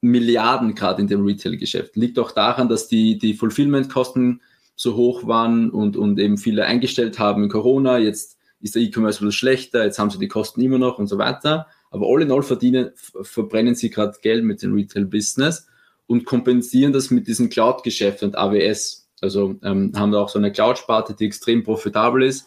Milliarden 0.00 0.74
gerade 0.74 1.02
in 1.02 1.08
dem 1.08 1.24
Retail-Geschäft. 1.24 1.96
Liegt 1.96 2.18
auch 2.18 2.30
daran, 2.30 2.68
dass 2.68 2.86
die, 2.86 3.18
die 3.18 3.34
Fulfillment-Kosten 3.34 4.40
so 4.76 4.94
hoch 4.94 5.26
waren 5.26 5.70
und, 5.70 5.96
und 5.96 6.20
eben 6.20 6.38
viele 6.38 6.66
eingestellt 6.66 7.18
haben 7.18 7.42
in 7.42 7.48
Corona. 7.48 7.98
Jetzt 7.98 8.38
ist 8.60 8.76
der 8.76 8.82
E-Commerce 8.82 9.20
wieder 9.20 9.32
schlechter, 9.32 9.84
jetzt 9.84 9.98
haben 9.98 10.10
sie 10.10 10.18
die 10.18 10.28
Kosten 10.28 10.60
immer 10.60 10.78
noch 10.78 10.98
und 10.98 11.08
so 11.08 11.18
weiter. 11.18 11.66
Aber 11.90 12.06
all 12.06 12.22
in 12.22 12.30
all 12.30 12.42
verdienen, 12.42 12.90
verbrennen 12.94 13.74
sie 13.74 13.90
gerade 13.90 14.16
Geld 14.22 14.44
mit 14.44 14.62
dem 14.62 14.74
Retail-Business 14.74 15.66
und 16.08 16.24
kompensieren 16.24 16.92
das 16.92 17.12
mit 17.12 17.28
diesem 17.28 17.50
Cloud-Geschäft 17.50 18.24
und 18.24 18.36
AWS. 18.36 19.08
Also 19.20 19.54
ähm, 19.62 19.92
haben 19.94 20.10
da 20.10 20.18
auch 20.18 20.28
so 20.28 20.38
eine 20.38 20.50
Cloud-Sparte, 20.50 21.14
die 21.14 21.26
extrem 21.26 21.62
profitabel 21.62 22.22
ist 22.24 22.46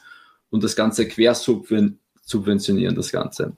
und 0.49 0.63
das 0.63 0.75
Ganze 0.75 1.07
quer 1.07 1.35
subventionieren, 1.35 2.95
das 2.95 3.11
Ganze. 3.11 3.55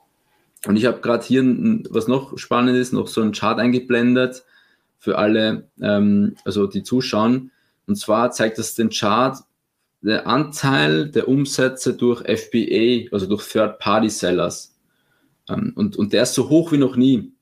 Und 0.65 0.77
ich 0.77 0.85
habe 0.85 1.01
gerade 1.01 1.25
hier, 1.25 1.43
was 1.89 2.07
noch 2.07 2.37
spannend 2.37 2.77
ist, 2.77 2.93
noch 2.93 3.07
so 3.07 3.21
ein 3.21 3.31
Chart 3.31 3.59
eingeblendet 3.59 4.43
für 4.99 5.17
alle, 5.17 5.67
ähm, 5.81 6.35
also 6.45 6.67
die 6.67 6.83
zuschauen. 6.83 7.51
Und 7.87 7.95
zwar 7.95 8.31
zeigt 8.31 8.57
das 8.57 8.75
den 8.75 8.89
Chart, 8.89 9.37
der 10.01 10.27
Anteil 10.27 11.09
der 11.09 11.27
Umsätze 11.27 11.93
durch 11.93 12.21
FBA, 12.21 13.13
also 13.13 13.25
durch 13.25 13.47
Third-Party-Sellers. 13.47 14.75
Ähm, 15.49 15.73
und, 15.75 15.95
und 15.95 16.13
der 16.13 16.23
ist 16.23 16.33
so 16.33 16.49
hoch 16.49 16.71
wie 16.71 16.77
noch 16.77 16.95
nie. 16.95 17.32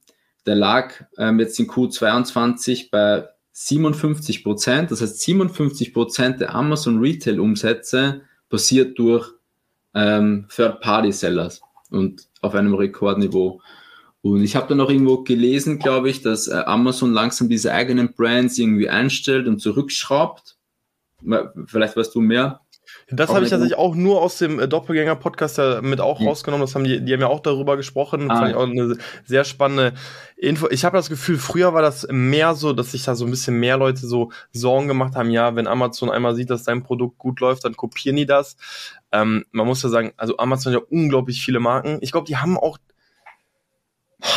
Der 0.45 0.55
lag 0.55 0.93
ähm, 1.17 1.39
jetzt 1.39 1.59
in 1.59 1.67
Q22 1.67 2.89
bei 2.91 3.27
57 3.51 4.43
Prozent. 4.43 4.91
Das 4.91 5.01
heißt, 5.01 5.19
57 5.19 5.93
Prozent 5.93 6.39
der 6.39 6.55
Amazon 6.55 6.99
Retail 6.99 7.39
Umsätze 7.39 8.21
passiert 8.49 8.97
durch 8.97 9.29
ähm, 9.93 10.47
Third-Party-Sellers 10.53 11.61
und 11.89 12.27
auf 12.41 12.55
einem 12.55 12.73
Rekordniveau. 12.73 13.61
Und 14.21 14.43
ich 14.43 14.55
habe 14.55 14.67
dann 14.67 14.81
auch 14.81 14.89
irgendwo 14.89 15.23
gelesen, 15.23 15.79
glaube 15.79 16.09
ich, 16.09 16.21
dass 16.21 16.47
äh, 16.47 16.63
Amazon 16.65 17.11
langsam 17.11 17.49
diese 17.49 17.73
eigenen 17.73 18.13
Brands 18.13 18.57
irgendwie 18.57 18.89
einstellt 18.89 19.47
und 19.47 19.59
zurückschraubt. 19.59 20.57
Vielleicht 21.65 21.95
weißt 21.95 22.15
du 22.15 22.21
mehr. 22.21 22.61
Das 23.11 23.29
habe 23.29 23.43
ich 23.43 23.49
tatsächlich 23.49 23.77
auch 23.77 23.95
nur 23.95 24.21
aus 24.21 24.37
dem 24.37 24.59
äh, 24.59 24.67
Doppelgänger-Podcast 24.67 25.57
ja 25.57 25.81
mit 25.81 25.99
auch 25.99 26.19
mhm. 26.19 26.27
rausgenommen. 26.27 26.65
Das 26.65 26.75
haben 26.75 26.83
die, 26.83 27.01
die 27.01 27.13
haben 27.13 27.21
ja 27.21 27.27
auch 27.27 27.41
darüber 27.41 27.77
gesprochen. 27.77 28.31
Ah. 28.31 28.37
Fand 28.37 28.49
ich 28.49 28.55
auch 28.55 28.63
eine 28.63 28.97
sehr 29.25 29.43
spannende 29.43 29.93
Info. 30.37 30.67
Ich 30.69 30.85
habe 30.85 30.97
das 30.97 31.09
Gefühl, 31.09 31.37
früher 31.37 31.73
war 31.73 31.81
das 31.81 32.07
mehr 32.09 32.55
so, 32.55 32.73
dass 32.73 32.91
sich 32.91 33.03
da 33.03 33.15
so 33.15 33.25
ein 33.25 33.31
bisschen 33.31 33.59
mehr 33.59 33.77
Leute 33.77 34.07
so 34.07 34.31
Sorgen 34.51 34.87
gemacht 34.87 35.15
haben. 35.15 35.29
Ja, 35.29 35.55
wenn 35.55 35.67
Amazon 35.67 36.09
einmal 36.09 36.35
sieht, 36.35 36.49
dass 36.49 36.63
dein 36.63 36.83
Produkt 36.83 37.17
gut 37.17 37.39
läuft, 37.39 37.65
dann 37.65 37.75
kopieren 37.75 38.15
die 38.15 38.25
das. 38.25 38.55
Ähm, 39.11 39.45
man 39.51 39.67
muss 39.67 39.83
ja 39.83 39.89
sagen, 39.89 40.13
also 40.17 40.37
Amazon 40.37 40.73
hat 40.73 40.81
ja 40.81 40.87
unglaublich 40.89 41.43
viele 41.43 41.59
Marken. 41.59 41.99
Ich 42.01 42.11
glaube, 42.11 42.27
die 42.27 42.37
haben 42.37 42.57
auch 42.57 42.77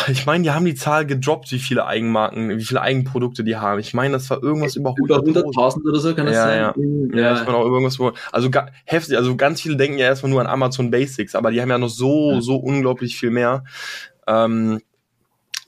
ich 0.09 0.25
meine, 0.25 0.45
die 0.45 0.51
haben 0.51 0.65
die 0.65 0.75
Zahl 0.75 1.07
gedroppt, 1.07 1.53
wie 1.53 1.59
viele 1.59 1.87
Eigenmarken, 1.87 2.57
wie 2.57 2.65
viele 2.65 2.81
Eigenprodukte 2.81 3.45
die 3.45 3.57
haben. 3.57 3.81
Ich 3.81 3.93
meine, 3.93 4.15
das 4.15 4.31
war 4.31 4.43
irgendwas 4.43 4.77
über 4.77 4.91
100.000 4.91 5.57
100 5.57 5.85
oder 5.85 6.01
so, 6.01 6.15
kann 6.15 6.27
das 6.27 6.35
ja, 6.35 6.45
sein? 6.45 6.59
Ja, 6.59 6.75
ja, 7.19 7.23
ja. 7.23 7.35
ich 7.35 7.47
meine 7.47 7.59
auch 7.59 7.67
irgendwas, 7.67 7.99
wo, 7.99 8.13
also 8.33 8.51
heftig, 8.85 9.17
also 9.17 9.37
ganz 9.37 9.61
viele 9.61 9.77
denken 9.77 9.99
ja 9.99 10.07
erstmal 10.07 10.31
nur 10.31 10.41
an 10.41 10.47
Amazon 10.47 10.91
Basics, 10.91 11.35
aber 11.35 11.51
die 11.51 11.61
haben 11.61 11.71
ja 11.71 11.79
noch 11.79 11.89
so, 11.89 12.33
ja. 12.33 12.41
so 12.41 12.57
unglaublich 12.57 13.17
viel 13.17 13.31
mehr. 13.31 13.65
Ähm, 14.27 14.81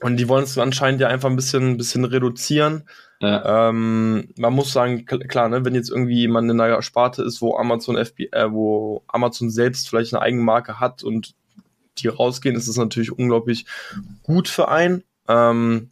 und 0.01 0.17
die 0.19 0.29
wollen 0.29 0.45
es 0.45 0.57
anscheinend 0.59 1.01
ja 1.01 1.09
einfach 1.09 1.29
ein 1.29 1.37
bisschen, 1.37 1.77
bisschen 1.77 2.05
reduzieren. 2.05 2.85
Ja. 3.21 3.69
Ähm, 3.69 4.29
man 4.37 4.53
muss 4.53 4.73
sagen, 4.73 5.07
klar, 5.07 5.49
ne, 5.49 5.65
wenn 5.65 5.75
jetzt 5.75 5.91
irgendwie 5.91 6.29
man 6.29 6.49
in 6.51 6.61
einer 6.61 6.83
Sparte 6.83 7.23
ist, 7.23 7.41
wo 7.41 7.57
Amazon 7.57 7.97
FB, 7.97 8.29
äh, 8.33 8.53
wo 8.53 9.03
Amazon 9.09 9.51
selbst 9.51 9.89
vielleicht 9.89 10.15
eine 10.15 10.23
Eigenmarke 10.23 10.81
hat 10.81 11.03
und 11.03 11.35
die 11.97 12.09
rausgehen, 12.09 12.57
ist 12.57 12.69
es 12.69 12.77
natürlich 12.77 13.13
unglaublich 13.13 13.67
gut 14.23 14.49
für 14.49 14.69
einen. 14.69 15.03
Ähm, 15.29 15.91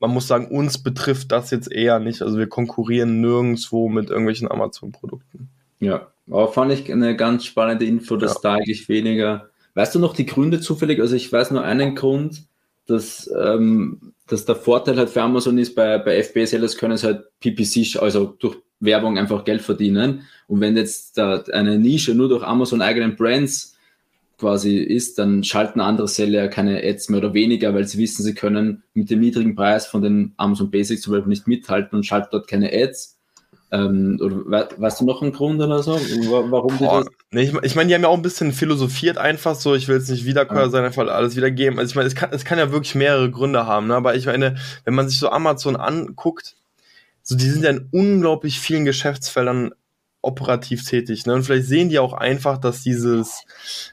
man 0.00 0.10
muss 0.10 0.28
sagen, 0.28 0.48
uns 0.48 0.78
betrifft 0.78 1.32
das 1.32 1.50
jetzt 1.50 1.70
eher 1.70 1.98
nicht. 1.98 2.22
Also 2.22 2.38
wir 2.38 2.48
konkurrieren 2.48 3.20
nirgendwo 3.20 3.88
mit 3.88 4.10
irgendwelchen 4.10 4.50
Amazon-Produkten. 4.50 5.48
Ja, 5.80 6.08
aber 6.28 6.52
fand 6.52 6.72
ich 6.72 6.92
eine 6.92 7.16
ganz 7.16 7.44
spannende 7.44 7.84
Info, 7.84 8.16
dass 8.16 8.34
ja. 8.34 8.40
da 8.42 8.54
eigentlich 8.54 8.88
weniger. 8.88 9.50
Weißt 9.74 9.94
du 9.94 9.98
noch 9.98 10.14
die 10.14 10.26
Gründe 10.26 10.60
zufällig? 10.60 11.00
Also 11.00 11.16
ich 11.16 11.32
weiß 11.32 11.50
nur 11.50 11.64
einen 11.64 11.94
Grund, 11.94 12.44
dass, 12.86 13.30
ähm, 13.38 14.12
dass 14.26 14.44
der 14.44 14.56
Vorteil 14.56 14.96
halt 14.96 15.10
für 15.10 15.22
Amazon 15.22 15.58
ist, 15.58 15.74
bei, 15.74 15.98
bei 15.98 16.22
FBA-Sellers 16.22 16.76
können 16.76 16.96
sie 16.96 17.06
halt 17.06 17.24
PPC, 17.40 18.00
also 18.00 18.36
durch 18.38 18.56
Werbung 18.80 19.18
einfach 19.18 19.44
Geld 19.44 19.62
verdienen. 19.62 20.22
Und 20.46 20.60
wenn 20.60 20.76
jetzt 20.76 21.18
da 21.18 21.42
eine 21.52 21.78
Nische 21.78 22.14
nur 22.14 22.28
durch 22.28 22.42
Amazon 22.42 22.82
eigenen 22.82 23.16
Brands 23.16 23.76
quasi 24.38 24.76
ist, 24.76 25.18
dann 25.18 25.42
schalten 25.42 25.80
andere 25.80 26.08
Seller 26.08 26.48
keine 26.48 26.82
Ads 26.82 27.08
mehr 27.08 27.18
oder 27.18 27.34
weniger, 27.34 27.74
weil 27.74 27.86
sie 27.86 27.98
wissen, 27.98 28.22
sie 28.22 28.34
können 28.34 28.84
mit 28.94 29.10
dem 29.10 29.20
niedrigen 29.20 29.56
Preis 29.56 29.86
von 29.86 30.00
den 30.00 30.32
Amazon 30.36 30.70
Basics 30.70 31.02
zum 31.02 31.12
Beispiel 31.12 31.28
nicht 31.28 31.48
mithalten 31.48 31.96
und 31.96 32.04
schalten 32.04 32.28
dort 32.30 32.48
keine 32.48 32.72
Ads. 32.72 33.16
Ähm, 33.70 34.18
oder 34.22 34.70
weißt 34.78 35.00
du 35.00 35.04
noch 35.04 35.20
einen 35.20 35.32
Grund 35.32 35.60
oder 35.60 35.82
so, 35.82 35.92
warum 35.92 36.78
Boah, 36.78 37.00
die 37.00 37.04
das? 37.04 37.14
Nee, 37.30 37.42
ich, 37.42 37.54
ich 37.62 37.74
meine, 37.74 37.88
die 37.88 37.94
haben 37.94 38.02
ja 38.02 38.08
auch 38.08 38.16
ein 38.16 38.22
bisschen 38.22 38.52
philosophiert 38.52 39.18
einfach 39.18 39.54
so, 39.54 39.74
ich 39.74 39.88
will 39.88 39.96
jetzt 39.96 40.08
nicht 40.08 40.24
Wiederkäuer 40.24 40.62
ja. 40.62 40.70
sein, 40.70 40.84
einfach 40.84 41.06
alles 41.08 41.36
wiedergeben. 41.36 41.78
Also 41.78 41.90
ich 41.90 41.96
meine, 41.96 42.08
es 42.08 42.14
kann, 42.14 42.30
es 42.32 42.46
kann 42.46 42.58
ja 42.58 42.72
wirklich 42.72 42.94
mehrere 42.94 43.30
Gründe 43.30 43.66
haben, 43.66 43.88
ne? 43.88 43.96
aber 43.96 44.14
ich 44.14 44.24
meine, 44.24 44.56
wenn 44.84 44.94
man 44.94 45.08
sich 45.08 45.18
so 45.18 45.28
Amazon 45.28 45.76
anguckt, 45.76 46.56
so 47.22 47.36
die 47.36 47.50
sind 47.50 47.62
ja 47.62 47.70
in 47.70 47.88
unglaublich 47.90 48.58
vielen 48.58 48.86
Geschäftsfeldern 48.86 49.74
operativ 50.20 50.84
tätig. 50.84 51.26
Ne? 51.26 51.34
Und 51.34 51.44
vielleicht 51.44 51.68
sehen 51.68 51.88
die 51.88 52.00
auch 52.00 52.12
einfach, 52.12 52.58
dass 52.58 52.82
dieses 52.82 53.44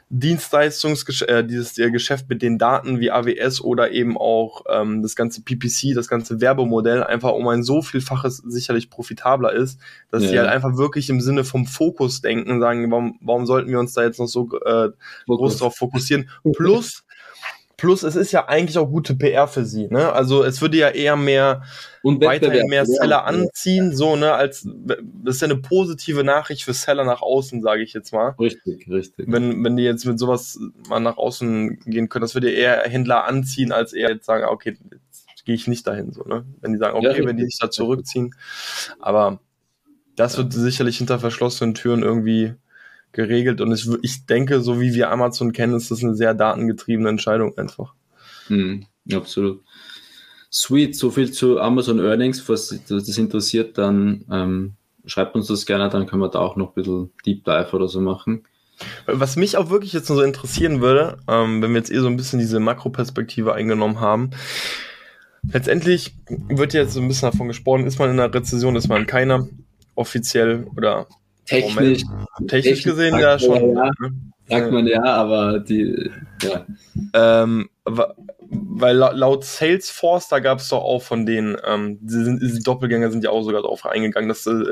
Dienstleistungsgeschäft, 0.10 1.30
äh, 1.30 1.46
dieses 1.46 1.78
äh, 1.78 1.92
Geschäft 1.92 2.28
mit 2.30 2.42
den 2.42 2.58
Daten 2.58 3.00
wie 3.00 3.12
AWS 3.12 3.62
oder 3.62 3.92
eben 3.92 4.18
auch 4.18 4.64
ähm, 4.68 5.04
das 5.04 5.16
ganze 5.16 5.44
PPC, 5.44 5.94
das 5.94 6.08
ganze 6.08 6.42
Werbemodell 6.42 7.04
einfach 7.04 7.34
um 7.34 7.48
ein 7.48 7.62
so 7.62 7.84
vielfaches 7.84 8.38
sicherlich 8.38 8.90
profitabler 8.90 9.54
ist, 9.54 9.80
dass 10.10 10.24
ja. 10.24 10.32
die 10.32 10.40
halt 10.40 10.50
einfach 10.50 10.78
wirklich 10.78 11.10
im 11.10 11.22
Sinne 11.22 11.44
vom 11.44 11.68
Fokus 11.68 12.22
denken, 12.22 12.60
sagen, 12.60 12.90
warum, 12.90 13.20
warum 13.22 13.46
sollten 13.46 13.70
wir 13.70 13.80
uns 13.80 13.94
da 13.94 14.04
jetzt 14.04 14.20
noch 14.20 14.28
so 14.28 14.50
äh, 14.66 14.90
groß 15.28 15.58
drauf 15.58 15.76
fokussieren? 15.76 16.30
Plus 16.56 17.05
Plus, 17.78 18.04
es 18.04 18.16
ist 18.16 18.32
ja 18.32 18.48
eigentlich 18.48 18.78
auch 18.78 18.88
gute 18.88 19.16
PR 19.16 19.48
für 19.48 19.66
sie, 19.66 19.88
ne? 19.88 20.14
Also 20.14 20.44
es 20.44 20.62
würde 20.62 20.78
ja 20.78 20.90
eher 20.90 21.16
mehr 21.18 21.64
und 22.04 22.24
weiterhin 22.24 22.68
mehr 22.68 22.86
Seller 22.86 23.26
anziehen, 23.26 23.96
so, 23.96 24.16
ne, 24.16 24.34
als 24.34 24.68
das 25.24 25.36
ist 25.36 25.42
ja 25.42 25.48
eine 25.48 25.58
positive 25.58 26.24
Nachricht 26.24 26.64
für 26.64 26.74
Seller 26.74 27.04
nach 27.04 27.22
außen, 27.22 27.62
sage 27.62 27.84
ich 27.84 27.94
jetzt 27.94 28.14
mal. 28.14 28.36
Richtig, 28.40 28.88
richtig. 28.90 29.26
Wenn, 29.30 29.64
wenn 29.64 29.76
die 29.76 29.84
jetzt 29.84 30.06
mit 30.06 30.20
sowas 30.20 30.58
mal 30.88 31.00
nach 31.00 31.18
außen 31.18 31.80
gehen 31.86 32.08
können, 32.08 32.22
das 32.22 32.34
würde 32.34 32.52
ja 32.52 32.58
eher 32.58 32.90
Händler 32.90 33.26
anziehen, 33.26 33.72
als 33.72 33.92
eher 33.92 34.10
jetzt 34.10 34.26
sagen, 34.26 34.46
okay, 34.46 34.78
jetzt 34.92 35.46
gehe 35.46 35.56
ich 35.56 35.68
nicht 35.68 35.86
dahin, 35.86 36.14
so, 36.14 36.24
ne? 36.24 36.46
Wenn 36.62 36.74
die 36.74 36.80
sagen, 36.80 36.96
okay, 36.96 37.20
ja, 37.22 37.26
wenn 37.26 37.38
die 37.38 37.46
sich 37.46 37.58
da 37.60 37.70
zurückziehen. 37.70 38.34
Aber 39.00 39.40
das 40.16 40.38
wird 40.38 40.54
sicherlich 40.54 40.98
hinter 40.98 41.20
verschlossenen 41.20 41.74
Türen 41.74 42.04
irgendwie 42.04 42.54
geregelt 43.16 43.62
und 43.62 43.72
ich, 43.72 43.88
ich 44.02 44.26
denke, 44.26 44.62
so 44.62 44.80
wie 44.80 44.94
wir 44.94 45.10
Amazon 45.10 45.54
kennen, 45.54 45.74
ist 45.74 45.90
das 45.90 46.04
eine 46.04 46.16
sehr 46.16 46.34
datengetriebene 46.34 47.10
Entscheidung 47.10 47.58
einfach. 47.58 47.94
Mhm, 48.50 48.86
absolut. 49.12 49.64
Sweet, 50.52 50.96
so 50.96 51.10
viel 51.10 51.32
zu 51.32 51.60
Amazon 51.60 52.00
Earnings. 52.00 52.40
Falls 52.40 52.80
das 52.88 53.18
interessiert, 53.18 53.78
dann 53.78 54.26
ähm, 54.32 54.74
schreibt 55.06 55.36
uns 55.36 55.48
das 55.48 55.66
gerne, 55.66 55.90
dann 55.90 56.06
können 56.06 56.22
wir 56.22 56.30
da 56.30 56.40
auch 56.40 56.56
noch 56.56 56.70
ein 56.70 56.74
bisschen 56.76 57.12
Deep 57.26 57.44
Dive 57.44 57.70
oder 57.74 57.88
so 57.88 58.00
machen. 58.00 58.44
Was 59.06 59.38
mich 59.38 59.58
auch 59.58 59.70
wirklich 59.70 59.94
jetzt 59.94 60.10
noch 60.10 60.18
so 60.18 60.22
interessieren 60.22 60.82
würde, 60.82 61.18
ähm, 61.28 61.62
wenn 61.62 61.72
wir 61.72 61.78
jetzt 61.78 61.92
eh 61.92 62.00
so 62.00 62.08
ein 62.08 62.18
bisschen 62.18 62.40
diese 62.40 62.60
Makroperspektive 62.60 63.54
eingenommen 63.54 64.02
haben, 64.02 64.32
letztendlich 65.52 66.16
wird 66.28 66.74
jetzt 66.74 66.94
so 66.94 67.02
ein 67.02 67.08
bisschen 67.08 67.32
davon 67.32 67.48
gesprochen, 67.48 67.86
ist 67.86 68.00
man 68.00 68.10
in 68.10 68.20
einer 68.20 68.34
Rezession, 68.34 68.76
ist 68.76 68.90
man 68.90 69.08
keiner 69.08 69.48
offiziell 69.96 70.68
oder 70.76 71.08
technisch, 71.46 72.04
Moment. 72.06 72.50
technisch 72.50 72.84
gesehen 72.84 73.18
ja 73.18 73.40
schon. 73.40 73.76
Ja, 73.76 73.92
ne? 74.00 74.12
sagt 74.48 74.72
man 74.72 74.88
ja, 74.88 75.04
aber 75.04 75.60
die, 75.60 76.12
ja. 76.42 76.66
Ähm, 77.14 77.70
weil 77.86 78.96
laut 78.96 79.44
Salesforce, 79.44 80.30
da 80.30 80.40
gab 80.40 80.60
es 80.60 80.70
doch 80.70 80.84
auch 80.84 81.02
von 81.02 81.26
denen, 81.26 81.58
ähm, 81.66 82.00
die, 82.02 82.40
die, 82.40 82.64
Doppelgänger 82.64 83.12
sind 83.12 83.24
ja 83.24 83.32
auch 83.32 83.44
sogar 83.44 83.62
darauf 83.62 83.86
eingegangen, 83.86 84.30
dass 84.30 84.46
äh, 84.46 84.64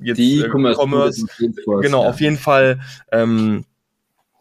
jetzt 0.00 0.18
die 0.18 0.40
E-Commerce, 0.40 1.26
äh, 1.40 1.48
genau, 1.80 2.04
ja. 2.04 2.10
auf 2.10 2.20
jeden 2.20 2.38
Fall 2.38 2.80
ähm, 3.12 3.64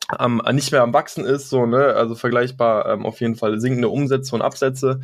am, 0.07 0.41
nicht 0.53 0.71
mehr 0.71 0.81
am 0.81 0.93
Wachsen 0.93 1.25
ist, 1.25 1.49
so, 1.49 1.65
ne, 1.65 1.93
also 1.95 2.15
vergleichbar 2.15 2.87
ähm, 2.87 3.05
auf 3.05 3.21
jeden 3.21 3.35
Fall 3.35 3.59
sinkende 3.59 3.89
Umsätze 3.89 4.35
und 4.35 4.41
Absätze. 4.41 5.01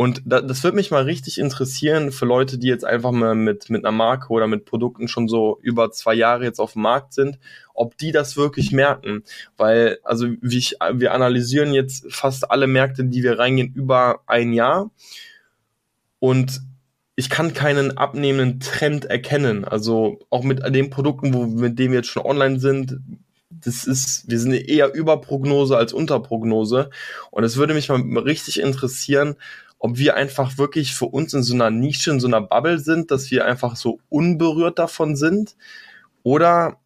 Und 0.00 0.22
da, 0.24 0.40
das 0.40 0.64
würde 0.64 0.76
mich 0.76 0.90
mal 0.90 1.02
richtig 1.02 1.36
interessieren 1.36 2.10
für 2.10 2.24
Leute, 2.24 2.56
die 2.56 2.68
jetzt 2.68 2.86
einfach 2.86 3.10
mal 3.10 3.34
mit, 3.34 3.68
mit 3.68 3.84
einer 3.84 3.94
Marke 3.94 4.32
oder 4.32 4.46
mit 4.46 4.64
Produkten 4.64 5.08
schon 5.08 5.28
so 5.28 5.58
über 5.60 5.90
zwei 5.90 6.14
Jahre 6.14 6.44
jetzt 6.44 6.58
auf 6.58 6.72
dem 6.72 6.80
Markt 6.80 7.12
sind, 7.12 7.38
ob 7.74 7.98
die 7.98 8.10
das 8.10 8.34
wirklich 8.34 8.72
merken. 8.72 9.24
Weil, 9.58 9.98
also 10.02 10.26
wie 10.40 10.56
ich, 10.56 10.76
wir 10.94 11.12
analysieren 11.12 11.74
jetzt 11.74 12.10
fast 12.10 12.50
alle 12.50 12.66
Märkte, 12.66 13.04
die 13.04 13.22
wir 13.22 13.38
reingehen, 13.38 13.74
über 13.74 14.22
ein 14.26 14.54
Jahr. 14.54 14.90
Und 16.18 16.62
ich 17.14 17.28
kann 17.28 17.52
keinen 17.52 17.98
abnehmenden 17.98 18.60
Trend 18.60 19.04
erkennen. 19.04 19.66
Also 19.66 20.20
auch 20.30 20.44
mit 20.44 20.62
den 20.74 20.88
Produkten, 20.88 21.34
wo, 21.34 21.44
mit 21.44 21.78
denen 21.78 21.92
wir 21.92 21.98
jetzt 21.98 22.08
schon 22.08 22.24
online 22.24 22.58
sind, 22.58 23.00
das 23.50 23.84
ist, 23.84 24.30
wir 24.30 24.38
sind 24.38 24.54
eher 24.54 24.94
Überprognose 24.94 25.76
als 25.76 25.92
Unterprognose. 25.92 26.88
Und 27.30 27.44
es 27.44 27.58
würde 27.58 27.74
mich 27.74 27.90
mal 27.90 28.00
richtig 28.22 28.60
interessieren, 28.60 29.36
ob 29.80 29.96
wir 29.96 30.14
einfach 30.14 30.58
wirklich 30.58 30.94
für 30.94 31.06
uns 31.06 31.32
in 31.32 31.42
so 31.42 31.54
einer 31.54 31.70
Nische, 31.70 32.10
in 32.10 32.20
so 32.20 32.28
einer 32.28 32.42
Bubble 32.42 32.78
sind, 32.78 33.10
dass 33.10 33.30
wir 33.30 33.46
einfach 33.46 33.76
so 33.76 33.98
unberührt 34.10 34.78
davon 34.78 35.16
sind. 35.16 35.56
Oder 36.22 36.78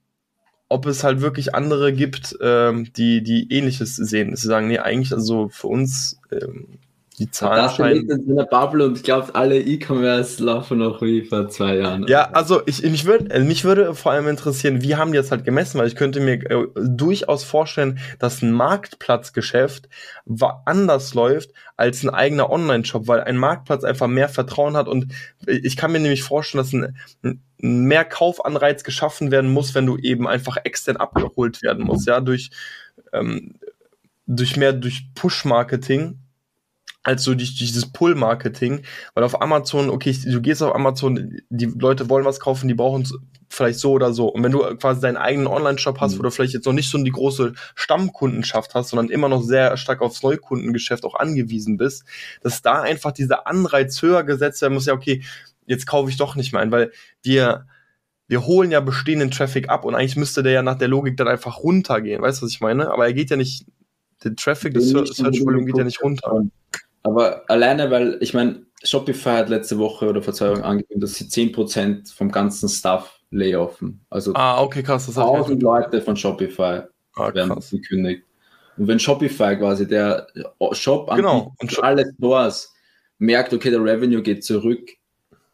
ob 0.68 0.86
es 0.86 1.02
halt 1.02 1.20
wirklich 1.20 1.54
andere 1.56 1.92
gibt, 1.92 2.38
ähm, 2.40 2.92
die, 2.92 3.22
die 3.22 3.52
ähnliches 3.52 3.96
sehen. 3.96 4.34
Sie 4.36 4.46
sagen, 4.46 4.68
nee, 4.68 4.78
eigentlich, 4.78 5.12
also 5.12 5.48
für 5.48 5.66
uns 5.66 6.20
ähm, 6.30 6.78
die 7.18 7.30
Zahlen 7.30 7.62
das 7.62 7.76
scheinen. 7.76 8.10
in 8.10 8.32
einer 8.32 8.44
Bubble 8.44 8.84
und 8.84 8.96
ich 8.96 9.04
glaube, 9.04 9.34
alle 9.34 9.60
E-Commerce 9.60 10.42
laufen 10.42 10.78
noch 10.78 11.00
wie 11.00 11.22
vor 11.22 11.48
zwei 11.48 11.76
Jahren. 11.76 12.06
Ja, 12.08 12.30
also 12.32 12.62
ich, 12.66 12.82
mich, 12.82 13.04
würd, 13.04 13.30
also 13.30 13.46
mich 13.46 13.64
würde 13.64 13.94
vor 13.94 14.12
allem 14.12 14.26
interessieren, 14.26 14.82
wie 14.82 14.96
haben 14.96 15.12
die 15.12 15.18
das 15.18 15.30
halt 15.30 15.44
gemessen, 15.44 15.78
weil 15.78 15.86
ich 15.86 15.94
könnte 15.94 16.18
mir 16.20 16.34
äh, 16.50 16.66
durchaus 16.74 17.44
vorstellen, 17.44 18.00
dass 18.18 18.42
ein 18.42 18.50
Marktplatzgeschäft 18.52 19.88
anders 20.64 21.14
läuft 21.14 21.50
als 21.76 22.02
ein 22.02 22.10
eigener 22.10 22.50
Online-Shop, 22.50 23.06
weil 23.06 23.20
ein 23.20 23.36
Marktplatz 23.36 23.84
einfach 23.84 24.08
mehr 24.08 24.28
Vertrauen 24.28 24.76
hat 24.76 24.88
und 24.88 25.12
ich 25.46 25.76
kann 25.76 25.92
mir 25.92 26.00
nämlich 26.00 26.24
vorstellen, 26.24 26.64
dass 26.64 26.72
ein, 26.72 26.96
ein 27.22 27.42
mehr 27.58 28.04
Kaufanreiz 28.04 28.82
geschaffen 28.82 29.30
werden 29.30 29.52
muss, 29.52 29.74
wenn 29.74 29.86
du 29.86 29.96
eben 29.98 30.26
einfach 30.26 30.56
extern 30.64 30.96
abgeholt 30.96 31.62
werden 31.62 31.84
musst, 31.84 32.08
ja, 32.08 32.20
durch, 32.20 32.50
ähm, 33.12 33.54
durch 34.26 34.56
mehr 34.56 34.72
durch 34.72 35.06
Push-Marketing 35.14 36.18
als 37.04 37.22
so 37.22 37.34
die, 37.34 37.44
dieses 37.44 37.92
Pull-Marketing, 37.92 38.82
weil 39.12 39.24
auf 39.24 39.40
Amazon, 39.40 39.90
okay, 39.90 40.16
du 40.24 40.40
gehst 40.40 40.62
auf 40.62 40.74
Amazon, 40.74 41.38
die 41.50 41.66
Leute 41.66 42.08
wollen 42.08 42.24
was 42.24 42.40
kaufen, 42.40 42.66
die 42.66 42.74
brauchen 42.74 43.02
es 43.02 43.14
vielleicht 43.50 43.78
so 43.78 43.92
oder 43.92 44.12
so. 44.12 44.28
Und 44.28 44.42
wenn 44.42 44.52
du 44.52 44.60
quasi 44.76 45.02
deinen 45.02 45.18
eigenen 45.18 45.46
Online-Shop 45.46 46.00
hast, 46.00 46.14
mhm. 46.14 46.18
wo 46.18 46.22
du 46.22 46.30
vielleicht 46.30 46.54
jetzt 46.54 46.64
noch 46.64 46.72
nicht 46.72 46.90
so 46.90 46.96
die 46.98 47.10
große 47.10 47.52
Stammkundenschaft 47.74 48.74
hast, 48.74 48.88
sondern 48.88 49.10
immer 49.10 49.28
noch 49.28 49.42
sehr 49.42 49.76
stark 49.76 50.00
aufs 50.00 50.22
Neukundengeschäft 50.22 51.04
auch 51.04 51.14
angewiesen 51.14 51.76
bist, 51.76 52.04
dass 52.42 52.62
da 52.62 52.80
einfach 52.80 53.12
dieser 53.12 53.46
Anreiz 53.46 54.00
höher 54.00 54.24
gesetzt 54.24 54.62
werden 54.62 54.74
muss, 54.74 54.86
ja, 54.86 54.94
okay, 54.94 55.22
jetzt 55.66 55.86
kaufe 55.86 56.10
ich 56.10 56.16
doch 56.16 56.36
nicht 56.36 56.52
mehr 56.52 56.62
ein, 56.62 56.72
weil 56.72 56.90
wir, 57.22 57.66
wir 58.28 58.46
holen 58.46 58.70
ja 58.70 58.80
bestehenden 58.80 59.30
Traffic 59.30 59.68
ab 59.68 59.84
und 59.84 59.94
eigentlich 59.94 60.16
müsste 60.16 60.42
der 60.42 60.52
ja 60.52 60.62
nach 60.62 60.78
der 60.78 60.88
Logik 60.88 61.18
dann 61.18 61.28
einfach 61.28 61.58
runtergehen. 61.58 62.22
Weißt 62.22 62.40
du, 62.40 62.46
was 62.46 62.52
ich 62.52 62.60
meine? 62.60 62.90
Aber 62.90 63.06
er 63.06 63.12
geht 63.12 63.28
ja 63.28 63.36
nicht, 63.36 63.66
der 64.22 64.36
Traffic, 64.36 64.74
das 64.74 64.88
Search 64.88 65.44
Volume 65.44 65.66
geht 65.66 65.76
ja 65.76 65.84
nicht 65.84 66.02
runter. 66.02 66.44
Aber 67.02 67.42
alleine, 67.48 67.90
weil, 67.90 68.18
ich 68.20 68.32
meine, 68.34 68.64
Shopify 68.82 69.30
hat 69.30 69.48
letzte 69.48 69.78
Woche 69.78 70.08
oder 70.08 70.22
vor 70.22 70.34
zwei 70.34 70.50
Wochen 70.50 70.62
angekündigt, 70.62 71.02
dass 71.02 71.14
sie 71.14 71.24
10% 71.24 72.14
vom 72.14 72.30
ganzen 72.30 72.68
Staff 72.68 73.20
layoffen. 73.30 74.00
Also 74.10 74.32
ah, 74.34 74.62
okay, 74.62 74.82
krass, 74.82 75.06
das 75.06 75.18
1000 75.18 75.62
Leute 75.62 76.00
von 76.00 76.16
Shopify 76.16 76.82
ah, 77.14 77.34
werden 77.34 77.62
gekündigt. 77.70 78.24
Und 78.76 78.88
wenn 78.88 78.98
Shopify 78.98 79.56
quasi 79.56 79.86
der 79.86 80.26
Shop 80.72 81.10
genau. 81.14 81.54
und 81.58 81.82
alle 81.82 82.04
Stores 82.16 82.72
merkt, 83.18 83.52
okay, 83.52 83.70
der 83.70 83.82
Revenue 83.82 84.22
geht 84.22 84.44
zurück, 84.44 84.90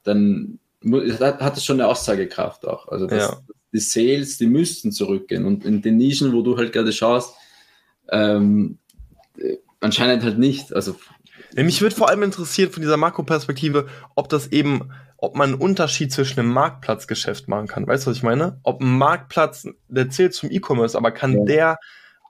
dann 0.03 0.59
hat 0.83 1.57
es 1.57 1.65
schon 1.65 1.81
eine 1.81 1.89
Aussagekraft 1.89 2.67
auch. 2.67 2.89
Also 2.89 3.07
das, 3.07 3.31
ja. 3.31 3.41
die 3.73 3.81
Sales, 3.81 4.39
die 4.39 4.47
müssten 4.47 4.93
zurückgehen. 4.93 5.45
Und 5.45 5.65
in 5.65 5.83
den 5.83 5.99
Nischen, 5.99 6.33
wo 6.33 6.43
du 6.43 6.57
halt 6.57 6.73
gerade 6.73 6.93
schaust, 6.93 7.35
ähm, 8.11 8.79
anscheinend 9.81 10.23
halt 10.23 10.39
nicht. 10.39 10.73
Also 10.75 10.97
mich 11.55 11.81
würde 11.81 11.97
vor 11.97 12.09
allem 12.09 12.23
interessieren 12.23 12.71
von 12.71 12.83
dieser 12.83 12.97
Makroperspektive, 12.97 13.89
ob 14.15 14.29
das 14.29 14.49
eben, 14.49 14.93
ob 15.17 15.37
man 15.37 15.51
einen 15.51 15.61
Unterschied 15.61 16.13
zwischen 16.13 16.41
einem 16.41 16.53
Marktplatzgeschäft 16.53 17.49
machen 17.49 17.67
kann. 17.67 17.87
Weißt 17.87 18.07
du, 18.07 18.11
was 18.11 18.19
ich 18.19 18.23
meine? 18.23 18.61
Ob 18.63 18.81
ein 18.81 18.99
Marktplatz, 18.99 19.67
der 19.89 20.11
zählt 20.11 20.35
zum 20.35 20.51
E-Commerce, 20.51 20.97
aber 20.97 21.11
kann 21.11 21.39
ja. 21.39 21.45
der 21.45 21.79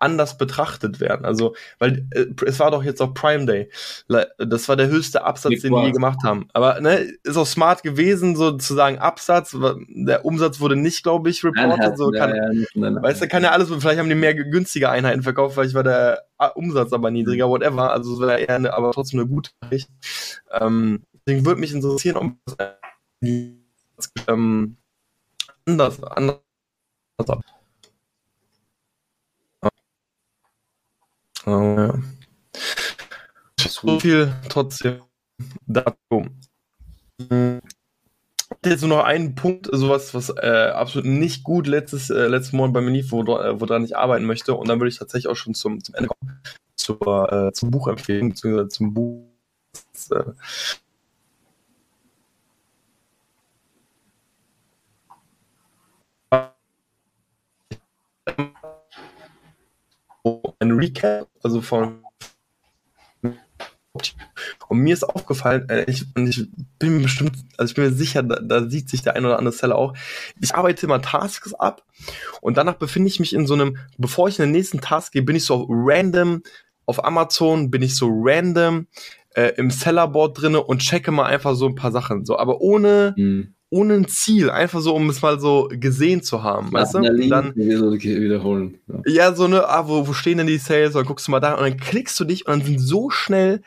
anders 0.01 0.37
betrachtet 0.39 0.99
werden. 0.99 1.25
Also, 1.25 1.55
weil 1.79 2.07
äh, 2.11 2.27
es 2.47 2.59
war 2.59 2.71
doch 2.71 2.83
jetzt 2.83 3.01
auch 3.01 3.15
Prime 3.15 3.47
Day. 3.47 3.71
Das 4.39 4.69
war 4.69 4.77
der 4.77 4.89
höchste 4.89 5.25
Absatz, 5.25 5.51
Big 5.51 5.63
den 5.63 5.73
wir 5.73 5.87
je 5.87 5.93
gemacht 5.93 6.19
haben. 6.25 6.49
Aber 6.53 6.81
ne, 6.81 7.09
ist 7.23 7.37
auch 7.37 7.47
smart 7.47 7.83
gewesen, 7.83 8.35
sozusagen 8.35 8.99
Absatz. 8.99 9.57
Der 9.89 10.25
Umsatz 10.25 10.61
wurde 10.61 10.77
nicht, 10.77 11.03
glaube 11.03 11.31
ich, 11.31 11.45
reported. 11.45 11.97
So 11.97 12.11
kann, 12.11 12.35
ja, 12.35 12.51
ja, 12.75 13.03
weißt 13.03 13.23
du, 13.23 13.29
kann 13.29 13.43
ja 13.43 13.51
alles, 13.51 13.69
vielleicht 13.69 13.99
haben 13.99 14.09
die 14.09 14.15
mehr 14.15 14.35
günstige 14.35 14.91
Einheiten 14.91 15.23
verkauft, 15.23 15.55
vielleicht 15.55 15.75
war 15.75 15.85
der 15.85 16.25
Umsatz 16.55 16.93
aber 16.93 17.11
niedriger, 17.11 17.49
whatever. 17.49 17.93
Also 17.93 18.15
es 18.15 18.21
wäre 18.21 18.41
eher 18.41 18.57
eine, 18.57 18.73
aber 18.73 18.93
trotzdem 18.93 19.21
eine 19.21 19.29
gute 19.29 19.51
Nachricht. 19.61 19.89
Ähm, 20.51 21.03
deswegen 21.27 21.45
würde 21.45 21.61
mich 21.61 21.73
interessieren, 21.73 22.17
ob 22.17 22.33
das 22.57 24.13
ähm, 24.29 24.77
anders, 25.67 26.03
anders 26.03 26.41
Oh. 31.47 31.93
So 33.57 33.99
viel 33.99 34.33
trotzdem 34.49 35.01
dazu. 35.67 36.27
Jetzt 38.65 38.81
nur 38.83 38.91
noch 38.91 39.05
einen 39.05 39.35
Punkt, 39.35 39.69
sowas, 39.73 40.13
was 40.13 40.31
äh, 40.31 40.73
absolut 40.75 41.07
nicht 41.07 41.45
gut 41.45 41.67
letztes, 41.67 42.11
äh, 42.11 42.27
letzten 42.27 42.57
Monat 42.57 42.75
bei 42.75 42.81
mir 42.83 42.91
lief, 42.91 43.11
wo, 43.11 43.23
äh, 43.23 43.59
woran 43.61 43.85
ich 43.85 43.97
arbeiten 43.97 44.27
möchte. 44.27 44.55
Und 44.55 44.69
dann 44.69 44.81
würde 44.81 44.91
ich 44.91 44.99
tatsächlich 44.99 45.29
auch 45.29 45.37
schon 45.37 45.55
zum, 45.55 45.83
zum 45.83 45.95
Ende 45.95 46.09
kommen, 46.09 46.41
zur, 46.77 47.33
äh, 47.33 47.53
zum 47.53 47.71
Buch 47.71 47.89
empfehlen, 47.89 48.31
beziehungsweise 48.31 48.69
zum 48.69 48.93
Buch. 48.95 49.27
Äh, 50.11 50.25
ein 60.59 60.73
Recap, 60.73 61.29
also 61.43 61.61
von 61.61 62.03
und 64.69 64.79
mir 64.79 64.95
ist 64.95 65.03
aufgefallen, 65.03 65.69
äh, 65.69 65.85
ich, 65.89 66.05
ich, 66.17 66.47
bin 66.79 66.97
mir 66.97 67.03
bestimmt, 67.03 67.37
also 67.57 67.71
ich 67.71 67.75
bin 67.75 67.85
mir 67.85 67.93
sicher, 67.93 68.23
da, 68.23 68.39
da, 68.41 68.69
sieht 68.71 68.89
sich 68.89 69.03
der 69.03 69.17
ein 69.17 69.25
oder 69.25 69.37
andere 69.37 69.53
Seller 69.53 69.77
auch. 69.77 69.95
Ich 70.41 70.55
arbeite 70.55 70.87
immer 70.87 71.03
Tasks 71.03 71.55
ab 71.55 71.85
und 72.41 72.57
danach 72.57 72.75
befinde 72.75 73.09
ich 73.09 73.19
mich 73.19 73.33
in 73.33 73.49
so 73.49 73.55
einem, 73.55 73.79
bevor 73.99 74.29
ich 74.29 74.39
in 74.39 74.45
den 74.45 74.53
nächsten 74.53 74.81
Task 74.81 75.13
gehe, 75.13 75.23
bin 75.23 75.35
ich 75.35 75.45
so 75.45 75.67
random 75.69 76.43
auf 76.87 77.05
Amazon, 77.05 77.71
bin 77.71 77.83
ich 77.83 77.97
so 77.97 78.09
random 78.13 78.87
äh, 79.35 79.55
im 79.57 79.71
Sellerboard 79.71 80.41
drinne 80.41 80.63
und 80.63 80.83
checke 80.83 81.11
mal 81.11 81.27
einfach 81.27 81.57
so 81.57 81.67
ein 81.67 81.75
paar 81.75 81.91
Sachen. 81.91 82.25
So, 82.25 82.39
aber 82.39 82.61
ohne, 82.61 83.15
mhm 83.17 83.55
ohne 83.71 83.95
ein 83.95 84.09
Ziel, 84.09 84.51
einfach 84.51 84.81
so, 84.81 84.95
um 84.95 85.09
es 85.09 85.23
mal 85.23 85.39
so 85.39 85.69
gesehen 85.71 86.23
zu 86.23 86.43
haben, 86.43 86.73
weißt 86.73 86.95
du? 86.95 86.99
Und 86.99 87.05
dann 87.29 87.55
wiederholen. 88.21 88.79
Ja. 88.89 89.03
ja, 89.07 89.35
so 89.35 89.47
ne, 89.47 89.67
ah, 89.67 89.89
wo, 89.89 90.09
wo 90.09 90.13
stehen 90.13 90.39
denn 90.39 90.49
die 90.49 90.59
Sales? 90.59 90.95
Und 90.95 91.03
dann 91.03 91.07
guckst 91.07 91.29
du 91.29 91.31
mal 91.31 91.41
da 91.41 91.55
und 91.55 91.63
dann 91.63 91.77
klickst 91.77 92.19
du 92.19 92.25
dich 92.25 92.47
und 92.47 92.53
dann 92.53 92.67
sind 92.67 92.81
so 92.81 93.11
schnell 93.11 93.63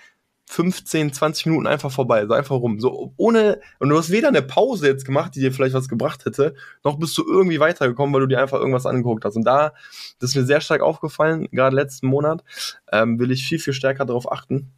15, 0.50 1.14
20 1.14 1.46
Minuten 1.48 1.68
einfach 1.68 1.90
vorbei, 1.90 2.26
so 2.28 2.34
einfach 2.34 2.58
rum. 2.58 2.82
So 2.82 3.14
ohne, 3.16 3.62
und 3.80 3.90
du 3.90 3.98
hast 3.98 4.12
weder 4.12 4.28
eine 4.28 4.42
Pause 4.42 4.88
jetzt 4.88 5.06
gemacht, 5.06 5.36
die 5.36 5.40
dir 5.40 5.54
vielleicht 5.54 5.74
was 5.74 5.88
gebracht 5.88 6.26
hätte, 6.26 6.54
noch 6.84 7.00
bist 7.00 7.18
du 7.18 7.24
irgendwie 7.26 7.62
weitergekommen, 7.62 8.14
weil 8.14 8.22
du 8.22 8.28
dir 8.28 8.42
einfach 8.42 8.60
irgendwas 8.60 8.86
angeguckt 8.86 9.24
hast. 9.24 9.38
Und 9.38 9.46
da, 9.46 9.74
das 10.20 10.32
ist 10.32 10.36
mir 10.36 10.46
sehr 10.46 10.60
stark 10.60 10.82
aufgefallen, 10.82 11.48
gerade 11.52 11.76
letzten 11.76 12.08
Monat, 12.08 12.44
ähm, 12.92 13.20
will 13.20 13.32
ich 13.32 13.46
viel, 13.46 13.60
viel 13.60 13.74
stärker 13.74 14.06
darauf 14.06 14.30
achten 14.32 14.74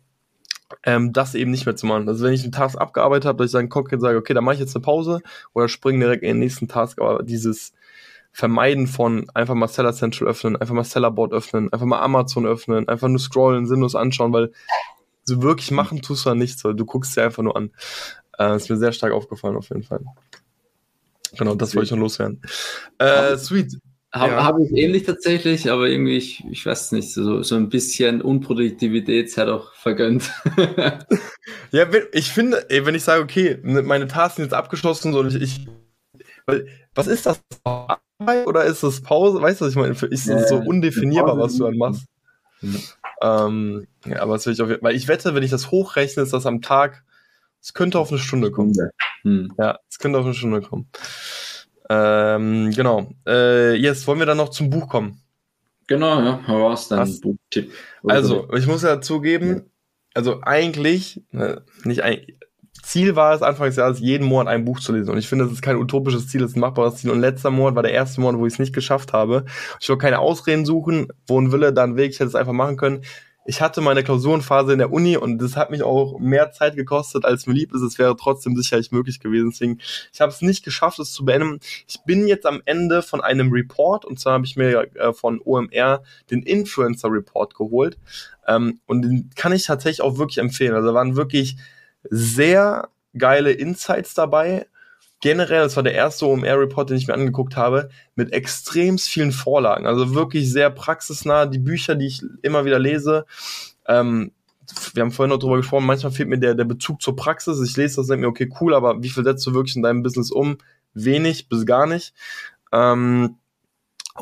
ähm, 0.84 1.14
das 1.14 1.36
eben 1.36 1.52
nicht 1.52 1.66
mehr 1.66 1.76
zu 1.76 1.86
machen. 1.86 2.08
Also 2.08 2.26
wenn 2.26 2.34
ich 2.34 2.44
einen 2.44 2.52
Task 2.52 2.78
abgearbeitet 2.78 3.26
habe, 3.26 3.38
dass 3.38 3.48
ich 3.48 3.52
dann 3.54 3.70
und 3.70 4.02
sage, 4.02 4.18
okay, 4.18 4.34
dann 4.34 4.44
mache 4.44 4.56
ich 4.56 4.62
jetzt 4.62 4.76
eine 4.76 4.84
Pause 4.84 5.22
oder 5.54 5.68
springe 5.68 6.00
direkt 6.00 6.24
in 6.24 6.30
den 6.30 6.40
nächsten 6.40 6.68
Task, 6.68 7.00
aber 7.00 7.24
dieses 7.24 7.74
Vermeiden 8.32 8.88
von 8.88 9.28
einfach 9.34 9.56
mal 9.56 9.68
Seller 9.68 9.94
Central 9.94 10.30
öffnen, 10.30 10.58
einfach 10.58 10.74
mal 10.74 10.84
Seller 10.84 11.12
Board 11.12 11.32
öffnen, 11.32 11.72
einfach 11.72 11.86
mal 11.86 12.02
Amazon 12.02 12.46
öffnen, 12.46 12.88
einfach 12.88 13.08
nur 13.08 13.20
scrollen, 13.20 13.66
sinnlos 13.66 13.96
anschauen, 13.96 14.34
weil 14.34 14.52
so 15.24 15.42
wirklich 15.42 15.72
machen 15.72 16.02
tust 16.02 16.26
du 16.26 16.30
da 16.30 16.36
nichts, 16.36 16.64
weil 16.66 16.76
du 16.76 16.86
guckst 16.86 17.16
dir 17.16 17.24
einfach 17.24 17.44
nur 17.44 17.56
an. 17.56 17.72
Äh, 18.38 18.58
ist 18.58 18.70
mir 18.70 18.78
sehr 18.78 18.92
stark 18.92 19.14
aufgefallen 19.14 19.56
auf 19.56 19.70
jeden 19.70 19.84
Fall. 19.84 20.02
genau, 21.38 21.56
das 21.56 21.76
wollte 21.76 21.86
ich 21.86 21.92
noch 21.92 22.00
loswerden. 22.00 22.42
Äh, 22.98 23.38
sweet. 23.38 23.80
Habe 24.16 24.32
ja. 24.32 24.44
hab 24.46 24.60
ich 24.60 24.72
ähnlich 24.72 25.04
tatsächlich, 25.04 25.70
aber 25.70 25.90
irgendwie, 25.90 26.16
ich, 26.16 26.42
ich 26.50 26.66
weiß 26.66 26.94
nicht, 26.94 27.14
so, 27.14 27.44
so 27.44 27.56
ein 27.56 27.68
bisschen 27.68 28.22
Unproduktivität 28.22 29.30
sei 29.30 29.44
doch 29.44 29.74
vergönnt. 29.74 30.32
ja, 31.72 31.86
ich 32.14 32.32
finde, 32.32 32.70
ey, 32.70 32.86
wenn 32.86 32.96
ich 32.96 33.04
sage, 33.04 33.22
okay, 33.22 33.60
meine 33.62 34.08
Tasks 34.08 34.38
sind 34.38 34.46
jetzt 34.46 34.54
abgeschlossen, 34.54 35.12
so 35.12 35.26
ich, 35.26 35.36
ich 35.36 35.68
was 36.94 37.08
ist 37.08 37.26
das? 37.26 37.42
Oder 38.46 38.64
ist 38.64 38.84
das 38.84 39.02
Pause? 39.02 39.42
Weißt 39.42 39.60
du, 39.60 39.66
was 39.66 39.72
ich 39.72 39.78
meine? 39.78 39.94
Ist 39.94 40.30
das 40.30 40.50
so 40.50 40.58
undefinierbar, 40.58 41.38
was 41.38 41.58
du 41.58 41.66
dann 41.66 41.78
machst? 41.78 42.06
Mhm. 42.62 42.82
Ähm, 43.22 43.88
ja, 44.06 44.22
aber 44.22 44.34
das 44.34 44.46
will 44.46 44.54
ich 44.54 44.62
auf 44.62 44.70
weil 44.82 44.96
ich 44.96 45.08
wette, 45.08 45.36
wenn 45.36 45.44
ich 45.44 45.52
das 45.52 45.72
hochrechne, 45.72 46.24
ist 46.24 46.32
das 46.32 46.46
am 46.46 46.62
Tag, 46.62 47.04
es 47.62 47.74
könnte 47.74 48.00
auf 48.00 48.12
eine 48.12 48.20
Stunde 48.20 48.52
kommen. 48.52 48.74
Mhm. 49.24 49.54
Ja, 49.58 49.80
es 49.90 50.00
könnte 50.00 50.20
auf 50.20 50.26
eine 50.26 50.34
Stunde 50.34 50.62
kommen. 50.62 50.88
Ähm, 51.90 52.72
genau. 52.72 53.08
Äh, 53.28 53.76
jetzt 53.76 54.08
wollen 54.08 54.20
wir 54.20 54.26
dann 54.26 54.38
noch 54.38 54.50
zum 54.50 54.70
Buch 54.70 54.88
kommen. 54.88 55.22
Genau, 55.88 56.20
ja, 56.22 56.40
hau 56.48 56.68
raus, 56.68 56.88
dein 56.88 57.20
Buchtipp. 57.22 57.72
Also, 58.04 58.48
ich 58.54 58.66
muss 58.66 58.82
ja 58.82 59.02
zugeben, 59.02 59.70
also 60.16 60.42
eigentlich, 60.42 61.22
ne, 61.32 61.62
nicht 61.84 62.04
eigentlich, 62.04 62.40
Ziel 62.82 63.16
war 63.16 63.34
es, 63.34 63.42
Anfang 63.42 63.68
des 63.68 63.76
Jahres 63.76 64.00
jeden 64.00 64.28
Monat 64.28 64.48
ein 64.48 64.66
Buch 64.66 64.80
zu 64.80 64.94
lesen. 64.94 65.12
Und 65.12 65.18
ich 65.18 65.28
finde, 65.28 65.46
das 65.46 65.54
ist 65.54 65.62
kein 65.62 65.78
utopisches 65.78 66.28
Ziel, 66.28 66.42
das 66.42 66.52
ist 66.52 66.58
ein 66.58 66.62
machbares 66.62 66.98
Ziel. 66.98 67.12
Und 67.12 67.20
letzter 67.20 67.50
Monat 67.50 67.76
war 67.76 67.84
der 67.84 67.94
erste 67.94 68.22
Monat, 68.22 68.40
wo 68.40 68.46
ich 68.46 68.54
es 68.54 68.60
nicht 68.60 68.74
geschafft 68.74 69.14
habe. 69.14 69.46
Ich 69.80 69.90
will 69.90 69.98
keine 69.98 70.20
Ausreden 70.20 70.66
suchen, 70.66 71.08
wo 71.28 71.40
ein 71.40 71.52
Wille, 71.52 71.74
dann 71.74 71.98
Weg. 71.98 72.12
Ich 72.12 72.20
hätte 72.20 72.28
es 72.28 72.36
einfach 72.36 72.54
machen 72.54 72.78
können 72.78 73.02
ich 73.46 73.62
hatte 73.62 73.80
meine 73.80 74.04
Klausurenphase 74.04 74.74
in 74.74 74.80
der 74.80 74.92
Uni 74.92 75.18
und 75.18 75.38
das 75.38 75.56
hat 75.56 75.70
mich 75.70 75.84
auch 75.84 76.18
mehr 76.20 76.52
Zeit 76.52 76.76
gekostet, 76.76 77.26
als 77.26 77.46
mir 77.46 77.54
lieb 77.54 77.74
ist. 77.74 77.82
Es 77.82 78.00
wäre 78.00 78.16
trotzdem 78.18 78.58
sicherlich 78.58 78.92
möglich 78.92 79.20
gewesen. 79.20 79.52
Deswegen, 79.52 79.80
ich 80.12 80.20
habe 80.20 80.32
es 80.32 80.42
nicht 80.42 80.66
geschafft, 80.66 80.98
es 80.98 81.14
zu 81.14 81.26
beenden. 81.26 81.60
Ich 81.88 82.02
bin 82.06 82.28
jetzt 82.28 82.48
am 82.48 82.62
Ende 82.66 83.04
von 83.04 83.22
einem 83.22 83.52
Report 83.52 84.04
und 84.04 84.20
zwar 84.20 84.34
habe 84.34 84.46
ich 84.46 84.56
mir 84.56 84.90
äh, 84.96 85.14
von 85.14 85.40
OMR 85.44 86.04
den 86.32 86.42
Influencer 86.42 87.12
Report 87.12 87.54
geholt 87.54 88.00
ähm, 88.48 88.80
und 88.88 89.04
den 89.04 89.30
kann 89.36 89.54
ich 89.54 89.66
tatsächlich 89.66 90.02
auch 90.02 90.18
wirklich 90.18 90.40
empfehlen. 90.40 90.74
Also 90.74 90.88
da 90.88 90.94
waren 90.96 91.16
wirklich 91.16 91.58
sehr 92.10 92.90
geile 93.16 93.52
Insights 93.52 94.16
dabei 94.16 94.66
generell, 95.26 95.64
das 95.64 95.76
war 95.76 95.82
der 95.82 95.96
erste 95.96 96.28
OMR-Report, 96.28 96.92
den 96.92 96.98
ich 96.98 97.08
mir 97.08 97.16
angeguckt 97.16 97.58
habe, 97.58 97.90
mit 98.14 98.32
extrem 98.32 99.00
vielen 99.00 99.32
Vorlagen. 99.32 99.88
Also 99.88 100.14
wirklich 100.14 100.52
sehr 100.52 100.70
praxisnah. 100.70 101.48
Die 101.48 101.58
Bücher, 101.58 101.96
die 101.96 102.06
ich 102.06 102.22
immer 102.44 102.64
wieder 102.64 102.78
lese, 102.78 103.26
ähm, 103.88 104.34
wir 104.94 105.02
haben 105.02 105.12
vorhin 105.12 105.32
noch 105.32 105.40
drüber 105.40 105.58
gesprochen, 105.58 105.88
manchmal 105.88 106.12
fehlt 106.12 106.30
mir 106.30 106.38
der, 106.38 106.54
der 106.54 106.66
Bezug 106.66 107.02
zur 107.02 107.16
Praxis. 107.16 107.60
Ich 107.68 107.76
lese 107.76 107.96
das, 107.96 108.06
denke 108.06 108.22
mir, 108.22 108.28
okay, 108.28 108.52
cool, 108.62 108.76
aber 108.76 109.02
wie 109.02 109.10
viel 109.10 109.24
setzt 109.24 109.48
du 109.48 109.56
wirklich 109.56 109.76
in 109.76 109.82
deinem 109.82 110.04
Business 110.04 110.30
um? 110.30 110.60
Wenig 110.94 111.50
bis 111.50 111.66
gar 111.66 111.88
nicht. 111.88 112.14
Ähm, 112.72 113.38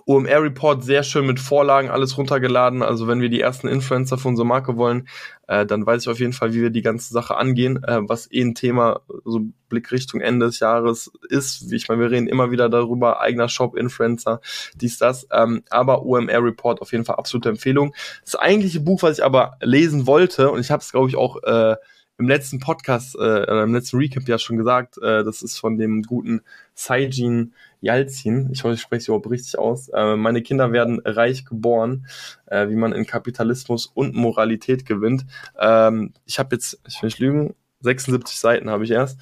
OMR-Report 0.05 0.85
sehr 0.85 1.03
schön 1.03 1.25
mit 1.25 1.41
Vorlagen 1.41 1.89
alles 1.89 2.17
runtergeladen. 2.17 2.81
Also 2.81 3.09
wenn 3.09 3.19
wir 3.19 3.29
die 3.29 3.41
ersten 3.41 3.67
Influencer 3.67 4.17
für 4.17 4.29
unsere 4.29 4.47
Marke 4.47 4.77
wollen, 4.77 5.09
äh, 5.47 5.65
dann 5.65 5.85
weiß 5.85 6.03
ich 6.03 6.09
auf 6.09 6.19
jeden 6.19 6.33
Fall, 6.33 6.53
wie 6.53 6.61
wir 6.61 6.69
die 6.69 6.81
ganze 6.81 7.13
Sache 7.13 7.35
angehen, 7.35 7.83
äh, 7.83 7.99
was 8.01 8.31
eh 8.31 8.41
ein 8.41 8.55
Thema, 8.55 9.01
so 9.25 9.41
Blick 9.69 9.91
Richtung 9.91 10.21
Ende 10.21 10.45
des 10.45 10.59
Jahres 10.59 11.11
ist. 11.29 11.71
Ich 11.73 11.89
meine, 11.89 12.01
wir 12.01 12.11
reden 12.11 12.27
immer 12.27 12.51
wieder 12.51 12.69
darüber, 12.69 13.19
eigener 13.19 13.49
Shop, 13.49 13.75
Influencer, 13.75 14.39
dies, 14.75 14.97
das. 14.97 15.27
Ähm, 15.31 15.63
aber 15.69 16.05
OMR-Report 16.05 16.81
auf 16.81 16.91
jeden 16.91 17.05
Fall 17.05 17.15
absolute 17.15 17.49
Empfehlung. 17.49 17.93
Das 18.23 18.35
eigentliche 18.35 18.79
Buch, 18.79 19.01
was 19.01 19.17
ich 19.17 19.23
aber 19.23 19.57
lesen 19.61 20.07
wollte, 20.07 20.49
und 20.51 20.61
ich 20.61 20.71
habe 20.71 20.81
es, 20.81 20.91
glaube 20.91 21.09
ich, 21.09 21.17
auch 21.17 21.41
äh, 21.43 21.75
im 22.17 22.27
letzten 22.27 22.59
Podcast, 22.59 23.17
äh, 23.17 23.63
im 23.63 23.73
letzten 23.73 23.97
Recap 23.97 24.27
ja 24.27 24.37
schon 24.37 24.57
gesagt, 24.57 24.97
äh, 24.99 25.23
das 25.23 25.41
ist 25.41 25.57
von 25.57 25.77
dem 25.77 26.03
guten 26.03 26.41
Saijin 26.75 27.53
Yalzin. 27.83 28.49
Ich 28.51 28.63
hoffe, 28.63 28.75
ich 28.75 28.81
spreche 28.81 29.01
es 29.01 29.07
überhaupt 29.07 29.29
richtig 29.29 29.59
aus. 29.59 29.89
Äh, 29.89 30.15
meine 30.15 30.41
Kinder 30.41 30.71
werden 30.71 31.01
reich 31.03 31.45
geboren, 31.45 32.07
äh, 32.45 32.69
wie 32.69 32.75
man 32.75 32.93
in 32.93 33.05
Kapitalismus 33.05 33.87
und 33.87 34.15
Moralität 34.15 34.85
gewinnt. 34.85 35.25
Ähm, 35.59 36.13
ich 36.25 36.39
habe 36.39 36.55
jetzt, 36.55 36.79
ich 36.87 37.01
will 37.01 37.07
nicht 37.07 37.19
lügen, 37.19 37.55
76 37.81 38.39
Seiten 38.39 38.69
habe 38.69 38.85
ich 38.85 38.91
erst. 38.91 39.19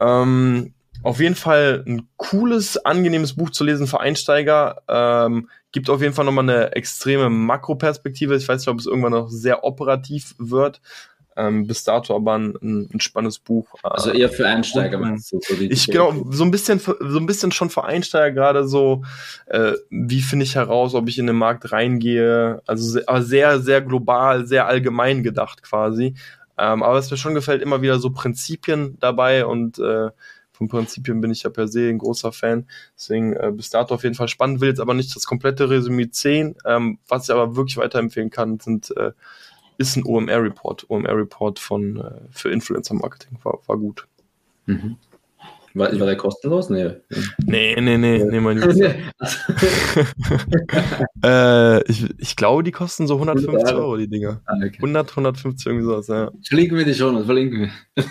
Ähm, 0.00 0.74
auf 1.02 1.20
jeden 1.20 1.34
Fall 1.34 1.82
ein 1.86 2.08
cooles, 2.16 2.76
angenehmes 2.78 3.34
Buch 3.34 3.50
zu 3.50 3.64
lesen 3.64 3.86
für 3.86 4.00
Einsteiger. 4.00 4.82
Ähm, 4.88 5.48
gibt 5.72 5.90
auf 5.90 6.00
jeden 6.00 6.14
Fall 6.14 6.24
nochmal 6.24 6.48
eine 6.48 6.72
extreme 6.76 7.28
Makroperspektive. 7.28 8.36
Ich 8.36 8.48
weiß 8.48 8.60
nicht, 8.60 8.68
ob 8.68 8.78
es 8.78 8.86
irgendwann 8.86 9.12
noch 9.12 9.28
sehr 9.28 9.64
operativ 9.64 10.34
wird. 10.38 10.80
Ähm, 11.36 11.66
bis 11.66 11.82
dato 11.82 12.14
aber 12.14 12.38
ein, 12.38 12.54
ein 12.62 13.00
spannendes 13.00 13.40
Buch. 13.40 13.66
Also 13.82 14.12
eher 14.12 14.28
für 14.28 14.46
Einsteiger, 14.46 14.98
meinst 14.98 15.32
du? 15.32 15.40
So 15.42 15.54
ich 15.58 15.86
genau, 15.88 16.12
so 16.30 16.44
ein 16.44 16.50
bisschen, 16.50 16.78
so 16.78 17.18
ein 17.18 17.26
bisschen 17.26 17.50
schon 17.50 17.70
für 17.70 17.84
Einsteiger 17.84 18.30
gerade 18.30 18.68
so, 18.68 19.02
äh, 19.46 19.72
wie 19.90 20.22
finde 20.22 20.44
ich 20.44 20.54
heraus, 20.54 20.94
ob 20.94 21.08
ich 21.08 21.18
in 21.18 21.26
den 21.26 21.36
Markt 21.36 21.72
reingehe. 21.72 22.62
Also 22.66 22.84
sehr, 22.84 23.08
aber 23.08 23.22
sehr, 23.22 23.60
sehr 23.60 23.80
global, 23.82 24.46
sehr 24.46 24.66
allgemein 24.66 25.22
gedacht 25.22 25.62
quasi. 25.62 26.14
Ähm, 26.56 26.82
aber 26.82 26.94
was 26.94 27.10
mir 27.10 27.16
schon 27.16 27.34
gefällt, 27.34 27.62
immer 27.62 27.82
wieder 27.82 27.98
so 27.98 28.10
Prinzipien 28.10 28.96
dabei 29.00 29.44
und 29.44 29.78
äh, 29.78 30.10
von 30.52 30.68
Prinzipien 30.68 31.20
bin 31.20 31.32
ich 31.32 31.42
ja 31.42 31.50
per 31.50 31.66
se 31.66 31.88
ein 31.88 31.98
großer 31.98 32.30
Fan. 32.30 32.68
Deswegen 32.96 33.32
äh, 33.34 33.50
bis 33.52 33.70
dato 33.70 33.94
auf 33.94 34.04
jeden 34.04 34.14
Fall 34.14 34.28
spannend. 34.28 34.60
Will 34.60 34.68
jetzt 34.68 34.80
aber 34.80 34.94
nicht 34.94 35.14
das 35.16 35.26
komplette 35.26 35.68
Resümee 35.68 36.10
10. 36.10 36.54
Ähm, 36.64 36.98
was 37.08 37.24
ich 37.24 37.34
aber 37.34 37.56
wirklich 37.56 37.76
weiterempfehlen 37.76 38.30
kann, 38.30 38.60
sind 38.60 38.96
äh, 38.96 39.10
ist 39.78 39.96
ein 39.96 40.04
OMR-Report. 40.04 40.88
OMR-Report 40.88 41.58
von 41.58 41.96
äh, 41.96 42.20
für 42.30 42.50
Influencer-Marketing 42.50 43.38
war, 43.42 43.58
war 43.66 43.76
gut. 43.76 44.06
Mhm. 44.66 44.96
War, 45.76 45.90
war 45.98 46.06
der 46.06 46.16
kostenlos? 46.16 46.70
Nee. 46.70 46.88
Nee, 47.44 47.74
nee, 47.80 47.98
nee, 47.98 48.22
nee, 48.22 48.38
mein 48.38 48.58
äh, 51.24 51.82
ich, 51.90 52.14
ich 52.16 52.36
glaube, 52.36 52.62
die 52.62 52.70
kosten 52.70 53.08
so 53.08 53.14
150 53.14 53.74
Euro, 53.74 53.96
die 53.96 54.06
Dinger. 54.06 54.40
Ah, 54.46 54.54
okay. 54.58 54.76
100, 54.76 55.10
150, 55.10 55.66
irgendwie 55.66 55.84
sowas, 55.84 56.06
ja. 56.06 56.30
Verlinken 56.46 56.78
wir 56.78 56.84
die 56.84 56.94
schon, 56.94 57.24
verlinken 57.24 57.62
wir. 57.62 57.70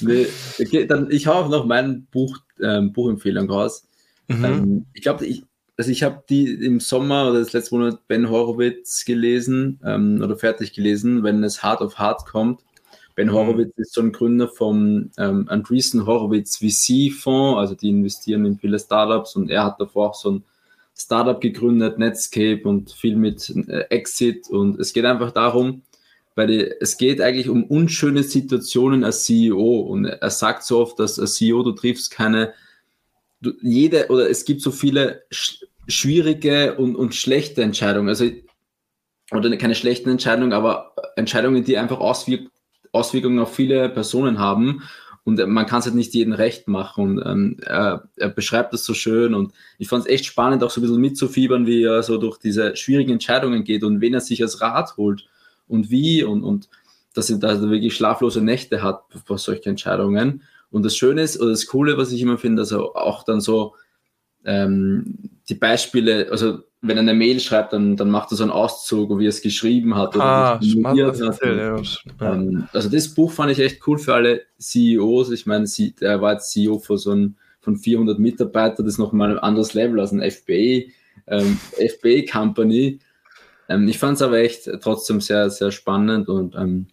nee, 0.00 0.26
okay, 0.58 0.86
dann, 0.86 1.10
ich 1.10 1.26
hau 1.26 1.34
auch 1.34 1.50
noch 1.50 1.66
mein 1.66 2.06
Buch, 2.10 2.38
ähm, 2.62 2.94
Buchempfehlung 2.94 3.50
raus. 3.50 3.86
Mhm. 4.28 4.44
Ähm, 4.44 4.86
ich 4.94 5.02
glaube, 5.02 5.26
ich, 5.26 5.44
also 5.82 5.90
ich 5.90 6.04
habe 6.04 6.22
die 6.28 6.44
im 6.64 6.78
Sommer 6.78 7.28
oder 7.28 7.40
das 7.40 7.52
letzte 7.52 7.74
Monat 7.74 8.06
Ben 8.06 8.30
Horowitz 8.30 9.04
gelesen 9.04 9.80
ähm, 9.84 10.22
oder 10.22 10.36
fertig 10.36 10.74
gelesen, 10.74 11.24
wenn 11.24 11.42
es 11.42 11.64
Hard 11.64 11.80
of 11.80 11.98
Hard 11.98 12.24
kommt. 12.24 12.60
Ben 13.16 13.26
mhm. 13.26 13.32
Horowitz 13.32 13.72
ist 13.78 13.92
so 13.92 14.00
ein 14.00 14.12
Gründer 14.12 14.46
vom 14.46 15.10
ähm, 15.18 15.48
Andreessen 15.48 16.06
Horowitz 16.06 16.58
VC-Fonds, 16.58 17.58
also 17.58 17.74
die 17.74 17.88
investieren 17.88 18.46
in 18.46 18.58
viele 18.60 18.78
Startups 18.78 19.34
und 19.34 19.50
er 19.50 19.64
hat 19.64 19.80
davor 19.80 20.10
auch 20.10 20.14
so 20.14 20.30
ein 20.30 20.44
Startup 20.96 21.40
gegründet, 21.40 21.98
Netscape 21.98 22.62
und 22.62 22.92
viel 22.92 23.16
mit 23.16 23.50
äh, 23.50 23.80
Exit 23.90 24.48
und 24.50 24.78
es 24.78 24.92
geht 24.92 25.04
einfach 25.04 25.32
darum, 25.32 25.82
weil 26.36 26.46
die, 26.46 26.74
es 26.78 26.96
geht 26.96 27.20
eigentlich 27.20 27.48
um 27.48 27.64
unschöne 27.64 28.22
Situationen 28.22 29.02
als 29.02 29.24
CEO 29.24 29.80
und 29.80 30.04
er 30.04 30.30
sagt 30.30 30.62
so 30.62 30.78
oft, 30.78 31.00
dass 31.00 31.18
als 31.18 31.34
CEO 31.34 31.64
du 31.64 31.72
triffst 31.72 32.12
keine 32.12 32.54
du, 33.42 33.52
jede 33.60 34.08
oder 34.08 34.30
es 34.30 34.44
gibt 34.44 34.62
so 34.62 34.70
viele 34.70 35.24
schwierige 35.88 36.74
und, 36.74 36.96
und 36.96 37.14
schlechte 37.14 37.62
Entscheidungen, 37.62 38.08
also 38.08 38.26
oder 39.30 39.56
keine 39.56 39.74
schlechten 39.74 40.10
Entscheidungen, 40.10 40.52
aber 40.52 40.94
Entscheidungen, 41.16 41.64
die 41.64 41.78
einfach 41.78 42.00
Auswirk 42.00 42.50
Auswirkungen 42.92 43.38
auf 43.38 43.54
viele 43.54 43.88
Personen 43.88 44.38
haben. 44.38 44.82
Und 45.24 45.44
man 45.46 45.66
kann 45.66 45.78
es 45.78 45.86
halt 45.86 45.94
nicht 45.94 46.14
jedem 46.14 46.32
recht 46.32 46.68
machen. 46.68 47.18
Und 47.18 47.22
ähm, 47.24 47.56
er, 47.64 48.08
er, 48.16 48.28
beschreibt 48.28 48.72
das 48.72 48.84
so 48.84 48.92
schön. 48.92 49.34
Und 49.34 49.52
ich 49.78 49.88
fand 49.88 50.04
es 50.04 50.10
echt 50.10 50.26
spannend, 50.26 50.62
auch 50.62 50.70
so 50.70 50.80
ein 50.80 50.82
bisschen 50.82 51.00
mitzufiebern, 51.00 51.66
wie 51.66 51.84
er 51.84 52.02
so 52.02 52.18
durch 52.18 52.38
diese 52.38 52.76
schwierigen 52.76 53.12
Entscheidungen 53.12 53.64
geht 53.64 53.84
und 53.84 54.00
wen 54.00 54.14
er 54.14 54.20
sich 54.20 54.42
als 54.42 54.60
Rat 54.60 54.96
holt 54.96 55.26
und 55.68 55.90
wie. 55.90 56.24
Und, 56.24 56.42
und 56.42 56.68
dass 57.14 57.30
er 57.30 57.38
da 57.38 57.60
wirklich 57.70 57.94
schlaflose 57.94 58.42
Nächte 58.42 58.82
hat 58.82 59.04
vor 59.24 59.38
solchen 59.38 59.70
Entscheidungen. 59.70 60.42
Und 60.70 60.84
das 60.84 60.96
Schöne 60.96 61.22
ist, 61.22 61.40
oder 61.40 61.50
das 61.50 61.66
Coole, 61.66 61.96
was 61.96 62.12
ich 62.12 62.20
immer 62.20 62.38
finde, 62.38 62.62
also 62.62 62.94
auch 62.94 63.22
dann 63.24 63.40
so 63.40 63.74
ähm, 64.44 65.30
die 65.48 65.54
Beispiele, 65.54 66.28
also 66.30 66.60
wenn 66.80 66.96
er 66.96 67.02
eine 67.02 67.14
Mail 67.14 67.38
schreibt, 67.38 67.72
dann, 67.72 67.96
dann 67.96 68.10
macht 68.10 68.32
er 68.32 68.36
so 68.36 68.42
einen 68.42 68.52
Auszug, 68.52 69.16
wie 69.18 69.26
er 69.26 69.28
es 69.28 69.40
geschrieben 69.40 69.94
hat. 69.94 70.16
Oder 70.16 70.24
ah, 70.24 70.60
hat. 70.60 71.20
Erzählt, 71.20 72.04
ja. 72.20 72.32
ähm, 72.32 72.66
also 72.72 72.88
das 72.88 73.14
Buch 73.14 73.30
fand 73.30 73.52
ich 73.52 73.60
echt 73.60 73.86
cool 73.86 73.98
für 73.98 74.14
alle 74.14 74.42
CEOs. 74.58 75.30
Ich 75.30 75.46
meine, 75.46 75.66
er 76.00 76.20
war 76.20 76.32
jetzt 76.32 76.50
CEO 76.50 76.78
von 76.78 76.98
so 76.98 77.12
einem, 77.12 77.36
von 77.60 77.76
400 77.76 78.18
Mitarbeitern, 78.18 78.84
das 78.84 78.94
ist 78.94 78.98
nochmal 78.98 79.30
ein 79.30 79.38
anderes 79.38 79.74
Level 79.74 80.00
als 80.00 80.10
ein 80.10 80.28
FBA, 80.28 80.90
ähm, 81.28 81.58
FBA 81.76 82.30
Company. 82.30 82.98
Ähm, 83.68 83.86
ich 83.86 83.98
fand 83.98 84.16
es 84.16 84.22
aber 84.22 84.38
echt 84.38 84.68
trotzdem 84.80 85.20
sehr, 85.20 85.48
sehr 85.50 85.70
spannend 85.70 86.28
und 86.28 86.56
ähm, 86.56 86.86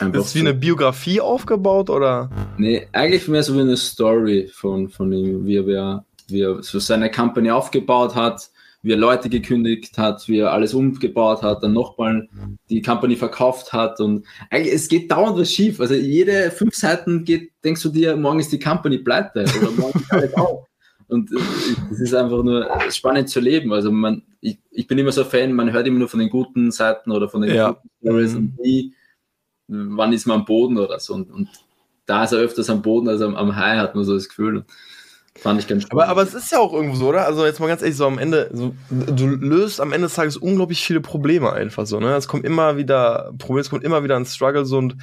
ist 0.00 0.26
es 0.26 0.34
wie 0.34 0.40
eine 0.40 0.54
Biografie 0.54 1.20
aufgebaut 1.20 1.88
oder? 1.88 2.28
Nee, 2.58 2.88
eigentlich 2.92 3.28
mehr 3.28 3.44
so 3.44 3.54
wie 3.54 3.60
eine 3.60 3.76
Story 3.76 4.50
von, 4.52 4.88
von 4.88 5.12
ihm, 5.12 5.46
wie 5.46 5.56
er, 5.56 6.04
wie 6.28 6.42
er 6.42 6.62
so 6.62 6.78
seine 6.78 7.10
Company 7.10 7.50
aufgebaut 7.50 8.14
hat, 8.14 8.50
wie 8.82 8.92
er 8.92 8.98
Leute 8.98 9.30
gekündigt 9.30 9.96
hat, 9.96 10.28
wie 10.28 10.38
er 10.38 10.52
alles 10.52 10.74
umgebaut 10.74 11.42
hat, 11.42 11.62
dann 11.62 11.72
nochmal 11.72 12.28
die 12.68 12.82
Company 12.82 13.16
verkauft 13.16 13.72
hat 13.72 13.98
und 14.00 14.26
eigentlich, 14.50 14.74
es 14.74 14.88
geht 14.88 15.10
dauernd 15.10 15.38
was 15.38 15.50
schief. 15.52 15.80
Also 15.80 15.94
jede 15.94 16.50
fünf 16.50 16.74
Seiten 16.74 17.24
geht, 17.24 17.52
denkst 17.64 17.82
du 17.82 17.88
dir, 17.88 18.14
morgen 18.16 18.40
ist 18.40 18.52
die 18.52 18.58
Company 18.58 18.98
pleite 18.98 19.44
oder 19.60 19.70
morgen 19.70 19.98
ist 20.00 20.12
alles 20.12 20.34
auf. 20.34 20.66
Und 21.08 21.30
äh, 21.32 21.36
es 21.92 22.00
ist 22.00 22.14
einfach 22.14 22.42
nur 22.42 22.68
spannend 22.90 23.28
zu 23.30 23.40
leben. 23.40 23.72
Also 23.72 23.90
man, 23.92 24.22
ich, 24.40 24.58
ich 24.70 24.86
bin 24.86 24.98
immer 24.98 25.12
so 25.12 25.22
ein 25.22 25.28
Fan, 25.30 25.52
man 25.52 25.72
hört 25.72 25.86
immer 25.86 25.98
nur 25.98 26.08
von 26.08 26.20
den 26.20 26.30
guten 26.30 26.70
Seiten 26.70 27.10
oder 27.10 27.28
von 27.28 27.42
den 27.42 27.54
Ja. 27.54 27.72
guten 27.72 27.90
Stories 28.02 28.32
Mhm. 28.32 28.36
und 28.38 28.60
nie, 28.60 28.94
wann 29.68 30.12
ist 30.12 30.26
man 30.26 30.40
am 30.40 30.44
Boden 30.44 30.76
oder 30.78 30.98
so. 31.00 31.14
Und, 31.14 31.30
und 31.30 31.48
da 32.06 32.24
ist 32.24 32.32
er 32.32 32.38
öfters 32.40 32.68
am 32.68 32.82
Boden 32.82 33.08
als 33.08 33.22
am, 33.22 33.34
am 33.34 33.56
High, 33.56 33.78
hat 33.78 33.94
man 33.94 34.04
so 34.04 34.14
das 34.14 34.28
Gefühl. 34.28 34.64
Fand 35.36 35.60
ich 35.60 35.66
ganz 35.66 35.82
spannend. 35.82 36.02
Aber, 36.02 36.10
aber 36.10 36.22
es 36.22 36.34
ist 36.34 36.52
ja 36.52 36.58
auch 36.58 36.72
irgendwo 36.72 36.96
so, 36.96 37.08
oder? 37.08 37.26
Also 37.26 37.44
jetzt 37.44 37.58
mal 37.60 37.66
ganz 37.66 37.82
ehrlich, 37.82 37.96
so 37.96 38.06
am 38.06 38.18
Ende, 38.18 38.50
so, 38.52 38.74
du 38.90 39.26
löst 39.26 39.80
am 39.80 39.92
Ende 39.92 40.06
des 40.06 40.14
Tages 40.14 40.36
unglaublich 40.36 40.84
viele 40.84 41.00
Probleme 41.00 41.52
einfach 41.52 41.86
so, 41.86 41.98
ne? 41.98 42.14
Es 42.14 42.28
kommt 42.28 42.44
immer 42.44 42.76
wieder 42.76 43.32
Probleme, 43.38 43.60
es 43.60 43.70
kommt 43.70 43.84
immer 43.84 44.04
wieder 44.04 44.16
ein 44.16 44.26
Struggle 44.26 44.64
so 44.64 44.78
und 44.78 44.96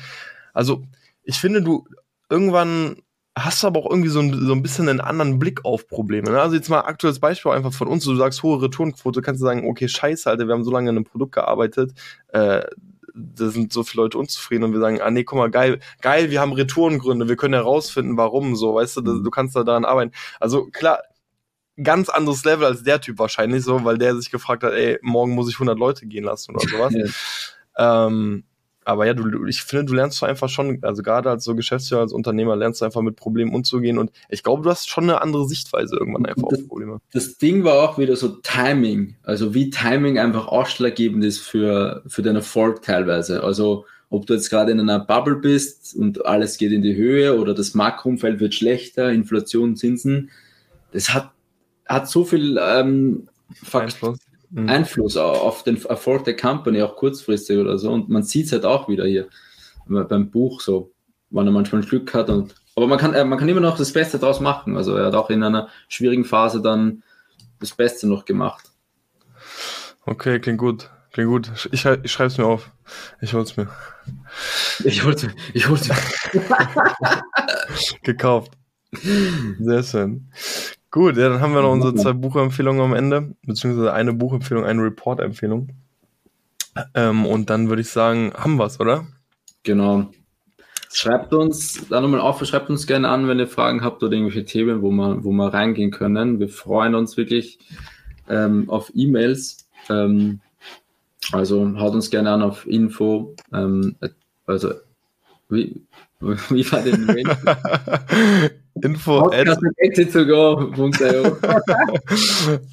also 0.54 0.84
ich 1.24 1.38
finde, 1.38 1.62
du 1.62 1.86
irgendwann 2.30 2.98
hast 3.38 3.64
du 3.64 3.68
aber 3.68 3.80
auch 3.80 3.90
irgendwie 3.90 4.10
so 4.10 4.20
ein, 4.20 4.46
so 4.46 4.54
ein 4.54 4.62
bisschen 4.62 4.90
einen 4.90 5.00
anderen 5.00 5.40
Blick 5.40 5.64
auf 5.64 5.88
Probleme. 5.88 6.32
Ne? 6.32 6.42
Also 6.42 6.56
jetzt 6.56 6.70
mal 6.70 6.82
aktuelles 6.82 7.20
Beispiel 7.20 7.52
einfach 7.52 7.74
von 7.74 7.88
uns, 7.88 8.04
du 8.04 8.16
sagst 8.16 8.44
hohe 8.44 8.62
Returnquote, 8.62 9.22
kannst 9.22 9.42
du 9.42 9.46
sagen, 9.46 9.70
okay, 9.70 9.88
scheiße, 9.88 10.30
Alter, 10.30 10.48
wir 10.48 10.54
haben 10.54 10.64
so 10.64 10.72
lange 10.72 10.90
an 10.90 10.98
einem 10.98 11.06
Produkt 11.06 11.34
gearbeitet, 11.34 11.94
äh, 12.30 12.62
da 13.14 13.49
sind 13.49 13.74
so 13.74 13.84
viele 13.84 14.03
Leute 14.03 14.18
unzufrieden 14.18 14.64
und 14.64 14.74
wir 14.74 14.80
sagen, 14.80 15.01
ah 15.01 15.12
nee, 15.12 15.24
guck 15.24 15.38
mal, 15.38 15.51
geil, 15.51 15.80
geil, 16.01 16.32
wir 16.32 16.39
haben 16.39 16.53
Retourengründe, 16.53 17.28
wir 17.28 17.36
können 17.36 17.53
herausfinden, 17.53 18.18
warum, 18.18 18.55
so, 18.55 18.76
weißt 18.76 18.97
du, 18.97 19.01
du 19.01 19.30
kannst 19.30 19.55
da 19.55 19.64
daran 19.64 19.86
arbeiten. 19.86 20.12
Also 20.39 20.66
klar, 20.68 20.99
ganz 21.82 22.09
anderes 22.09 22.43
Level 22.43 22.66
als 22.66 22.84
der 22.84 23.01
Typ 23.01 23.20
wahrscheinlich 23.20 23.64
so, 23.64 23.84
weil 23.84 23.97
der 23.97 24.16
sich 24.16 24.32
gefragt 24.32 24.64
hat, 24.64 24.74
ey, 24.74 24.99
morgen 25.01 25.34
muss 25.34 25.49
ich 25.49 25.55
100 25.55 25.78
Leute 25.78 26.05
gehen 26.05 26.24
lassen 26.24 26.55
oder 26.55 26.68
sowas. 26.68 26.93
Ähm, 27.78 28.43
aber 28.84 29.06
ja, 29.06 29.14
du, 29.14 29.46
ich 29.46 29.64
finde, 29.64 29.86
du 29.86 29.94
lernst 29.94 30.24
einfach 30.24 30.50
schon, 30.50 30.80
also 30.84 31.04
gerade 31.04 31.30
als 31.30 31.44
so 31.44 31.56
Geschäftsführer, 31.56 32.02
als 32.02 32.14
Unternehmer, 32.14 32.56
lernst 32.56 32.82
du 32.82 32.86
einfach 32.86 33.02
mit 33.02 33.16
Problemen 33.16 33.54
umzugehen 33.54 33.98
und 33.98 34.12
ich 34.30 34.44
glaube, 34.44 34.64
du 34.64 34.70
hast 34.70 34.90
schon 34.90 35.04
eine 35.06 35.22
andere 35.22 35.48
Sichtweise 35.48 35.98
irgendwann 35.98 36.26
einfach 36.26 36.44
auf 36.44 36.68
Probleme. 36.68 37.00
das 37.14 37.38
Ding 37.38 37.64
war 37.64 37.76
auch 37.76 37.98
wieder 37.98 38.16
so 38.16 38.30
Timing, 38.30 39.16
also 39.24 39.54
wie 39.54 39.70
Timing 39.70 40.18
einfach 40.18 40.48
ausschlaggebend 40.48 41.24
ist 41.24 41.40
für, 41.40 42.02
für 42.08 42.22
den 42.22 42.36
Erfolg 42.36 42.82
teilweise. 42.82 43.44
Also 43.44 43.86
ob 44.10 44.26
du 44.26 44.34
jetzt 44.34 44.50
gerade 44.50 44.72
in 44.72 44.80
einer 44.80 45.00
Bubble 45.00 45.38
bist 45.38 45.96
und 45.96 46.26
alles 46.26 46.58
geht 46.58 46.72
in 46.72 46.82
die 46.82 46.96
Höhe 46.96 47.40
oder 47.40 47.54
das 47.54 47.74
Makroumfeld 47.74 48.40
wird 48.40 48.54
schlechter, 48.54 49.12
Inflation, 49.12 49.76
Zinsen, 49.76 50.32
das 50.92 51.14
hat, 51.14 51.32
hat 51.86 52.10
so 52.10 52.26
viel 52.26 52.60
ähm, 52.62 53.28
Fakt 53.54 53.86
Einfluss. 53.86 54.20
Mhm. 54.52 54.70
Einfluss 54.70 55.18
au- 55.18 55.32
auf 55.32 55.64
den 55.64 55.84
Erfolg 55.86 56.26
der 56.26 56.36
Company, 56.36 56.82
auch 56.82 56.95
kurzfristig 56.95 57.58
oder 57.58 57.78
so. 57.78 57.91
Und 57.91 58.10
man 58.10 58.24
sieht 58.24 58.47
es 58.47 58.52
halt 58.52 58.66
auch 58.66 58.88
wieder 58.89 59.06
hier 59.06 59.28
beim 59.88 60.30
Buch 60.30 60.62
so, 60.62 60.91
wann 61.30 61.47
er 61.47 61.52
manchmal 61.54 61.82
Glück 61.82 62.14
hat. 62.14 62.30
Und, 62.30 62.56
aber 62.76 62.88
man 62.88 62.99
kann, 62.99 63.14
äh, 63.14 63.24
man 63.26 63.39
kann 63.39 63.49
immer 63.49 63.62
noch 63.62 63.78
das 63.78 63.91
Beste 63.93 64.20
draus 64.20 64.39
machen. 64.39 64.76
Also 64.78 64.95
er 64.95 65.08
hat 65.08 65.16
auch 65.16 65.30
in 65.30 65.41
einer 65.43 65.70
schwierigen 65.88 66.26
Phase 66.26 66.62
dann 66.62 67.04
das 67.60 67.72
Beste 67.72 68.08
noch 68.08 68.26
gemacht. 68.26 68.72
Okay, 70.06 70.39
klingt 70.39 70.60
gut. 70.60 70.89
Klingt 71.14 71.30
gut. 71.30 71.52
Ich, 71.56 71.74
ich, 71.74 71.86
ich 72.04 72.12
schreib's 72.12 72.38
mir 72.38 72.45
auf. 72.45 72.72
Ich 73.22 73.34
hol's 73.34 73.56
mir. 73.58 73.68
Ich 74.84 75.06
wollte, 75.06 75.32
ich 75.54 75.70
wollte. 75.70 75.93
Gekauft. 78.04 78.54
Sehr 79.60 79.84
schön. 79.84 80.32
Gut, 80.92 81.16
ja, 81.16 81.30
dann 81.30 81.39
haben 81.39 81.54
wir 81.54 81.62
noch 81.62 81.72
unsere 81.72 81.96
zwei 81.96 82.12
Buchempfehlungen 82.12 82.82
am 82.82 82.94
Ende, 82.94 83.34
beziehungsweise 83.46 83.94
eine 83.94 84.12
Buchempfehlung, 84.12 84.66
eine 84.66 84.84
Report-Empfehlung. 84.84 85.70
Ähm, 86.94 87.26
und 87.26 87.50
dann 87.50 87.70
würde 87.70 87.82
ich 87.82 87.89
sagen, 87.89 88.34
haben 88.36 88.58
wir's, 88.58 88.78
oder? 88.80 89.08
Genau. 89.64 90.10
Schreibt 90.92 91.34
uns 91.34 91.88
da 91.88 92.02
nochmal 92.02 92.20
auf, 92.20 92.46
schreibt 92.46 92.70
uns 92.70 92.86
gerne 92.88 93.08
an, 93.08 93.30
wenn 93.30 93.39
ihr 93.39 93.48
Fragen 93.48 93.82
habt 93.82 94.04
oder 94.04 94.12
irgendwelche 94.12 94.44
Themen, 94.44 94.82
wo 94.82 94.92
wir, 94.92 95.24
wo 95.24 95.32
wir 95.32 95.54
reingehen 95.54 95.92
können. 95.92 96.42
Wir 96.42 96.50
freuen 96.50 96.94
uns 96.94 97.16
wirklich 97.16 97.60
ähm, 98.28 98.70
auf 98.70 98.92
E-Mails. 98.94 99.70
Ähm, 99.89 100.42
also 101.32 101.74
haut 101.80 101.94
uns 101.94 102.10
gerne 102.10 102.32
an 102.32 102.42
auf 102.42 102.68
Info. 102.68 103.34
Ähm, 103.54 103.96
also 104.46 104.74
wie, 105.48 105.82
wie 106.20 106.70
war 106.70 106.82
denn? 106.82 107.08
Info 108.82 109.30
at 109.30 109.48
Podcast@exit2go.io. 109.48 111.38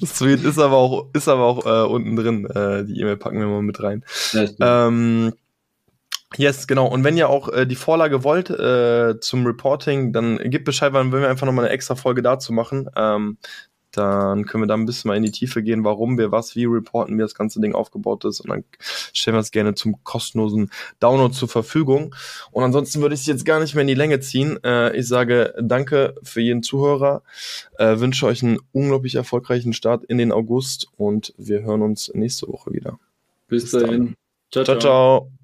Sweet 0.05 0.43
ist 0.43 0.59
aber 0.59 0.77
auch, 0.77 1.07
ist 1.13 1.27
aber 1.27 1.43
auch 1.43 1.65
äh, 1.65 1.87
unten 1.87 2.15
drin. 2.15 2.45
Äh, 2.45 2.85
die 2.85 3.01
E-Mail 3.01 3.17
packen 3.17 3.39
wir 3.39 3.47
mal 3.47 3.61
mit 3.61 3.83
rein. 3.83 4.05
Ähm, 4.61 5.33
yes, 6.37 6.67
genau. 6.67 6.87
Und 6.87 7.03
wenn 7.03 7.17
ihr 7.17 7.29
auch 7.29 7.49
äh, 7.49 7.65
die 7.65 7.75
Vorlage 7.75 8.23
wollt 8.23 8.49
äh, 8.49 9.19
zum 9.19 9.45
Reporting, 9.45 10.13
dann 10.13 10.37
gebt 10.37 10.65
Bescheid, 10.65 10.93
weil 10.93 11.03
dann 11.03 11.11
wollen 11.11 11.23
wir 11.23 11.29
einfach 11.29 11.45
nochmal 11.45 11.65
eine 11.65 11.73
extra 11.73 11.95
Folge 11.95 12.21
dazu 12.21 12.53
machen. 12.53 12.89
Ähm, 12.95 13.37
dann 13.91 14.45
können 14.45 14.63
wir 14.63 14.67
da 14.67 14.75
ein 14.75 14.85
bisschen 14.85 15.09
mal 15.09 15.17
in 15.17 15.23
die 15.23 15.31
Tiefe 15.31 15.63
gehen, 15.63 15.83
warum 15.83 16.17
wir 16.17 16.31
was 16.31 16.55
wie 16.55 16.65
reporten, 16.65 17.17
wie 17.17 17.21
das 17.21 17.35
ganze 17.35 17.59
Ding 17.59 17.73
aufgebaut 17.73 18.25
ist. 18.25 18.41
Und 18.41 18.49
dann 18.49 18.63
stellen 18.79 19.35
wir 19.35 19.41
es 19.41 19.51
gerne 19.51 19.73
zum 19.73 20.03
kostenlosen 20.03 20.69
Download 20.99 21.33
zur 21.33 21.47
Verfügung. 21.47 22.15
Und 22.51 22.63
ansonsten 22.63 23.01
würde 23.01 23.15
ich 23.15 23.21
es 23.21 23.27
jetzt 23.27 23.45
gar 23.45 23.59
nicht 23.59 23.75
mehr 23.75 23.81
in 23.81 23.87
die 23.87 23.95
Länge 23.95 24.19
ziehen. 24.19 24.59
Äh, 24.63 24.95
ich 24.95 25.07
sage 25.07 25.53
danke 25.61 26.15
für 26.23 26.41
jeden 26.41 26.63
Zuhörer, 26.63 27.23
äh, 27.77 27.99
wünsche 27.99 28.25
euch 28.25 28.43
einen 28.43 28.59
unglaublich 28.71 29.15
erfolgreichen 29.15 29.73
Start 29.73 30.03
in 30.05 30.17
den 30.17 30.31
August 30.31 30.87
und 30.97 31.33
wir 31.37 31.61
hören 31.63 31.81
uns 31.81 32.11
nächste 32.13 32.47
Woche 32.47 32.71
wieder. 32.73 32.99
Bis 33.47 33.71
dahin. 33.71 34.15
Ciao, 34.51 34.63
ciao. 34.63 35.38